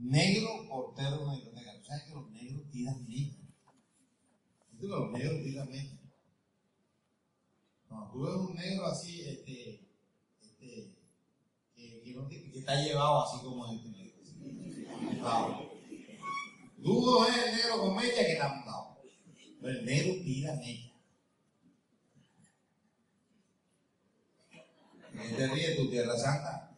negro 0.00 0.66
portero 0.68 1.18
de 1.18 1.24
una 1.24 1.34
discoteca. 1.34 1.78
¿Tú 1.78 1.84
sabes 1.84 2.04
que 2.04 2.14
los 2.14 2.30
negros 2.30 2.70
tiran? 2.70 3.06
¿Tú 3.06 4.80
que 4.80 4.86
los 4.86 5.10
negros 5.12 5.42
tiran 5.44 5.68
mecha? 5.68 5.98
No, 7.90 8.10
tú 8.12 8.22
ves 8.22 8.34
un 8.34 8.54
negro 8.54 8.86
así, 8.86 9.20
este, 9.22 9.88
este, 10.40 10.94
que, 11.74 12.58
está 12.58 12.74
llevado 12.82 13.22
así 13.22 13.44
como 13.44 13.66
este 13.72 13.88
negro. 13.88 14.10
Dudo 16.80 17.26
es 17.28 17.36
el 17.36 17.56
negro 17.56 17.80
con 17.80 17.96
mecha 17.96 18.24
que 18.24 18.32
está 18.32 18.48
montado. 18.48 18.98
Pero 19.60 19.78
el 19.78 19.84
negro 19.84 20.14
tira 20.24 20.54
mecha. 20.54 20.90
¿Qué 25.12 25.34
te 25.36 25.46
ríes 25.48 25.76
tu 25.76 25.90
tierra 25.90 26.16
santa? 26.16 26.70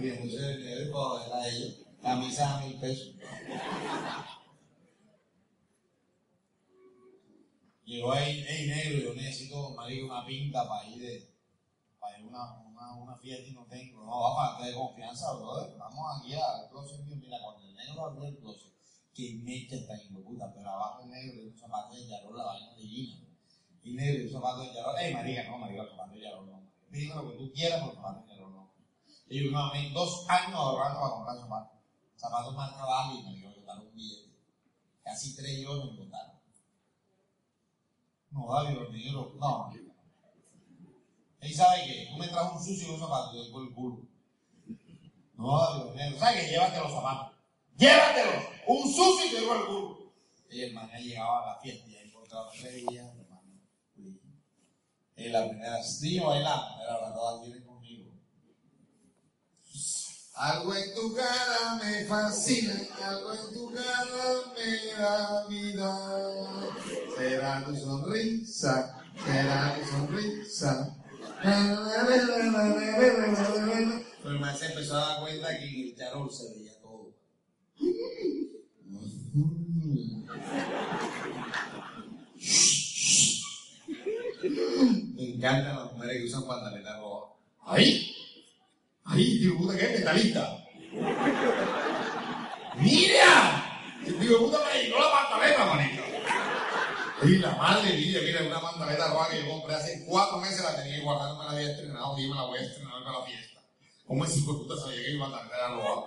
bien, 0.00 0.14
entonces 0.14 0.58
le 0.58 0.84
doy 0.84 0.92
para 0.92 1.36
a 1.36 1.48
ellos. 1.48 1.80
Camisa 2.00 2.56
a 2.56 2.64
mil 2.64 2.80
pesos. 2.80 3.14
Llegó 7.84 8.12
ahí, 8.12 8.44
hey 8.48 8.66
negro, 8.68 8.98
yo 8.98 9.14
necesito, 9.14 9.74
marido, 9.74 10.06
una 10.06 10.24
pinta 10.24 10.66
para 10.66 10.88
ir 10.88 11.02
de, 11.02 11.34
para 11.98 12.18
ir 12.18 12.26
una, 12.26 12.69
una, 12.80 12.94
una, 12.94 13.16
fiesta 13.16 13.48
y 13.48 13.52
no 13.52 13.66
tengo. 13.66 14.04
No, 14.04 14.20
va 14.20 14.56
para 14.56 14.66
de 14.66 14.74
confianza, 14.74 15.34
brother. 15.34 15.76
Vamos 15.76 16.18
aquí 16.18 16.34
al 16.34 16.68
closet 16.70 17.04
mío. 17.04 17.16
Mira, 17.16 17.38
cuando 17.42 17.66
el 17.66 17.74
negro 17.74 18.06
abrió 18.06 18.24
el 18.24 18.38
closet, 18.38 18.72
que 19.14 19.34
mecha 19.44 19.76
en 19.76 20.24
puta, 20.24 20.52
pero 20.54 20.70
abajo 20.70 21.02
el 21.02 21.10
negro 21.10 21.34
le 21.36 21.48
un 21.48 21.58
zapato 21.58 21.94
de 21.94 22.06
yarol, 22.06 22.36
la 22.36 22.44
vaina 22.44 22.74
de 22.74 22.82
Gina. 22.82 23.26
Y 23.82 23.92
negro, 23.94 24.24
un 24.24 24.32
zapato 24.32 24.60
de 24.62 24.74
yarol. 24.74 24.98
Ey, 24.98 25.14
marica, 25.14 25.50
no, 25.50 25.58
marica, 25.58 25.82
el 25.82 25.90
zapato 25.90 26.12
de 26.12 26.20
yarol 26.20 26.50
no. 26.50 26.62
Dime 26.90 27.14
lo 27.14 27.30
que 27.30 27.36
tú 27.36 27.52
quieras, 27.52 27.80
pero 27.80 27.90
el 27.90 27.96
zapato 27.96 28.20
de 28.20 28.34
yarol 28.34 28.52
no. 28.52 28.72
Y 29.28 29.44
yo 29.44 29.50
me 29.50 29.90
dos 29.90 30.28
años 30.28 30.54
ahorrando 30.54 31.00
para 31.00 31.12
comprar 31.12 31.36
zapatos. 31.38 31.78
Zapatos 32.16 32.54
marca 32.54 32.84
Bali 32.84 33.20
y 33.20 33.22
me 33.22 33.34
dio 33.34 33.54
botar 33.54 33.78
un 33.78 33.94
billete. 33.94 34.36
Casi 35.02 35.36
tres 35.36 35.60
yo 35.60 35.84
me 35.84 35.96
botaron. 35.96 36.40
No, 38.30 38.46
David, 38.52 38.78
los 38.78 38.90
negros, 38.90 39.34
no. 39.36 39.89
¿Y 41.42 41.54
sabe 41.54 41.84
qué? 41.84 42.08
Tú 42.10 42.18
me 42.18 42.28
traes 42.28 42.52
un 42.52 42.64
sucio 42.64 42.88
y 42.88 42.90
un 42.90 43.00
zapato, 43.00 43.34
yo 43.34 43.52
por 43.52 43.62
el 43.62 43.74
culo. 43.74 44.06
No, 45.34 45.94
negros. 45.94 46.20
¿Sabes 46.20 46.44
qué? 46.44 46.50
Llévate 46.50 46.78
los 46.78 46.92
zapatos. 46.92 47.36
Llévatelos. 47.76 48.44
Un 48.66 48.82
sucio 48.82 49.42
y 49.42 49.46
por 49.46 49.56
el 49.56 49.66
culo. 49.66 50.12
Y 50.50 50.62
el 50.62 50.74
man 50.74 50.90
llegaba 50.98 51.42
a 51.42 51.54
la 51.54 51.60
fiesta 51.60 51.88
y 51.88 51.96
ha 51.96 52.02
encontrado 52.02 52.50
tres 52.50 52.74
días, 52.74 53.06
hermano. 53.16 53.42
Y 55.16 55.28
la 55.28 55.48
primera, 55.48 55.82
sí, 55.82 56.18
bailando, 56.18 56.82
era 56.82 57.00
la 57.00 57.14
todas 57.14 57.42
tienen 57.42 57.70
algo 60.40 60.74
en 60.74 60.94
tu 60.94 61.14
cara 61.14 61.78
me 61.82 62.06
fascina, 62.06 62.72
algo 63.04 63.34
en 63.34 63.52
tu 63.52 63.74
cara 63.74 64.54
me 64.56 64.94
da 64.98 65.46
vida. 65.46 65.92
Será 67.14 67.62
tu 67.62 67.76
sonrisa, 67.76 69.02
será 69.22 69.76
tu 69.78 69.86
sonrisa. 69.86 70.89
Pero 71.42 71.56
el 74.24 74.40
maestro 74.40 74.68
empezó 74.68 74.96
a 74.96 75.08
dar 75.08 75.20
cuenta 75.20 75.58
que 75.58 75.68
en 75.68 75.88
el 75.88 75.96
charol 75.96 76.30
se 76.30 76.50
veía 76.50 76.72
todo. 76.80 77.14
Me 85.14 85.24
encantan 85.34 85.76
las 85.76 85.92
mujeres 85.92 86.16
que 86.18 86.24
usan 86.24 86.46
pantaletas 86.46 86.98
rojas. 86.98 87.30
¡Ahí! 87.66 88.14
¡Ahí! 89.04 89.38
Digo, 89.38 89.58
puta, 89.58 89.78
¿qué 89.78 89.84
es 89.84 90.00
metalista? 90.00 90.58
¡Mira! 92.78 93.64
Digo, 94.04 94.38
puta, 94.40 94.58
me 94.72 94.82
llegó 94.82 94.98
la 94.98 95.10
pantaleta, 95.10 95.64
manita. 95.66 95.99
Y 97.22 97.36
la 97.36 97.54
madre 97.54 97.92
mía, 97.98 98.18
mira, 98.22 98.46
una 98.46 98.60
pantaleta 98.60 99.08
roja 99.08 99.30
que 99.30 99.42
yo 99.42 99.50
compré 99.50 99.74
hace 99.74 100.04
cuatro 100.06 100.38
meses, 100.38 100.62
la 100.62 100.82
tenía 100.82 101.02
guardada, 101.02 101.34
no 101.34 101.38
me 101.38 101.44
la 101.44 101.50
había 101.50 101.70
estrenado, 101.70 102.18
y 102.18 102.28
me 102.28 102.34
la 102.34 102.44
voy 102.44 102.58
a 102.58 102.62
estrenar 102.62 103.04
para 103.04 103.18
la 103.18 103.24
fiesta. 103.26 103.60
¿Cómo 104.06 104.24
es 104.24 104.36
hijo 104.38 104.52
de 104.54 104.58
puta 104.60 104.76
sabía 104.80 105.02
que 105.02 105.12
mi 105.12 105.20
pantaleta 105.20 105.56
era 105.56 105.74
roja? 105.74 106.06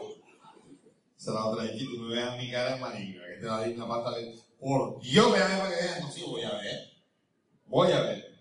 Se 1.16 1.32
la 1.32 1.45
otra 1.45 1.64
vez, 1.64 1.78
tú 1.78 2.01
me 2.01 2.16
ves 2.16 2.26
a 2.26 2.36
mi 2.36 2.51
cara 2.51 2.74
de 2.74 2.82
marica, 2.82 3.22
que 3.28 3.41
te 3.41 3.45
va 3.45 3.57
a 3.57 3.59
dar 3.61 3.70
una 3.70 3.88
pantaleta. 3.88 4.41
Por 4.59 5.01
Dios, 5.01 5.32
me 5.32 5.39
para 5.39 5.70
que 5.70 5.76
veas, 5.76 6.01
no, 6.01 6.11
sí, 6.11 6.24
voy 6.26 6.43
a 6.43 6.53
ver. 6.55 6.80
Voy 7.68 7.91
a 7.91 8.01
ver. 8.01 8.34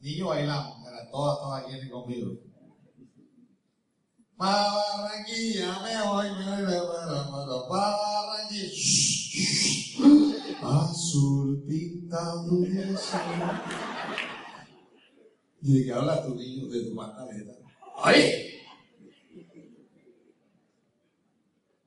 Niños 0.00 0.28
bailamos, 0.28 0.78
todas, 1.10 1.38
todas 1.38 1.64
quieren 1.64 1.90
conmigo. 1.90 2.47
Barranquilla 4.38 5.80
me 5.82 6.00
voy, 6.00 6.30
me 6.30 6.44
voy, 6.44 6.62
me 6.62 6.78
Barranquilla. 7.68 8.70
Azul 10.62 11.64
pintado 11.66 12.60
de 12.60 12.96
sol. 12.96 13.20
¿Y 15.60 15.78
de 15.78 15.84
qué 15.84 15.92
hablas 15.92 16.24
tú, 16.24 16.36
niño? 16.36 16.68
De 16.68 16.84
tu 16.84 16.94
pantaleta. 16.94 17.52
¡Ay! 17.96 18.60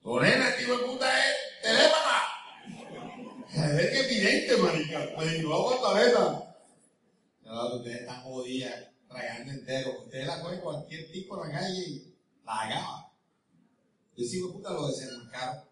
Lorena, 0.04 0.48
este 0.50 0.62
hijo 0.64 0.76
de 0.76 0.84
puta 0.84 1.06
es 1.08 1.36
teléfono. 1.62 2.12
A 3.56 3.66
ver 3.68 3.90
qué 3.92 4.00
evidente, 4.00 4.56
marica. 4.58 5.08
Me 5.18 5.24
dijo, 5.26 5.54
a 5.54 5.80
pantaleta. 5.80 6.54
No, 7.44 7.76
ustedes 7.76 8.00
están 8.02 8.22
jodidas, 8.24 8.74
tragando 9.08 9.52
entero. 9.52 10.02
Ustedes 10.04 10.26
la 10.26 10.42
cogen 10.42 10.60
cualquier 10.60 11.10
tipo 11.10 11.42
en 11.42 11.48
la 11.50 11.58
calle 11.58 12.11
y 12.42 12.46
la 12.46 12.60
acaba. 12.60 13.12
Yo 14.16 14.24
sigo 14.24 14.52
puta 14.52 14.70
lo 14.70 14.88
desenmascaro. 14.88 15.68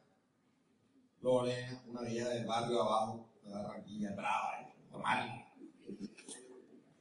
Lorena, 1.21 1.83
una 1.87 2.01
vieja 2.03 2.29
del 2.31 2.47
barrio 2.47 2.83
abajo, 2.83 3.29
de 3.45 3.53
Barranquilla, 3.53 4.13
brava, 4.13 4.61
eh. 4.63 5.47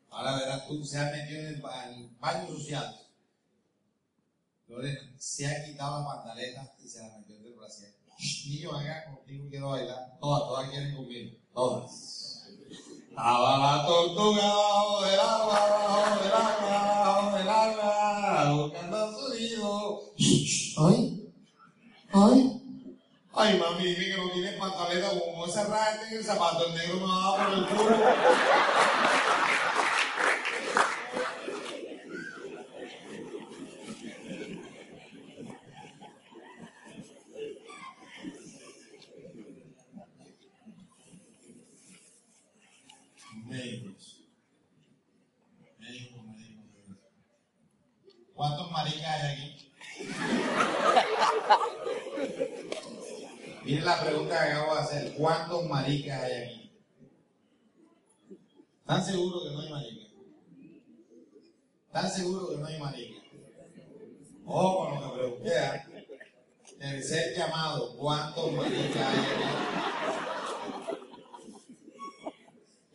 Ahora 0.09 0.35
verás 0.37 0.67
tú, 0.67 0.83
se 0.83 0.99
ha 0.99 1.05
metido 1.05 1.39
en 1.39 1.47
el, 1.47 1.61
baño 2.19 2.47
social. 2.47 2.99
Lorena 4.67 4.99
se 5.17 5.47
ha 5.47 5.65
quitado 5.65 6.01
la 6.01 6.05
pantaleta 6.05 6.73
y 6.83 6.87
se 6.87 6.99
la 6.99 7.17
metió 7.17 7.37
en 7.37 7.45
el 7.45 7.53
brasier. 7.53 7.95
Niño, 8.45 8.75
acá 8.75 9.05
contigo 9.05 9.47
quiero 9.49 9.69
bailar. 9.69 10.17
Todas, 10.19 10.41
todas 10.41 10.69
quieren 10.69 10.95
conmigo. 10.95 11.37
Todas. 11.53 12.29
Estaba 13.09 13.57
la 13.57 13.85
tortuga 13.85 14.47
bajo 14.47 15.05
del 15.05 15.19
agua, 15.19 15.53
bajo 15.53 16.23
del 16.23 16.33
agua, 16.33 17.03
bajo 17.05 17.37
del 17.37 17.49
agua, 17.49 18.53
buscando 18.53 19.19
su 19.19 19.28
Ay, 19.61 21.31
ay. 22.13 22.61
Ay, 23.33 23.59
mami, 23.59 23.83
dime 23.83 24.05
que 24.05 24.17
no 24.17 24.29
tiene 24.31 24.51
pantaleta 24.53 25.09
como 25.09 25.45
esa 25.45 25.65
rata 25.65 26.07
en 26.09 26.17
el 26.17 26.23
zapato, 26.23 26.65
el 26.67 26.75
negro 26.75 26.95
me 26.95 27.05
va 27.05 27.37
por 27.37 27.53
el 27.53 27.65
culo. 27.67 27.97
Médicos, 43.45 44.21
médicos, 45.79 46.23
médicos. 46.23 46.65
¿Cuántos 48.35 48.71
maricas 48.71 49.21
hay 49.21 49.31
aquí? 49.33 49.48
Miren 53.69 53.85
la 53.85 54.01
pregunta 54.01 54.33
que 54.33 54.51
acabo 54.51 54.73
de 54.73 54.81
hacer. 54.81 55.13
¿Cuántos 55.13 55.63
maricas 55.67 56.23
hay 56.23 56.41
aquí? 56.41 56.71
¿Están 58.79 59.05
seguros 59.05 59.43
que 59.43 59.51
no 59.51 59.61
hay 59.61 59.69
maricas? 59.69 60.07
¿Están 61.85 62.09
seguros 62.09 62.49
que 62.49 62.57
no 62.57 62.65
hay 62.65 62.79
maricas? 62.79 63.23
Ojo 64.43 64.89
con 64.89 64.95
lo 64.95 65.13
que 65.13 65.19
pregunté. 65.19 65.49
¿eh? 65.55 66.07
Tercer 66.79 67.37
llamado. 67.37 67.95
¿Cuántos 67.95 68.51
maricas 68.53 69.07
hay 69.07 69.19
aquí? 69.19 69.43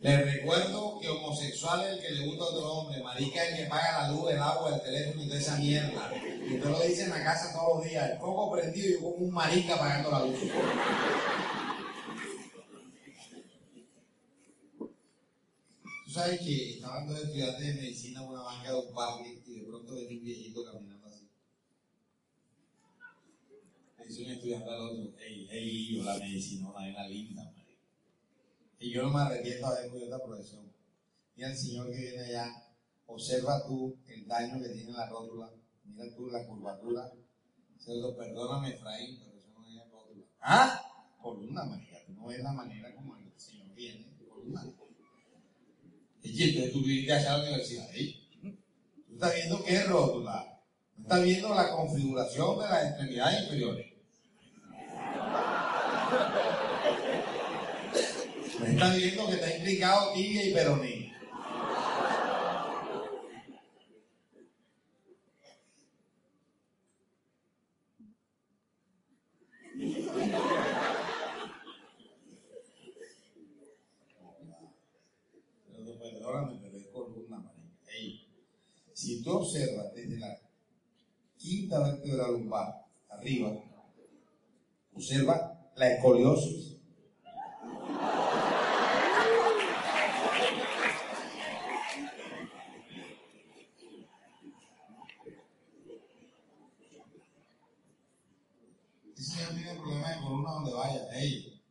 Les 0.05 0.23
recuerdo 0.23 0.99
que 0.99 1.09
homosexual 1.09 1.83
es 1.83 1.93
el 1.93 1.99
que 1.99 2.11
le 2.11 2.27
gusta 2.27 2.43
a 2.43 2.47
otro 2.49 2.73
hombre, 2.73 3.01
marica 3.01 3.43
es 3.43 3.53
el 3.53 3.57
que 3.57 3.65
paga 3.65 4.03
la 4.03 4.11
luz, 4.11 4.29
el 4.29 4.37
agua, 4.37 4.75
el 4.75 4.81
teléfono 4.83 5.23
y 5.23 5.27
toda 5.27 5.39
esa 5.39 5.57
mierda. 5.57 6.11
Y 6.47 6.57
usted 6.57 6.69
lo 6.69 6.79
dice 6.79 7.03
en 7.05 7.09
la 7.09 7.23
casa 7.23 7.51
todos 7.51 7.77
los 7.79 7.89
días, 7.89 8.11
el 8.11 8.19
poco 8.19 8.51
prendido 8.51 8.87
y 8.87 9.01
como 9.01 9.15
un 9.15 9.33
marica 9.33 9.79
pagando 9.79 10.11
la 10.11 10.25
luz. 10.27 10.39
Tú 16.05 16.11
sabes 16.11 16.39
que 16.39 16.73
estaba 16.75 16.93
hablando 16.97 17.15
de 17.15 17.23
estudiantes 17.23 17.65
de 17.65 17.73
medicina 17.73 18.21
en 18.21 18.29
una 18.29 18.41
banca 18.43 18.69
de 18.69 18.77
un 18.77 18.93
parque 18.93 19.41
y 19.43 19.59
de 19.59 19.65
pronto 19.65 19.95
venía 19.95 20.19
un 20.19 20.23
viejito 20.23 20.65
caminando 20.71 21.07
así. 21.07 21.27
Le 23.97 24.05
dice 24.05 24.21
un 24.21 24.29
estudiante 24.29 24.69
al 24.69 24.81
otro, 24.81 25.13
ey, 25.17 25.47
ey, 25.49 25.95
yo 25.95 26.03
la 26.03 26.19
medicina, 26.19 26.69
una 26.69 26.85
vena 26.85 27.07
linda, 27.07 27.43
marica. 27.43 27.64
Y 28.85 28.91
yo 28.91 29.01
no 29.01 29.09
me 29.09 29.21
arrepiento 29.21 29.67
de 29.67 29.77
haber 29.79 29.89
cogido 29.89 30.05
esta 30.05 30.23
profesión. 30.23 30.71
Mira 31.35 31.49
el 31.49 31.57
señor 31.57 31.89
que 31.89 31.97
viene 31.97 32.21
allá, 32.21 32.51
observa 33.07 33.65
tú 33.65 33.97
el 34.05 34.27
daño 34.27 34.61
que 34.61 34.69
tiene 34.69 34.91
la 34.91 35.09
rótula, 35.09 35.49
mira 35.85 36.05
tú 36.15 36.27
la 36.27 36.45
curvatura. 36.45 37.11
Se 37.79 37.95
lo 37.95 38.15
perdóname, 38.15 38.75
Efraín, 38.75 39.17
pero 39.17 39.39
eso 39.39 39.49
no 39.49 39.65
es 39.65 39.89
rótula. 39.89 40.27
¿Ah? 40.39 40.83
Columna, 41.19 41.63
marica, 41.65 41.97
tú 42.05 42.13
no 42.13 42.27
ves 42.27 42.43
la 42.43 42.51
manera 42.53 42.93
como 42.93 43.17
el 43.17 43.33
señor 43.35 43.73
viene, 43.73 44.05
columna. 44.29 44.63
Y 46.21 46.43
entonces 46.43 46.71
tú 46.71 46.83
viniste 46.83 47.11
allá 47.11 47.33
a 47.33 47.37
la 47.39 47.43
universidad, 47.43 47.89
¿eh? 47.95 48.13
Tú 49.07 49.13
estás 49.15 49.33
viendo 49.33 49.63
qué 49.63 49.83
rótula. 49.85 50.61
Tú 50.95 51.01
estás 51.01 51.23
viendo 51.23 51.55
la 51.55 51.71
configuración 51.71 52.59
de 52.59 52.65
las 52.67 52.85
extremidades 52.85 53.43
inferiores. 53.45 53.95
Me 58.59 58.71
está 58.71 58.95
viendo 58.95 59.27
que 59.27 59.33
está 59.33 59.57
implicado 59.57 60.13
tibia 60.13 60.45
y 60.45 60.53
peroné. 60.53 61.13
Pero 75.67 75.99
perdóname, 75.99 76.59
pero 76.61 76.77
es 76.77 76.87
columna, 76.87 77.37
marica. 77.39 77.91
Ey, 77.91 78.27
si 78.93 79.21
tú 79.21 79.31
observas 79.31 79.93
desde 79.93 80.17
la 80.17 80.39
quinta 81.37 81.79
vértebra 81.79 82.29
lumbar 82.29 82.85
arriba, 83.09 83.51
observa 84.93 85.71
la 85.75 85.93
escoliosis 85.93 86.75
Ese 99.17 99.31
señor 99.31 99.55
tiene 99.55 99.75
problemas 99.75 100.15
de 100.15 100.21
columna 100.21 100.51
donde 100.51 100.73
vaya. 100.73 101.07
Ey, 101.13 101.61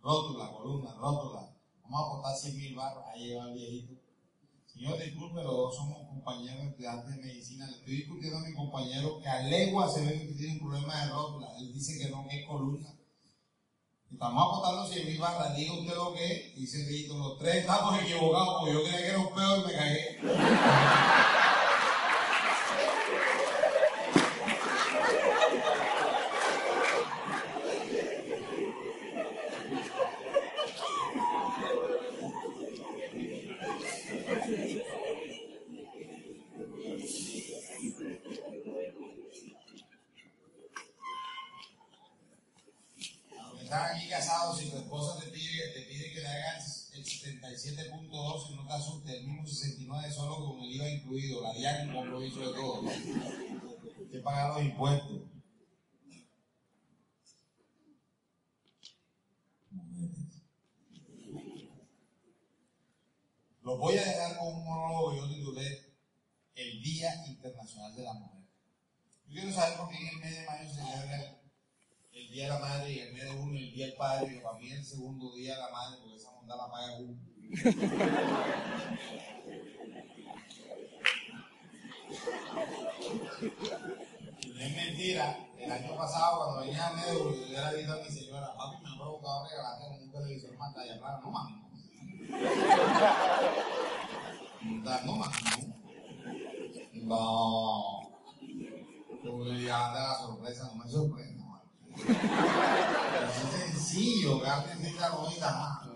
rótula, 0.00 0.50
columna, 0.52 0.94
rótula. 0.94 1.52
Vamos 1.82 2.00
a 2.00 2.06
apostar 2.06 2.36
100 2.36 2.56
mil 2.56 2.74
barros. 2.76 3.04
Ahí 3.12 3.26
lleva 3.26 3.48
el 3.48 3.54
viejito. 3.54 3.94
Señor, 4.66 4.98
disculpe, 4.98 5.42
los 5.42 5.56
dos 5.56 5.76
somos 5.76 6.08
compañeros 6.08 6.66
estudiantes 6.66 7.16
de 7.16 7.22
medicina. 7.22 7.66
Le 7.66 7.76
estoy 7.78 7.96
discutiendo 7.96 8.38
a 8.38 8.42
mi 8.42 8.54
compañero 8.54 9.20
que 9.20 9.28
a 9.28 9.42
legua 9.42 9.88
se 9.88 10.04
ve 10.04 10.26
que 10.26 10.34
tiene 10.34 10.52
un 10.54 10.60
problema 10.60 11.04
de 11.04 11.10
rótula. 11.10 11.56
Él 11.58 11.72
dice 11.72 11.98
que 11.98 12.10
no, 12.10 12.26
que 12.28 12.40
es 12.40 12.46
columna. 12.46 12.94
Estamos 14.16 14.46
apostando 14.46 14.86
100 14.86 15.06
mil 15.08 15.18
barras. 15.18 15.54
Diga 15.54 15.74
usted 15.74 15.94
lo 15.94 16.14
que 16.14 16.24
es. 16.24 16.54
Dice 16.54 16.86
viejito, 16.86 17.18
los 17.18 17.36
tres 17.36 17.56
estamos 17.56 18.00
equivocados 18.00 18.60
porque 18.60 18.72
yo 18.72 18.82
creía 18.82 18.98
que 18.98 19.08
era 19.08 19.18
un 19.18 19.34
peor 19.34 19.58
y 19.58 19.66
me 19.66 19.72
cagué. 19.74 21.25
si 44.56 44.70
tu 44.70 44.78
esposa 44.78 45.20
te 45.20 45.30
pide, 45.30 45.72
que 46.12 46.20
le 46.20 46.26
hagas 46.26 46.90
el 46.94 47.04
77.2 47.04 48.50
y 48.50 48.56
no 48.56 48.66
te 48.66 48.72
asustes, 48.72 49.14
el 49.14 49.26
mismo 49.26 49.46
69 49.46 50.10
solo 50.10 50.46
con 50.46 50.62
el 50.62 50.72
IVA 50.72 50.90
incluido, 50.90 51.42
la 51.42 51.52
DIAC 51.52 51.88
un 51.88 51.94
compromiso 51.94 52.40
de 52.40 52.54
todo, 52.54 52.82
¿no? 52.82 54.10
que 54.10 54.18
pagar 54.20 54.54
los 54.54 54.62
impuestos. 54.62 55.20
Mujeres. 59.70 60.42
Los 63.62 63.78
voy 63.78 63.98
a 63.98 64.04
dejar 64.04 64.38
con 64.38 64.54
un 64.54 64.64
monólogo 64.64 65.10
que 65.10 65.16
yo 65.18 65.28
titulé 65.28 65.94
El 66.54 66.82
Día 66.82 67.26
Internacional 67.26 67.94
de 67.94 68.02
la 68.02 68.14
Mujer. 68.14 68.42
Yo 69.26 69.34
quiero 69.34 69.52
saber 69.52 69.76
por 69.76 69.90
qué 69.90 69.96
en 69.96 70.08
el 70.08 70.16
mes 70.18 70.36
de 70.36 70.46
mayo 70.46 70.68
se 70.68 70.76
celebra 70.76 71.45
el, 72.16 72.28
Día 72.30 72.44
de 72.44 72.50
la 72.50 72.58
Madre 72.58 72.92
y 72.92 72.98
el 73.00 73.12
mes 73.12 73.24
de 73.24 73.30
junio 73.30 73.60
el 73.60 73.72
Día 73.74 73.86
del 73.86 73.94
Padre, 73.96 74.28
que 74.28 74.40
para 74.40 74.58
mí 74.58 74.70
el 74.70 74.84
segundo 74.84 75.34
Día 75.34 75.54
de 75.54 75.60
la 75.60 75.70
Madre, 75.70 75.98
porque 76.00 76.16
esa 76.16 76.32
monda 76.32 76.56
la 76.56 76.70
paga 76.70 76.96
uno. 76.98 77.16
No 84.56 84.62
es 84.62 84.74
mentira, 84.74 85.36
el 85.58 85.70
año 85.70 85.96
pasado 85.96 86.38
cuando 86.38 86.60
venía 86.62 86.86
a 86.86 86.92
medio, 86.94 87.30
yo 87.30 87.46
le 87.46 87.58
había 87.58 87.78
dicho 87.78 87.92
a 87.92 87.96
mi 87.96 88.08
señora, 88.08 88.56
papi, 88.56 88.82
me 88.82 88.88
han 88.88 88.96
provocado 88.96 89.46
regalarte 89.50 89.84
con 89.84 90.02
un 90.02 90.12
televisor 90.12 90.56
pantalla 90.56 90.98
plana. 90.98 91.20
No, 91.22 91.30
mami, 91.30 91.52
no. 94.62 95.00
No, 95.04 95.12
mami, 95.16 95.36
no. 96.94 98.00
No. 99.22 99.58
Ya 99.58 99.88
anda 99.88 100.08
la 100.08 100.18
sorpresa, 100.18 100.70
no 100.72 100.84
me 100.84 100.90
sorprende. 100.90 101.35
Es 101.96 103.34
sencillo, 103.60 104.38
de 104.38 104.44
la 105.40 105.52
más. 105.52 105.86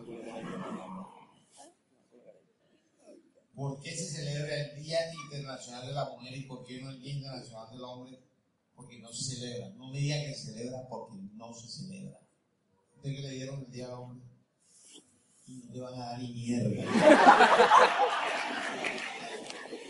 ¿Por 3.55 3.80
qué 3.82 3.90
se 3.94 4.07
celebra 4.07 4.57
el 4.57 4.82
Día 4.82 4.98
Internacional 5.24 5.86
de 5.86 5.92
la 5.92 6.07
Mujer 6.07 6.34
y 6.34 6.44
por 6.44 6.64
qué 6.64 6.80
no 6.80 6.88
el 6.90 7.03
Día 7.03 7.12
Internacional 7.12 7.70
del 7.70 7.84
Hombre? 7.84 8.18
Porque 8.74 8.98
no 9.01 9.12
se 9.12 9.34
celebra. 9.36 9.68
No 9.76 9.90
me 9.90 9.98
diga 9.98 10.16
que 10.16 10.34
se 10.34 10.55
celebra 10.55 10.88
porque 10.88 11.18
no 11.34 11.53
se 11.53 11.68
celebra. 11.68 12.18
¿Usted 12.96 13.14
que 13.14 13.20
le 13.20 13.30
dieron 13.32 13.61
el 13.61 13.70
Día 13.70 13.88
del 13.88 13.96
Hombre? 13.96 14.24
Y 15.46 15.57
no 15.66 15.72
te 15.72 15.80
van 15.80 15.94
a 15.94 16.07
dar 16.07 16.18
ni 16.20 16.32
mierda. 16.32 16.84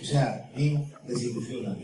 o 0.02 0.04
sea, 0.04 0.50
bien 0.56 0.92
desilusiona. 1.06 1.76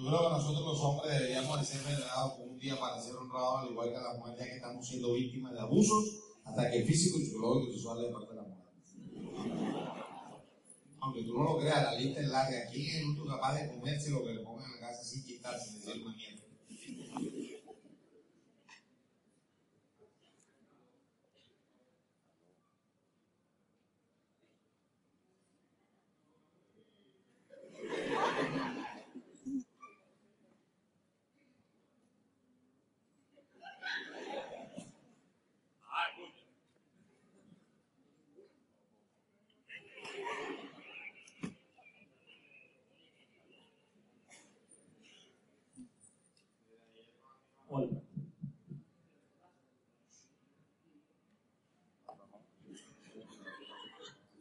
Yo 0.00 0.06
creo 0.06 0.20
que 0.22 0.28
nosotros 0.30 0.64
los 0.64 0.80
hombres 0.80 1.12
deberíamos 1.12 1.60
de 1.60 1.66
ser 1.66 1.84
venerados 1.84 2.32
un 2.38 2.58
día 2.58 2.80
para 2.80 2.98
ser 2.98 3.16
honrados, 3.16 3.60
al 3.60 3.70
igual 3.70 3.90
que 3.90 3.98
las 4.00 4.16
mujeres, 4.16 4.38
ya 4.38 4.46
que 4.46 4.56
estamos 4.56 4.88
siendo 4.88 5.12
víctimas 5.12 5.52
de 5.52 5.60
abusos, 5.60 6.04
ataques 6.42 6.86
físicos, 6.86 7.20
psicológicos 7.20 7.68
y 7.68 7.72
sexuales 7.74 8.06
de 8.06 8.12
parte 8.12 8.30
de 8.30 8.36
la 8.36 8.42
mujer. 8.42 8.64
Aunque 11.00 11.22
tú 11.24 11.34
no 11.34 11.44
lo 11.44 11.58
creas, 11.58 11.82
la 11.82 11.94
lista 12.00 12.20
es 12.20 12.28
larga. 12.28 12.66
¿Quién 12.72 12.86
es 12.86 12.94
el 12.96 13.04
único 13.08 13.26
capaz 13.26 13.54
de 13.56 13.68
comerse 13.68 14.10
lo 14.10 14.24
que 14.24 14.32
le 14.32 14.40
pongan 14.40 14.64
en 14.72 14.80
la 14.80 14.88
casa 14.88 15.04
sin 15.04 15.22
quitar, 15.22 15.60
sin 15.60 15.78
decir 15.78 16.02
una 16.02 16.16
mierda? 16.16 16.39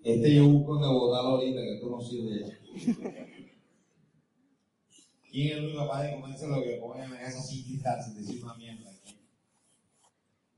Este 0.04 0.34
yo 0.34 0.50
busco 0.50 0.80
de 0.80 0.88
botarlo 0.88 1.30
ahorita, 1.30 1.62
que 1.62 1.76
esto 1.76 1.90
no 1.90 2.02
sirve 2.02 2.40
ya. 2.40 2.58
¿Quién 5.30 5.48
es 5.48 5.58
el 5.58 5.66
único 5.66 5.80
capaz 5.82 6.04
de 6.04 6.20
comerse 6.20 6.48
lo 6.48 6.64
que 6.64 6.78
ponen 6.78 7.12
en 7.12 7.18
casa 7.20 7.42
sin 7.42 7.64
quitar, 7.64 8.02
sin 8.02 8.16
decir 8.16 8.44
una 8.44 8.56
mierda? 8.56 8.92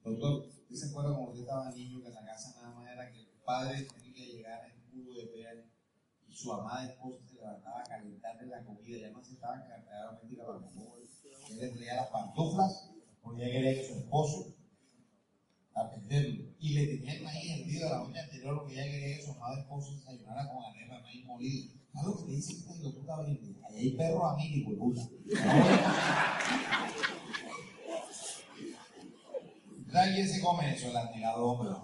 Doctor, 0.03 0.45
¿usted 0.47 0.75
se 0.75 0.89
acuerda 0.89 1.11
cuando 1.11 1.31
usted 1.31 1.41
estaba 1.41 1.71
niño 1.71 2.01
que 2.01 2.07
en 2.07 2.13
la 2.13 2.25
casa 2.25 2.55
nada 2.55 2.73
más 2.75 2.91
era 2.91 3.11
que 3.11 3.19
el 3.19 3.27
padre 3.43 3.87
tenía 3.93 4.13
que 4.13 4.25
llegar 4.25 4.71
en 4.71 4.81
culo 4.89 5.13
de 5.15 5.25
pera 5.27 5.53
y 6.27 6.33
su 6.33 6.53
amada 6.53 6.89
esposa 6.89 7.19
se 7.27 7.35
levantaba 7.35 7.81
a 7.81 7.83
calentarle 7.83 8.47
la 8.47 8.63
comida? 8.63 8.99
Ya 8.99 9.11
no 9.11 9.21
se 9.21 9.33
estaban 9.33 9.63
realmente 9.67 10.35
la 10.37 10.45
Él 11.51 11.59
le 11.59 11.69
traía 11.69 11.95
las 11.95 12.09
pantuflas 12.09 12.89
porque 13.21 13.43
ella 13.43 13.53
quería 13.53 13.81
que 13.81 13.87
su 13.87 13.93
esposo 13.99 14.55
atenderlo. 15.75 16.45
Y 16.59 16.73
le 16.73 16.87
tenían 16.87 17.23
maíz 17.23 17.59
hervido 17.59 17.87
a 17.87 17.91
la 17.91 17.97
noche 18.03 18.19
anterior 18.19 18.59
porque 18.59 18.73
ella 18.73 18.91
quería 18.91 19.17
que 19.17 19.23
su 19.23 19.31
amado 19.31 19.59
esposo 19.59 19.95
desayunara 19.95 20.47
con 20.47 20.63
arena 20.63 20.95
de 20.97 21.01
maíz 21.01 21.25
molido. 21.25 21.73
¿Sabes 21.93 22.17
que 22.17 22.25
le 22.25 22.35
dice 22.35 22.53
que 22.55 22.89
tú 22.89 22.99
estabas 23.01 23.25
viendo? 23.27 23.59
Ahí 23.67 23.79
hay 23.79 23.91
perros 23.97 24.23
a 24.23 24.35
mí, 24.35 24.63
de 24.63 24.75
puta. 24.75 25.01
¿Quién 30.13 30.27
se 30.27 30.41
come 30.41 30.73
eso? 30.73 30.89
El 30.89 30.97
admirado 30.97 31.45
hombre. 31.45 31.69
¿A 31.73 31.81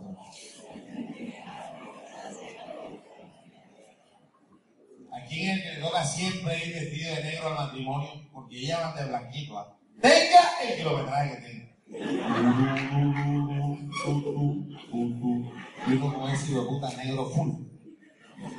quién 5.26 5.50
es 5.50 5.58
el 5.58 5.64
que 5.64 5.76
le 5.76 5.82
toca 5.82 6.06
siempre 6.06 6.66
ir 6.66 6.74
vestido 6.74 7.16
de 7.16 7.24
negro 7.24 7.48
al 7.48 7.56
matrimonio? 7.56 8.10
Porque 8.34 8.58
ella 8.58 8.80
va 8.80 8.94
de 8.94 9.08
blanquito. 9.08 9.58
¿ah? 9.58 9.78
Tenga 10.02 10.62
el 10.64 10.78
kilometraje 10.78 11.30
que 11.32 11.42
tenga. 11.42 11.68
Uno 15.88 16.14
con 16.14 16.30
ese 16.30 16.54
de 16.54 16.62
puta 16.62 16.90
negro 16.98 17.26
full. 17.30 17.52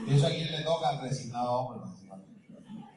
Eso 0.09 0.26
a 0.26 0.30
quién 0.30 0.50
le 0.50 0.62
toca 0.62 0.88
al 0.88 1.00
resignado 1.02 1.52
hombre. 1.52 1.90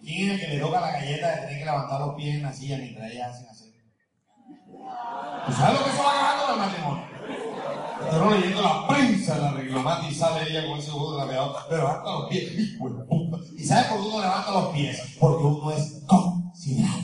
¿Quién 0.01 0.31
es 0.31 0.33
el 0.33 0.39
que 0.39 0.55
le 0.55 0.59
toca 0.59 0.81
la 0.81 0.91
galleta 0.93 1.29
de 1.29 1.41
tener 1.41 1.59
que 1.59 1.65
levantar 1.65 1.99
los 1.99 2.15
pies 2.15 2.35
en 2.35 2.43
la 2.43 2.53
silla 2.53 2.77
mientras 2.77 3.11
ella 3.11 3.29
hacen 3.29 3.49
así? 3.49 3.75
¿Tú 5.45 5.53
sabes 5.53 5.79
lo 5.79 5.85
que 5.85 5.91
eso 5.91 6.03
va 6.03 6.15
ganando 6.15 6.45
en 6.45 6.51
el 6.51 6.57
matrimonio? 6.57 7.03
Estamos 8.05 8.33
leyendo 8.33 8.61
la 8.63 8.87
reclamante 9.81 10.11
y 10.11 10.15
sale 10.15 10.49
ella 10.49 10.67
con 10.67 10.79
ese 10.79 10.91
juego 10.91 11.13
de 11.13 11.25
la 11.25 11.31
peor. 11.31 11.55
Levanta 11.69 12.11
los 12.11 12.29
pies. 12.29 12.51
¿Y 13.57 13.63
sabes 13.63 13.85
por 13.85 14.01
qué 14.01 14.07
uno 14.07 14.21
levanta 14.21 14.51
los 14.51 14.73
pies? 14.73 15.01
Porque 15.19 15.43
uno 15.43 15.71
es 15.71 16.01
considerado. 16.07 17.01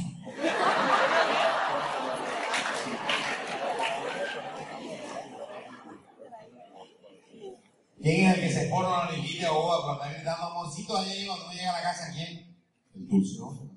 ¿Quién 8.02 8.30
es 8.30 8.36
el 8.36 8.42
que 8.42 8.54
se 8.54 8.68
pone 8.68 8.88
una 8.88 9.12
niquita 9.12 9.52
o 9.52 9.84
cuando 9.84 10.04
está 10.04 10.14
gritando 10.14 10.46
amorcito 10.46 10.98
allá 10.98 11.14
y 11.14 11.28
cuando 11.28 11.52
llega 11.52 11.72
a 11.72 11.74
la 11.74 11.82
casa? 11.82 12.14
¿Quién? 12.14 12.56
El 12.96 13.08
dulce, 13.08 13.38
¿no? 13.40 13.68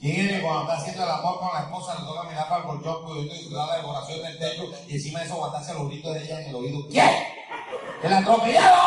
¿Quién 0.00 0.16
es 0.16 0.26
el 0.26 0.36
que 0.36 0.42
cuando 0.42 0.62
está 0.62 0.76
haciendo 0.76 1.04
el 1.04 1.10
amor 1.10 1.38
con 1.38 1.48
la 1.54 1.60
esposa 1.60 1.94
le 1.98 2.04
toca 2.04 2.28
mirar 2.28 2.48
para 2.48 2.62
el 2.62 2.66
colchón 2.66 3.04
porque 3.04 3.22
disfrutar 3.22 3.68
la 3.68 3.76
decoración 3.76 4.22
del 4.22 4.38
techo 4.38 4.70
y 4.88 4.94
encima 4.94 5.20
de 5.20 5.26
eso 5.26 5.34
aguantarse 5.34 5.74
los 5.74 5.88
gritos 5.88 6.14
de 6.14 6.24
ella 6.24 6.40
en 6.42 6.48
el 6.48 6.54
oído? 6.56 6.88
¿Quién? 6.88 7.33
¡El 8.04 8.12
atropellado! 8.12 8.82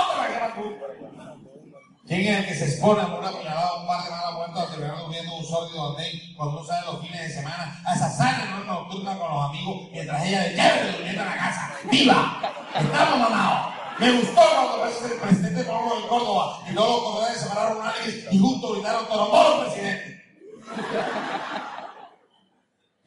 ¿Quién 2.06 2.22
es 2.22 2.40
el 2.40 2.46
que 2.46 2.54
se 2.54 2.66
expone 2.66 3.02
por 3.08 3.20
una 3.20 3.32
puñalada 3.32 3.82
un 3.82 3.88
par 3.88 4.04
de 4.04 4.12
malas 4.12 4.36
vueltas 4.36 4.64
a 4.64 4.70
terminar 4.70 4.98
durmiendo 5.00 5.36
un 5.38 5.44
sórdido 5.44 5.84
hotel 5.86 6.36
cuando 6.38 6.58
uno 6.60 6.68
sale 6.68 6.86
los 6.86 7.02
fines 7.02 7.22
de 7.22 7.30
semana 7.34 7.82
a 7.84 7.96
esa 7.96 8.12
sala 8.12 8.64
nocturna 8.68 9.18
con 9.18 9.28
los 9.28 9.50
amigos 9.50 9.90
mientras 9.92 10.24
ella 10.24 10.42
le 10.44 10.50
lleva 10.54 10.92
durmiendo 10.92 11.22
a 11.24 11.26
la 11.26 11.36
casa? 11.36 11.74
¡Viva! 11.92 12.42
¡Estamos 12.76 13.20
mamados! 13.20 13.74
Me 14.00 14.12
gustó 14.12 14.42
cuando 14.56 14.86
el 14.86 15.20
presidente 15.20 15.64
Pablo 15.64 15.96
de 16.00 16.08
Córdoba 16.08 16.60
y 16.70 16.74
luego 16.74 16.92
los 16.92 17.02
corredores 17.02 17.42
se 17.42 17.50
pararon 17.50 17.78
una 17.78 17.92
vez 17.94 18.28
y 18.32 18.40
juntos 18.40 18.74
gritaron 18.74 19.08
Toromoro 19.08 19.66
presidente. 19.66 20.24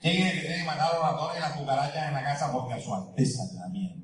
¿Quién 0.00 0.26
es 0.26 0.32
el 0.32 0.40
que 0.40 0.40
tiene 0.40 0.58
que 0.58 0.64
matar 0.64 0.90
a 0.90 0.94
los 0.94 1.02
ratones 1.02 1.36
y 1.36 1.40
las 1.40 1.52
cucarachas 1.52 2.08
en 2.08 2.14
la 2.14 2.24
casa 2.24 2.50
porque 2.50 2.74
a 2.74 2.80
su 2.80 2.92
alteza 2.92 3.42
miedo? 3.70 3.94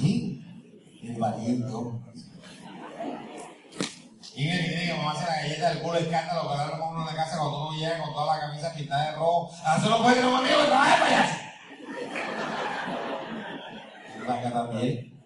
¿Quién? 0.00 0.23
El 1.06 1.64
hombre. 1.64 2.12
¿Quién 4.34 4.48
es 4.48 4.58
el 4.58 4.64
que 4.64 4.68
tiene 4.70 4.86
que 4.86 4.94
mamarse 4.94 5.26
la 5.26 5.36
galleta 5.36 5.68
del 5.68 5.82
culo 5.82 5.98
escándalo 5.98 6.48
darle 6.48 6.78
con 6.78 6.88
uno 6.88 7.00
en 7.00 7.06
la 7.06 7.14
casa 7.14 7.38
cuando 7.38 7.68
uno 7.68 7.78
llega 7.78 8.02
con 8.02 8.14
toda 8.14 8.34
la 8.34 8.40
camisa 8.40 8.74
pintada 8.74 9.10
de 9.10 9.16
rojo? 9.16 9.50
¿A 9.64 9.76
eso 9.76 9.90
no 9.90 10.02
puede 10.02 10.14
tener 10.16 10.30
un 10.30 10.36
amigo 10.36 10.60
que 10.60 10.66
trabaje? 10.66 11.44
La 14.26 14.50
también. 14.50 15.22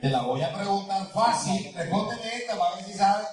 Te 0.00 0.10
la 0.10 0.22
voy 0.22 0.40
a 0.40 0.54
preguntar 0.54 1.06
fácil. 1.12 1.74
Respóndeme 1.74 2.36
esta 2.36 2.56
para 2.56 2.76
ver 2.76 2.84
si 2.84 2.92
sabes 2.92 3.26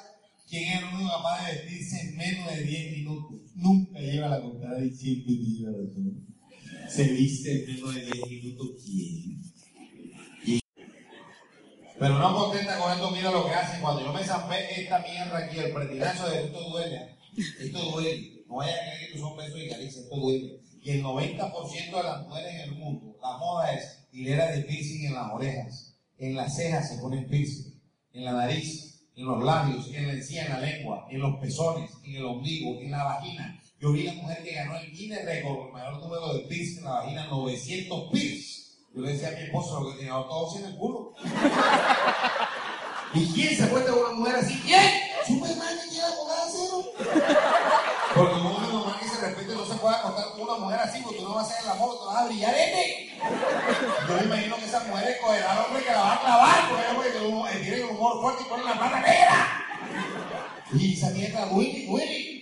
quién 0.49 0.71
es 0.71 0.79
el 0.79 0.85
único 0.95 1.09
capaz 1.17 1.45
de 1.45 1.51
vestirse 1.53 2.01
en 2.01 2.17
menos 2.17 2.51
de 2.51 2.63
10 2.63 2.97
minutos. 2.97 3.41
Nunca 3.55 3.99
lleva 3.99 4.27
la 4.27 4.41
contraria 4.41 4.85
y 4.85 4.91
siempre 4.91 5.33
lleva 5.33 5.71
razón. 5.71 6.25
se 6.89 7.03
viste 7.03 7.65
menos 7.67 7.93
de 7.93 8.01
10 8.01 8.27
minutos. 8.27 8.67
¿Quién? 8.83 9.48
Pero 11.99 12.17
no 12.17 12.33
contenta 12.33 12.79
con 12.79 12.91
esto, 12.93 13.11
mira 13.11 13.29
lo 13.29 13.45
que 13.45 13.53
hacen. 13.53 13.81
Cuando 13.81 14.01
yo 14.01 14.13
me 14.13 14.23
zampé 14.23 14.81
esta 14.81 14.99
mierda 14.99 15.37
aquí, 15.37 15.59
el 15.59 15.73
pretinazo 15.73 16.29
de 16.29 16.45
esto 16.45 16.69
duele. 16.69 17.15
Esto 17.59 17.79
duele. 17.91 18.43
No 18.47 18.55
vaya 18.55 18.73
a 18.73 18.79
creer 18.79 19.11
que 19.11 19.19
son 19.19 19.37
besos 19.37 19.59
y 19.59 19.69
caricias, 19.69 20.03
esto 20.03 20.15
duele. 20.15 20.61
Y 20.81 20.89
el 20.91 21.03
90% 21.03 21.97
de 21.97 22.03
las 22.03 22.21
mujeres 22.21 22.53
en 22.53 22.61
el 22.61 22.71
mundo, 22.71 23.17
la 23.21 23.37
moda 23.37 23.73
es 23.73 24.07
hilera 24.13 24.51
de 24.51 24.63
piercing 24.63 25.07
en 25.07 25.13
las 25.13 25.31
orejas, 25.31 25.95
en 26.17 26.35
las 26.35 26.55
cejas 26.55 26.89
se 26.89 26.97
ponen 26.99 27.27
piercing, 27.27 27.79
en 28.13 28.25
la 28.25 28.31
nariz, 28.31 29.03
en 29.15 29.25
los 29.25 29.43
labios, 29.43 29.87
en 29.93 30.07
la 30.07 30.13
encía, 30.13 30.45
en 30.45 30.53
la 30.53 30.59
lengua, 30.61 31.05
en 31.11 31.19
los 31.19 31.35
pezones, 31.39 31.91
en 32.05 32.15
el 32.15 32.25
ombligo, 32.25 32.79
en 32.79 32.91
la 32.91 33.03
vagina. 33.03 33.61
Yo 33.79 33.91
vi 33.91 34.07
a 34.07 34.13
una 34.13 34.21
mujer 34.21 34.43
que 34.43 34.55
ganó 34.55 34.77
el 34.77 34.91
Guinness 34.91 35.25
Record, 35.25 35.67
el 35.67 35.73
mayor 35.73 35.99
número 35.99 36.33
de 36.33 36.39
piercing 36.41 36.79
en 36.79 36.83
la 36.85 36.91
vagina, 36.91 37.27
900 37.27 38.11
piercing. 38.11 38.58
Yo 38.95 39.01
le 39.01 39.13
decía 39.13 39.29
a 39.29 39.31
mi 39.31 39.41
esposo 39.43 39.81
lo 39.81 39.91
que 39.91 39.97
tenía 39.97 40.13
todos 40.13 40.55
en 40.57 40.65
el 40.65 40.75
culo. 40.75 41.13
¿Y 43.13 43.33
quién 43.33 43.55
se 43.55 43.63
acuesta 43.63 43.91
con 43.91 44.01
una 44.01 44.13
mujer 44.13 44.35
así? 44.37 44.59
¿Quién? 44.65 45.01
Superman 45.27 45.79
que 45.83 45.89
quiera 45.89 46.07
coger 46.15 46.39
acero. 46.39 46.83
Porque 48.15 48.33
una 48.33 48.67
mamá 48.73 48.99
que 48.99 49.07
se 49.07 49.21
respete 49.21 49.53
no 49.53 49.65
se 49.65 49.75
puede 49.75 49.95
acostar 49.95 50.31
con 50.31 50.41
una 50.41 50.55
mujer 50.55 50.79
así, 50.79 51.01
porque 51.03 51.19
tú 51.19 51.23
no 51.23 51.35
vas 51.35 51.47
a 51.47 51.51
hacer 51.51 51.65
el 51.65 51.71
amor, 51.71 51.99
tú 51.99 52.05
vas 52.05 52.17
a 52.17 52.25
brillar 52.25 52.55
este. 52.55 53.09
Yo 54.07 54.15
me 54.15 54.23
imagino 54.23 54.55
que 54.57 54.65
esa 54.65 54.79
mujer 54.83 55.17
cogerá 55.21 55.51
al 55.51 55.65
hombre 55.65 55.83
que 55.83 55.91
la 55.91 56.01
va 56.01 56.13
a 56.13 56.21
clavar, 56.21 56.69
porque 56.95 57.11
que 57.11 57.59
tiene 57.63 57.83
un 57.83 57.95
humor 57.95 58.21
fuerte 58.21 58.43
y 58.43 58.49
pone 58.49 58.63
la 58.63 58.79
pata 58.79 59.01
negra. 59.01 59.65
Y 60.73 60.93
esa 60.93 61.09
mierda, 61.11 61.47
Willy, 61.51 61.87
Willy. 61.87 62.38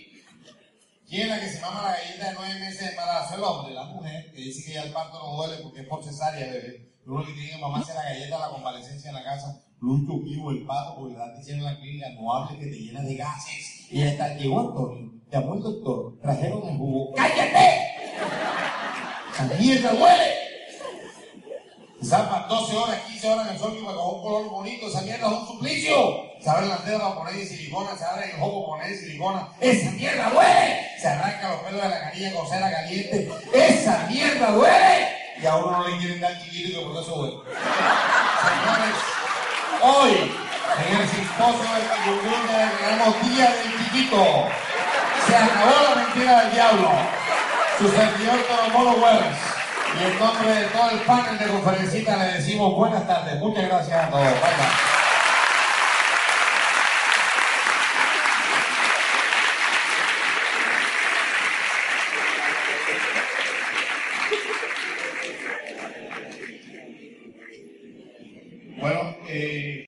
¿Quién 1.08 1.22
es 1.22 1.28
la 1.30 1.39
que 1.39 1.49
se 1.49 1.62
mama 1.62 1.84
la 1.84 1.91
galleta 1.93 2.28
de 2.28 2.34
nueve 2.34 2.60
meses 2.60 2.80
de 2.82 2.89
embarazo? 2.89 3.36
El 3.36 3.43
hombre, 3.43 3.74
la 3.74 3.86
mujer, 3.86 4.30
que 4.30 4.41
dice 4.41 4.66
que 4.66 4.74
ya 4.74 4.84
el 4.84 4.91
parto 4.91 5.18
no 5.18 5.38
duele 5.38 5.64
porque 5.64 5.80
es 5.80 5.88
por 5.88 6.03
cesárea, 6.03 6.51
bebé. 6.51 6.91
Lo 7.05 7.16
único 7.16 7.30
que 7.30 7.38
tiene 7.39 7.58
que 7.58 7.80
hacer 7.80 7.95
la 7.95 8.03
galleta, 8.03 8.39
la 8.39 8.49
convalecencia 8.49 9.10
en 9.10 9.16
la 9.16 9.24
casa. 9.24 9.64
Lucho 9.80 10.20
vivo 10.20 10.51
el 10.51 10.66
pato, 10.66 10.95
porque 10.97 11.14
le 11.14 11.20
dan 11.20 11.38
diciendo 11.38 11.66
en 11.66 11.74
la 11.74 11.80
clínica, 11.80 12.10
no 12.10 12.34
hables 12.34 12.60
que 12.60 12.66
te 12.66 12.78
llena 12.78 13.01
de 13.03 13.16
gases. 13.16 13.89
Y 13.89 14.01
está, 14.01 14.36
llegó 14.36 14.60
Antonio, 14.60 15.14
llamó 15.32 15.53
el 15.53 15.62
doctor, 15.62 16.20
trajeron 16.22 16.68
el 16.68 16.78
jugo. 16.78 17.14
¡Cállate! 17.14 17.88
¡Esa 19.32 19.43
mierda 19.58 19.93
duele! 19.93 20.47
Zampa 22.04 22.45
12 22.48 22.78
horas, 22.78 23.00
15 23.08 23.28
horas 23.28 23.48
en 23.48 23.54
el 23.54 23.60
sol 23.60 23.76
y 23.76 23.84
con 23.84 23.98
un 23.98 24.22
color 24.22 24.50
bonito, 24.50 24.88
esa 24.88 25.02
mierda 25.02 25.28
es 25.28 25.34
un 25.34 25.48
suplicio. 25.48 25.95
Se 26.39 26.50
abren 26.50 26.70
las 26.70 26.86
dedos 26.86 27.02
a 27.02 27.16
poner 27.16 27.48
silicona, 27.48 27.98
se 27.98 28.06
abre 28.06 28.36
el 28.36 28.41
ojo 28.41 28.68
poner 28.68 28.95
silicona. 28.95 29.48
¡Esa 29.60 29.91
mierda 29.91 30.30
duele! 30.30 30.88
Se 31.02 31.08
arranca 31.08 31.50
los 31.50 31.62
pelos 31.62 31.82
de 31.82 31.89
la 31.89 32.00
canilla 32.00 32.34
con 32.34 32.48
cera 32.48 32.72
caliente. 32.72 33.32
¡Esa 33.52 34.06
mierda 34.08 34.52
duele! 34.52 35.08
Y 35.41 35.45
a 35.48 35.56
uno 35.56 35.72
no 35.72 35.88
le 35.88 35.98
quieren 35.98 36.22
dar 36.22 36.39
chiquito 36.43 36.80
que 36.80 36.86
por 36.86 37.02
eso 37.02 37.16
duele. 37.16 37.38
Señores, 38.45 38.95
hoy, 39.82 40.32
en 40.78 41.02
el 41.02 41.10
simposio 41.10 41.74
de 41.74 41.88
Cancún 41.88 42.48
tenemos 42.80 43.36
Día 43.36 43.50
del 43.50 43.86
Chiquito. 43.86 44.24
Se 45.26 45.36
acabó 45.36 45.84
la 45.89 45.95
mentira 45.95 46.41
del 46.43 46.52
diablo. 46.54 46.91
Su 47.80 47.89
servidor 47.89 48.39
Toromolo 48.43 49.04
Wells. 49.04 49.58
Y 49.96 50.04
en 50.04 50.20
nombre 50.20 50.50
de 50.54 50.66
todo 50.68 50.92
el 50.92 51.00
panel 51.00 51.38
de 51.38 51.48
conferencistas 51.48 52.18
le 52.20 52.26
decimos 52.34 52.76
buenas 52.76 53.08
tardes. 53.08 53.40
Muchas 53.40 53.68
gracias 53.68 54.04
a 54.06 54.10
todos. 54.10 54.24
Bye, 54.24 54.34
bye. 54.42 54.98